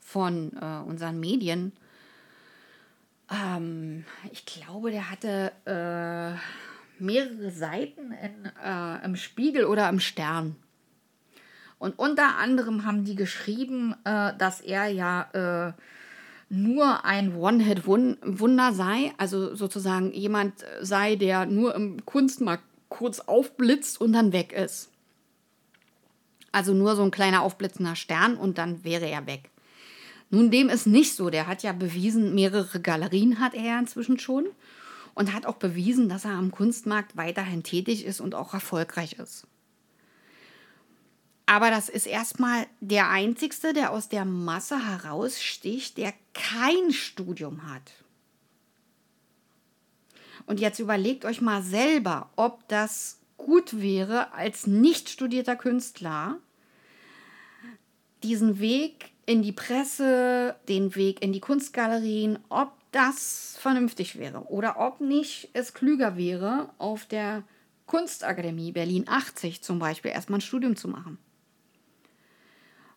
von 0.00 0.52
äh, 0.60 0.88
unseren 0.88 1.20
Medien. 1.20 1.72
Ähm, 3.30 4.04
ich 4.32 4.46
glaube, 4.46 4.90
der 4.90 5.10
hatte 5.10 5.52
äh, 5.66 7.02
mehrere 7.02 7.50
Seiten 7.50 8.12
in, 8.12 8.50
äh, 8.64 9.04
im 9.04 9.16
Spiegel 9.16 9.66
oder 9.66 9.88
im 9.88 10.00
Stern. 10.00 10.56
Und 11.78 11.98
unter 11.98 12.38
anderem 12.38 12.84
haben 12.84 13.04
die 13.04 13.14
geschrieben, 13.14 13.94
äh, 14.04 14.32
dass 14.36 14.60
er 14.60 14.88
ja 14.88 15.68
äh, 15.68 15.72
nur 16.50 17.04
ein 17.04 17.36
One-Hit-Wunder 17.36 18.72
sei, 18.72 19.12
also 19.18 19.54
sozusagen 19.54 20.12
jemand 20.12 20.64
sei, 20.80 21.16
der 21.16 21.46
nur 21.46 21.74
im 21.74 22.04
Kunstmarkt 22.06 22.64
kurz 22.88 23.20
aufblitzt 23.20 24.00
und 24.00 24.12
dann 24.12 24.32
weg 24.32 24.52
ist. 24.52 24.90
Also 26.50 26.72
nur 26.72 26.96
so 26.96 27.02
ein 27.02 27.10
kleiner 27.10 27.42
aufblitzender 27.42 27.96
Stern 27.96 28.36
und 28.36 28.56
dann 28.56 28.82
wäre 28.82 29.06
er 29.06 29.26
weg. 29.26 29.50
Nun, 30.30 30.50
dem 30.50 30.68
ist 30.68 30.86
nicht 30.86 31.14
so. 31.14 31.30
Der 31.30 31.46
hat 31.46 31.62
ja 31.62 31.72
bewiesen, 31.72 32.34
mehrere 32.34 32.80
Galerien 32.80 33.40
hat 33.40 33.54
er 33.54 33.78
inzwischen 33.78 34.18
schon 34.18 34.46
und 35.14 35.34
hat 35.34 35.46
auch 35.46 35.56
bewiesen, 35.56 36.08
dass 36.08 36.24
er 36.24 36.32
am 36.32 36.50
Kunstmarkt 36.50 37.16
weiterhin 37.16 37.62
tätig 37.62 38.04
ist 38.04 38.20
und 38.20 38.34
auch 38.34 38.54
erfolgreich 38.54 39.14
ist. 39.14 39.46
Aber 41.48 41.70
das 41.70 41.88
ist 41.88 42.06
erstmal 42.06 42.66
der 42.80 43.08
Einzigste, 43.08 43.72
der 43.72 43.92
aus 43.92 44.10
der 44.10 44.26
Masse 44.26 44.86
heraussticht, 44.86 45.96
der 45.96 46.12
kein 46.34 46.92
Studium 46.92 47.72
hat. 47.72 47.90
Und 50.44 50.60
jetzt 50.60 50.78
überlegt 50.78 51.24
euch 51.24 51.40
mal 51.40 51.62
selber, 51.62 52.28
ob 52.36 52.68
das 52.68 53.20
gut 53.38 53.80
wäre, 53.80 54.34
als 54.34 54.66
nicht 54.66 55.08
studierter 55.08 55.56
Künstler 55.56 56.36
diesen 58.22 58.60
Weg 58.60 59.12
in 59.24 59.40
die 59.40 59.52
Presse, 59.52 60.54
den 60.68 60.94
Weg 60.96 61.22
in 61.22 61.32
die 61.32 61.40
Kunstgalerien, 61.40 62.40
ob 62.50 62.72
das 62.92 63.56
vernünftig 63.58 64.18
wäre 64.18 64.42
oder 64.50 64.78
ob 64.78 65.00
nicht 65.00 65.48
es 65.54 65.72
klüger 65.72 66.18
wäre, 66.18 66.68
auf 66.76 67.06
der 67.06 67.42
Kunstakademie 67.86 68.72
Berlin 68.72 69.06
80 69.08 69.62
zum 69.62 69.78
Beispiel 69.78 70.10
erstmal 70.10 70.40
ein 70.40 70.42
Studium 70.42 70.76
zu 70.76 70.88
machen. 70.88 71.16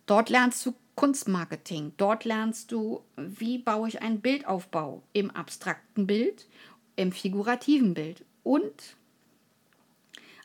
Dort 0.05 0.29
lernst 0.29 0.65
du 0.65 0.73
Kunstmarketing. 0.95 1.93
Dort 1.97 2.25
lernst 2.25 2.71
du, 2.71 3.03
wie 3.15 3.57
baue 3.57 3.87
ich 3.87 4.01
einen 4.01 4.21
Bildaufbau 4.21 5.03
im 5.13 5.31
abstrakten 5.31 6.05
Bild, 6.05 6.47
im 6.95 7.11
figurativen 7.11 7.93
Bild 7.93 8.25
und 8.43 8.95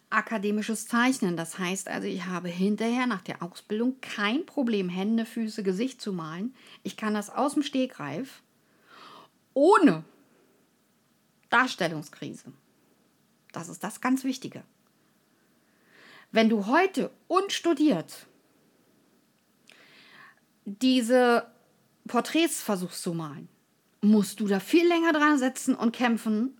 akademisches 0.08 0.86
Zeichnen. 0.86 1.36
Das 1.36 1.58
heißt 1.58 1.88
also, 1.88 2.06
ich 2.06 2.24
habe 2.26 2.48
hinterher 2.48 3.06
nach 3.06 3.22
der 3.22 3.42
Ausbildung 3.42 4.00
kein 4.00 4.46
Problem, 4.46 4.88
Hände, 4.88 5.26
Füße, 5.26 5.62
Gesicht 5.62 6.00
zu 6.00 6.12
malen. 6.12 6.54
Ich 6.82 6.96
kann 6.96 7.14
das 7.14 7.28
aus 7.28 7.54
dem 7.54 7.62
Stegreif 7.62 8.42
ohne 9.52 10.04
Darstellungskrise. 11.50 12.52
Das 13.52 13.68
ist 13.68 13.82
das 13.82 14.00
ganz 14.00 14.24
Wichtige. 14.24 14.62
Wenn 16.30 16.48
du 16.48 16.66
heute 16.66 17.10
unstudiert 17.28 18.26
diese 20.66 21.46
Porträts 22.06 22.62
versuchst 22.62 23.02
zu 23.02 23.14
malen, 23.14 23.48
musst 24.02 24.40
du 24.40 24.46
da 24.46 24.60
viel 24.60 24.86
länger 24.86 25.12
dran 25.12 25.38
setzen 25.38 25.74
und 25.74 25.94
kämpfen, 25.94 26.58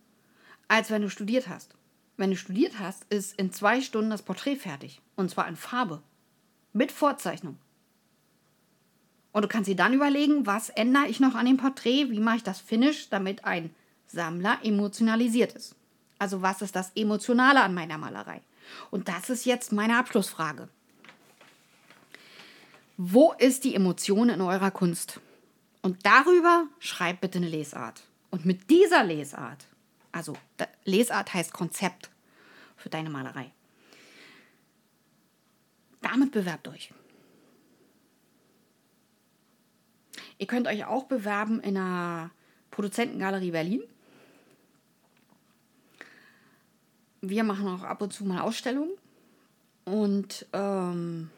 als 0.69 0.91
wenn 0.91 1.03
du 1.03 1.11
studiert 1.11 1.49
hast. 1.49 1.75
Wenn 2.17 2.31
du 2.31 2.37
studiert 2.37 2.79
hast, 2.79 3.05
ist 3.11 3.39
in 3.39 3.53
zwei 3.53 3.81
Stunden 3.83 4.11
das 4.11 4.23
Porträt 4.23 4.57
fertig. 4.57 5.03
Und 5.17 5.31
zwar 5.31 5.49
in 5.49 5.57
Farbe. 5.57 6.03
Mit 6.73 6.93
Vorzeichnung. 6.93 7.59
Und 9.33 9.43
du 9.43 9.49
kannst 9.49 9.69
dir 9.69 9.77
dann 9.77 9.93
überlegen, 9.93 10.47
was 10.47 10.71
ändere 10.71 11.09
ich 11.09 11.21
noch 11.21 11.35
an 11.35 11.45
dem 11.45 11.59
Porträt, 11.59 12.11
wie 12.11 12.21
mache 12.21 12.37
ich 12.37 12.43
das 12.43 12.61
Finish, 12.61 13.11
damit 13.11 13.45
ein 13.45 13.75
Sammler 14.07 14.59
emotionalisiert 14.63 15.53
ist. 15.53 15.75
Also 16.19 16.41
was 16.41 16.63
ist 16.63 16.75
das 16.75 16.93
Emotionale 16.95 17.61
an 17.61 17.75
meiner 17.75 17.99
Malerei? 17.99 18.41
Und 18.91 19.09
das 19.09 19.29
ist 19.29 19.45
jetzt 19.45 19.73
meine 19.73 19.99
Abschlussfrage. 19.99 20.69
Wo 22.97 23.33
ist 23.33 23.65
die 23.65 23.75
Emotion 23.75 24.29
in 24.31 24.41
eurer 24.41 24.71
Kunst? 24.71 25.21
Und 25.83 26.05
darüber 26.07 26.67
schreibt 26.79 27.21
bitte 27.21 27.39
eine 27.39 27.49
Lesart. 27.49 28.03
Und 28.31 28.45
mit 28.47 28.71
dieser 28.71 29.05
Lesart, 29.05 29.67
also 30.13 30.37
Lesart 30.85 31.33
heißt 31.35 31.53
Konzept 31.53 32.11
für 32.77 32.89
deine 32.89 33.11
Malerei, 33.11 33.53
damit 36.01 36.33
bewerbt 36.33 36.69
euch. 36.69 36.93
Ihr 40.39 40.47
könnt 40.47 40.67
euch 40.67 40.85
auch 40.85 41.05
bewerben 41.05 41.61
in 41.61 41.77
einer 41.77 42.31
Produzentengalerie 42.71 43.51
Berlin. 43.51 43.83
Wir 47.21 47.45
machen 47.45 47.69
auch 47.69 47.83
ab 47.83 48.03
und 48.03 48.13
zu 48.13 48.25
mal 48.25 48.41
Ausstellungen 48.41 48.93
und 49.85 50.47
ähm, 50.53 51.31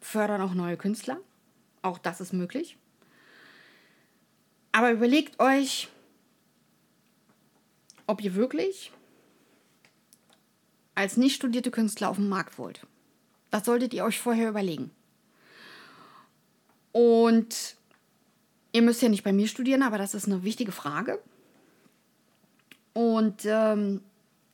fördern 0.00 0.40
auch 0.40 0.54
neue 0.54 0.76
Künstler. 0.76 1.18
Auch 1.82 1.98
das 1.98 2.20
ist 2.20 2.32
möglich. 2.32 2.76
Aber 4.72 4.92
überlegt 4.92 5.40
euch, 5.40 5.88
ob 8.06 8.22
ihr 8.22 8.34
wirklich 8.34 8.92
als 10.94 11.16
nicht 11.16 11.36
studierte 11.36 11.70
Künstler 11.70 12.10
auf 12.10 12.16
den 12.16 12.28
Markt 12.28 12.58
wollt. 12.58 12.86
Das 13.50 13.64
solltet 13.64 13.94
ihr 13.94 14.04
euch 14.04 14.20
vorher 14.20 14.48
überlegen. 14.48 14.90
Und 16.92 17.76
ihr 18.72 18.82
müsst 18.82 19.02
ja 19.02 19.08
nicht 19.08 19.24
bei 19.24 19.32
mir 19.32 19.48
studieren, 19.48 19.82
aber 19.82 19.98
das 19.98 20.14
ist 20.14 20.26
eine 20.26 20.42
wichtige 20.42 20.72
Frage. 20.72 21.20
Und 22.92 23.44
ähm, 23.44 24.02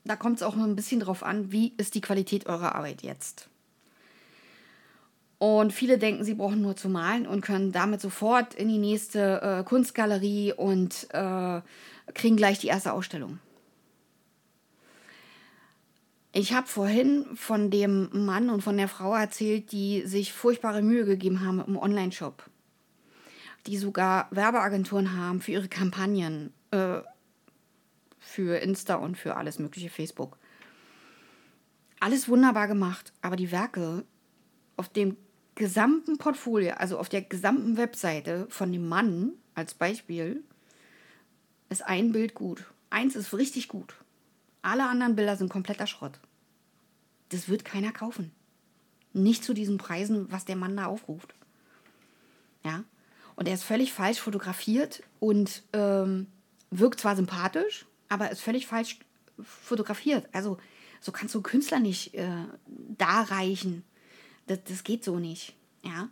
da 0.05 0.16
kommt 0.16 0.36
es 0.36 0.42
auch 0.42 0.57
ein 0.57 0.76
bisschen 0.76 1.01
drauf 1.01 1.22
an, 1.22 1.51
wie 1.51 1.72
ist 1.78 1.94
die 1.94 2.01
Qualität 2.01 2.47
eurer 2.47 2.74
Arbeit 2.74 3.03
jetzt. 3.03 3.49
Und 5.39 5.72
viele 5.72 5.99
denken, 5.99 6.24
sie 6.24 6.34
brauchen 6.34 6.62
nur 6.62 6.76
zu 6.76 6.89
malen 6.89 7.26
und 7.26 7.43
können 7.43 7.70
damit 7.70 8.01
sofort 8.01 8.55
in 8.55 8.68
die 8.68 8.78
nächste 8.78 9.43
äh, 9.43 9.64
Kunstgalerie 9.64 10.55
und 10.55 11.09
äh, 11.12 11.61
kriegen 12.14 12.37
gleich 12.37 12.59
die 12.59 12.68
erste 12.68 12.93
Ausstellung. 12.93 13.39
Ich 16.32 16.53
habe 16.53 16.66
vorhin 16.66 17.26
von 17.34 17.70
dem 17.70 18.09
Mann 18.12 18.51
und 18.51 18.62
von 18.62 18.76
der 18.76 18.89
Frau 18.89 19.14
erzählt, 19.14 19.72
die 19.72 20.03
sich 20.07 20.32
furchtbare 20.32 20.82
Mühe 20.82 21.05
gegeben 21.05 21.45
haben 21.45 21.62
im 21.66 21.76
Online-Shop. 21.76 22.45
Die 23.66 23.76
sogar 23.76 24.28
Werbeagenturen 24.30 25.16
haben 25.16 25.41
für 25.41 25.53
ihre 25.53 25.68
Kampagnen. 25.68 26.53
Äh, 26.70 27.01
für 28.26 28.59
Insta 28.59 28.97
und 28.97 29.16
für 29.16 29.37
alles 29.37 29.59
mögliche 29.59 29.89
Facebook. 29.89 30.37
Alles 32.01 32.28
wunderbar 32.28 32.68
gemacht, 32.68 33.12
aber 33.22 33.37
die 33.37 33.53
Werke 33.53 34.05
auf 34.76 34.89
dem 34.89 35.16
gesamten 35.57 36.18
Portfolio, 36.18 36.74
also 36.74 36.98
auf 36.98 37.09
der 37.09 37.22
gesamten 37.22 37.76
Webseite 37.76 38.46
von 38.48 38.70
dem 38.70 38.88
Mann 38.88 39.32
als 39.54 39.74
Beispiel, 39.74 40.44
ist 41.68 41.82
ein 41.82 42.12
Bild 42.12 42.34
gut. 42.34 42.64
Eins 42.90 43.16
ist 43.16 43.34
richtig 43.34 43.66
gut. 43.66 43.94
Alle 44.62 44.86
anderen 44.86 45.16
Bilder 45.16 45.36
sind 45.36 45.50
kompletter 45.50 45.86
Schrott. 45.86 46.20
Das 47.30 47.48
wird 47.48 47.64
keiner 47.64 47.90
kaufen. 47.90 48.30
Nicht 49.12 49.44
zu 49.44 49.54
diesen 49.54 49.78
Preisen, 49.78 50.30
was 50.30 50.44
der 50.44 50.57
Mann 50.57 50.76
da 50.76 50.86
aufruft. 50.86 51.34
Ja. 52.64 52.84
Und 53.34 53.48
er 53.48 53.54
ist 53.54 53.64
völlig 53.64 53.92
falsch 53.92 54.20
fotografiert 54.20 55.02
und 55.18 55.62
ähm, 55.72 56.26
wirkt 56.70 57.00
zwar 57.00 57.16
sympathisch, 57.16 57.86
aber 58.09 58.30
ist 58.30 58.40
völlig 58.40 58.66
falsch 58.66 58.98
fotografiert. 59.42 60.28
Also 60.32 60.59
so 61.00 61.12
kannst 61.12 61.34
du 61.34 61.42
Künstler 61.42 61.80
nicht 61.80 62.14
äh, 62.14 62.44
darreichen. 62.66 63.84
Das, 64.47 64.62
das 64.64 64.84
geht 64.84 65.05
so 65.05 65.18
nicht. 65.18 65.55
Ja. 65.82 66.09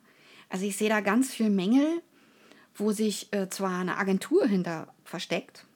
Also 0.48 0.66
ich 0.66 0.76
sehe 0.76 0.88
da 0.88 1.00
ganz 1.00 1.32
viel 1.32 1.50
Mängel, 1.50 2.02
wo 2.74 2.92
sich 2.92 3.32
äh, 3.32 3.48
zwar 3.48 3.78
eine 3.78 3.96
Agentur 3.96 4.46
hinter 4.46 4.92
versteckt, 5.04 5.66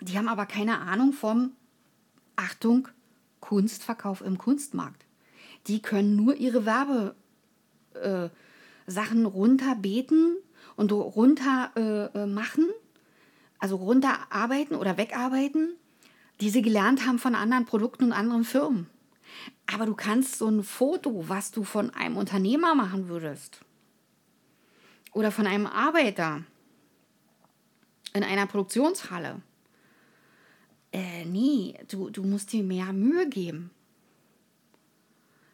die 0.00 0.16
haben 0.16 0.28
aber 0.28 0.46
keine 0.46 0.78
Ahnung 0.78 1.12
vom, 1.12 1.52
Achtung, 2.36 2.88
Kunstverkauf 3.40 4.22
im 4.22 4.38
Kunstmarkt. 4.38 5.04
Die 5.66 5.82
können 5.82 6.16
nur 6.16 6.36
ihre 6.36 6.64
Werbesachen 6.64 7.14
äh, 9.24 9.28
runterbeten 9.28 10.36
und 10.76 10.92
runter 10.92 11.70
äh, 11.76 12.22
äh, 12.22 12.26
machen, 12.26 12.66
also 13.58 13.76
runterarbeiten 13.76 14.76
oder 14.76 14.96
wegarbeiten, 14.96 15.74
die 16.40 16.48
sie 16.48 16.62
gelernt 16.62 17.06
haben 17.06 17.18
von 17.18 17.34
anderen 17.34 17.66
Produkten 17.66 18.04
und 18.04 18.12
anderen 18.12 18.44
Firmen. 18.44 18.88
Aber 19.72 19.86
du 19.86 19.94
kannst 19.94 20.36
so 20.38 20.48
ein 20.48 20.64
Foto, 20.64 21.28
was 21.28 21.52
du 21.52 21.62
von 21.62 21.90
einem 21.90 22.16
Unternehmer 22.16 22.74
machen 22.74 23.08
würdest 23.08 23.60
oder 25.12 25.30
von 25.30 25.46
einem 25.46 25.66
Arbeiter 25.66 26.42
in 28.12 28.24
einer 28.24 28.46
Produktionshalle, 28.46 29.40
äh, 30.92 31.24
nee, 31.24 31.74
du, 31.88 32.10
du 32.10 32.24
musst 32.24 32.52
dir 32.52 32.64
mehr 32.64 32.92
Mühe 32.92 33.28
geben. 33.28 33.70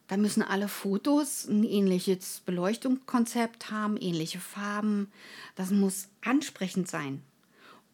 Da 0.08 0.16
müssen 0.16 0.42
alle 0.42 0.68
Fotos 0.68 1.46
ein 1.46 1.64
ähnliches 1.64 2.40
Beleuchtungskonzept 2.46 3.70
haben, 3.70 3.98
ähnliche 3.98 4.38
Farben. 4.38 5.12
Das 5.56 5.70
muss 5.70 6.08
ansprechend 6.24 6.88
sein. 6.88 7.22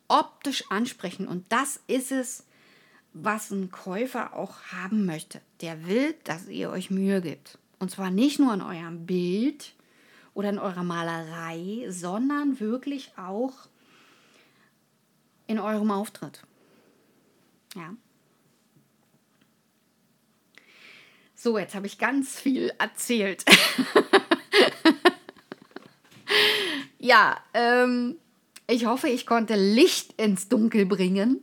Optisch 0.06 0.64
ansprechend. 0.70 1.28
Und 1.28 1.50
das 1.50 1.80
ist 1.88 2.12
es, 2.12 2.44
was 3.14 3.50
ein 3.50 3.70
Käufer 3.70 4.34
auch 4.34 4.62
haben 4.72 5.04
möchte. 5.04 5.40
Der 5.60 5.86
will, 5.86 6.14
dass 6.24 6.48
ihr 6.48 6.70
euch 6.70 6.90
Mühe 6.90 7.20
gibt. 7.20 7.58
Und 7.78 7.90
zwar 7.90 8.10
nicht 8.10 8.38
nur 8.38 8.54
in 8.54 8.62
eurem 8.62 9.06
Bild 9.06 9.74
oder 10.34 10.48
in 10.48 10.58
eurer 10.58 10.84
Malerei, 10.84 11.86
sondern 11.88 12.60
wirklich 12.60 13.12
auch 13.16 13.52
in 15.46 15.58
eurem 15.58 15.90
Auftritt. 15.90 16.42
Ja. 17.74 17.94
So, 21.34 21.58
jetzt 21.58 21.74
habe 21.74 21.86
ich 21.86 21.98
ganz 21.98 22.38
viel 22.38 22.72
erzählt. 22.78 23.44
ja, 26.98 27.36
ähm, 27.52 28.16
ich 28.68 28.86
hoffe, 28.86 29.08
ich 29.08 29.26
konnte 29.26 29.56
Licht 29.56 30.12
ins 30.20 30.48
Dunkel 30.48 30.86
bringen 30.86 31.42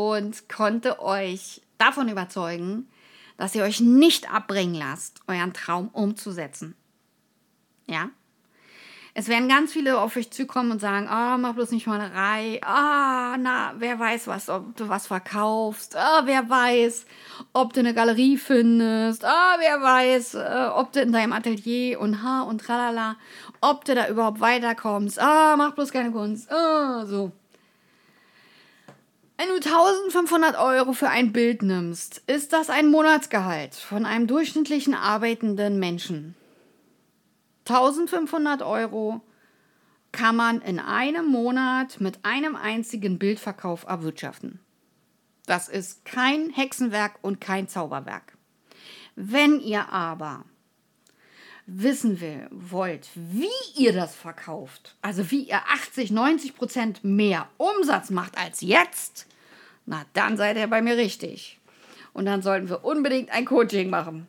und 0.00 0.48
konnte 0.48 1.00
euch 1.00 1.60
davon 1.78 2.08
überzeugen, 2.08 2.88
dass 3.36 3.54
ihr 3.54 3.64
euch 3.64 3.80
nicht 3.80 4.32
abbringen 4.32 4.74
lasst, 4.74 5.20
euren 5.26 5.52
Traum 5.52 5.88
umzusetzen. 5.88 6.74
Ja? 7.86 8.10
Es 9.12 9.28
werden 9.28 9.48
ganz 9.48 9.72
viele 9.72 9.98
auf 9.98 10.16
euch 10.16 10.30
zukommen 10.30 10.70
und 10.70 10.80
sagen, 10.80 11.08
ah, 11.08 11.34
oh, 11.34 11.38
mach 11.38 11.54
bloß 11.54 11.72
nicht 11.72 11.86
Malerei. 11.86 12.60
Ah, 12.64 13.36
na, 13.38 13.74
wer 13.76 13.98
weiß 13.98 14.28
was, 14.28 14.48
ob 14.48 14.76
du 14.76 14.88
was 14.88 15.08
verkaufst. 15.08 15.96
Ah, 15.96 16.22
wer 16.24 16.48
weiß, 16.48 17.06
ob 17.52 17.72
du 17.72 17.80
eine 17.80 17.92
Galerie 17.92 18.36
findest. 18.36 19.24
Ah, 19.24 19.56
wer 19.58 19.82
weiß, 19.82 20.34
äh, 20.34 20.70
ob 20.74 20.92
du 20.92 21.00
in 21.00 21.12
deinem 21.12 21.32
Atelier 21.32 22.00
und 22.00 22.22
ha 22.22 22.42
und 22.42 22.60
tralala, 22.60 23.16
ob 23.60 23.84
du 23.84 23.94
da 23.94 24.08
überhaupt 24.08 24.40
weiterkommst. 24.40 25.18
Ah, 25.20 25.56
mach 25.56 25.74
bloß 25.74 25.90
keine 25.90 26.12
Kunst. 26.12 26.50
Ah, 26.50 27.04
so. 27.04 27.32
Wenn 29.40 29.48
du 29.48 29.54
1500 29.54 30.58
Euro 30.58 30.92
für 30.92 31.08
ein 31.08 31.32
Bild 31.32 31.62
nimmst, 31.62 32.22
ist 32.26 32.52
das 32.52 32.68
ein 32.68 32.90
Monatsgehalt 32.90 33.74
von 33.74 34.04
einem 34.04 34.26
durchschnittlichen 34.26 34.92
arbeitenden 34.92 35.78
Menschen. 35.78 36.34
1500 37.66 38.60
Euro 38.60 39.22
kann 40.12 40.36
man 40.36 40.60
in 40.60 40.78
einem 40.78 41.24
Monat 41.24 42.02
mit 42.02 42.22
einem 42.22 42.54
einzigen 42.54 43.18
Bildverkauf 43.18 43.84
erwirtschaften. 43.84 44.60
Das 45.46 45.70
ist 45.70 46.04
kein 46.04 46.50
Hexenwerk 46.50 47.18
und 47.22 47.40
kein 47.40 47.66
Zauberwerk. 47.66 48.36
Wenn 49.16 49.58
ihr 49.58 49.90
aber 49.90 50.44
wissen 51.72 52.20
will, 52.20 52.46
wollt, 52.50 53.08
wie 53.14 53.46
ihr 53.76 53.92
das 53.92 54.14
verkauft, 54.14 54.96
also 55.02 55.30
wie 55.30 55.44
ihr 55.44 55.60
80, 55.68 56.10
90 56.10 56.56
Prozent 56.56 57.04
mehr 57.04 57.48
Umsatz 57.58 58.10
macht 58.10 58.36
als 58.36 58.60
jetzt, 58.60 59.26
na 59.86 60.04
dann 60.12 60.36
seid 60.36 60.56
ihr 60.56 60.66
bei 60.66 60.82
mir 60.82 60.96
richtig. 60.96 61.58
Und 62.12 62.26
dann 62.26 62.42
sollten 62.42 62.68
wir 62.68 62.84
unbedingt 62.84 63.30
ein 63.30 63.44
Coaching 63.44 63.88
machen 63.88 64.26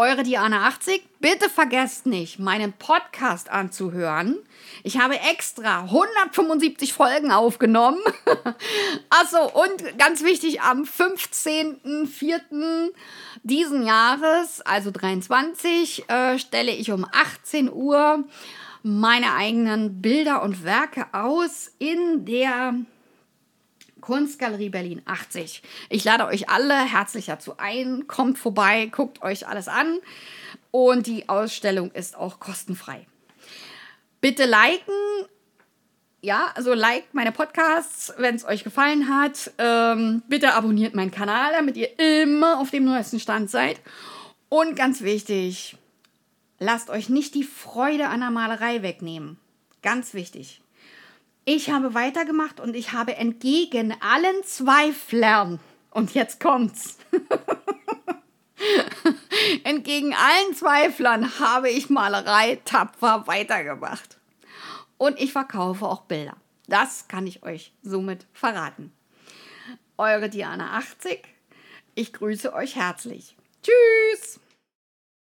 eure 0.00 0.22
Diana 0.22 0.66
80. 0.66 1.02
Bitte 1.20 1.50
vergesst 1.50 2.06
nicht, 2.06 2.38
meinen 2.38 2.72
Podcast 2.72 3.50
anzuhören. 3.50 4.38
Ich 4.82 4.98
habe 4.98 5.20
extra 5.30 5.82
175 5.82 6.94
Folgen 6.94 7.30
aufgenommen. 7.30 8.00
Achso, 9.10 9.44
und 9.44 9.98
ganz 9.98 10.24
wichtig, 10.24 10.62
am 10.62 10.84
15.04. 10.84 12.92
diesen 13.42 13.84
Jahres, 13.84 14.62
also 14.62 14.90
23, 14.90 16.08
äh, 16.08 16.38
stelle 16.38 16.72
ich 16.72 16.90
um 16.90 17.04
18 17.04 17.70
Uhr 17.70 18.24
meine 18.82 19.34
eigenen 19.34 20.00
Bilder 20.00 20.42
und 20.42 20.64
Werke 20.64 21.08
aus 21.12 21.70
in 21.78 22.24
der 22.24 22.74
Kunstgalerie 24.10 24.70
Berlin 24.70 25.02
80. 25.04 25.62
Ich 25.88 26.02
lade 26.02 26.26
euch 26.26 26.48
alle 26.48 26.74
herzlich 26.74 27.26
dazu 27.26 27.58
ein. 27.58 28.08
Kommt 28.08 28.40
vorbei, 28.40 28.86
guckt 28.86 29.22
euch 29.22 29.46
alles 29.46 29.68
an. 29.68 30.00
Und 30.72 31.06
die 31.06 31.28
Ausstellung 31.28 31.92
ist 31.92 32.16
auch 32.16 32.40
kostenfrei. 32.40 33.06
Bitte 34.20 34.46
liken. 34.46 34.92
Ja, 36.22 36.50
also 36.56 36.74
liked 36.74 37.14
meine 37.14 37.30
Podcasts, 37.30 38.12
wenn 38.18 38.34
es 38.34 38.44
euch 38.44 38.64
gefallen 38.64 39.08
hat. 39.08 39.52
Ähm, 39.58 40.24
bitte 40.26 40.54
abonniert 40.54 40.96
meinen 40.96 41.12
Kanal, 41.12 41.52
damit 41.52 41.76
ihr 41.76 41.96
immer 42.00 42.58
auf 42.58 42.72
dem 42.72 42.86
neuesten 42.86 43.20
Stand 43.20 43.48
seid. 43.48 43.80
Und 44.48 44.74
ganz 44.74 45.02
wichtig, 45.02 45.76
lasst 46.58 46.90
euch 46.90 47.10
nicht 47.10 47.36
die 47.36 47.44
Freude 47.44 48.08
an 48.08 48.18
der 48.18 48.32
Malerei 48.32 48.82
wegnehmen. 48.82 49.38
Ganz 49.82 50.14
wichtig. 50.14 50.62
Ich 51.44 51.70
habe 51.70 51.94
weitergemacht 51.94 52.60
und 52.60 52.74
ich 52.74 52.92
habe 52.92 53.16
entgegen 53.16 53.94
allen 54.00 54.44
Zweiflern, 54.44 55.58
und 55.90 56.14
jetzt 56.14 56.40
kommt's, 56.40 56.98
entgegen 59.64 60.14
allen 60.14 60.54
Zweiflern 60.54 61.40
habe 61.40 61.70
ich 61.70 61.90
Malerei 61.90 62.60
tapfer 62.64 63.26
weitergemacht. 63.26 64.18
Und 64.98 65.18
ich 65.18 65.32
verkaufe 65.32 65.86
auch 65.86 66.02
Bilder. 66.02 66.36
Das 66.68 67.08
kann 67.08 67.26
ich 67.26 67.42
euch 67.42 67.72
somit 67.82 68.26
verraten. 68.32 68.92
Eure 69.96 70.28
Diana 70.28 70.76
80. 70.76 71.22
Ich 71.94 72.12
grüße 72.12 72.52
euch 72.52 72.76
herzlich. 72.76 73.34
Tschüss. 73.62 74.40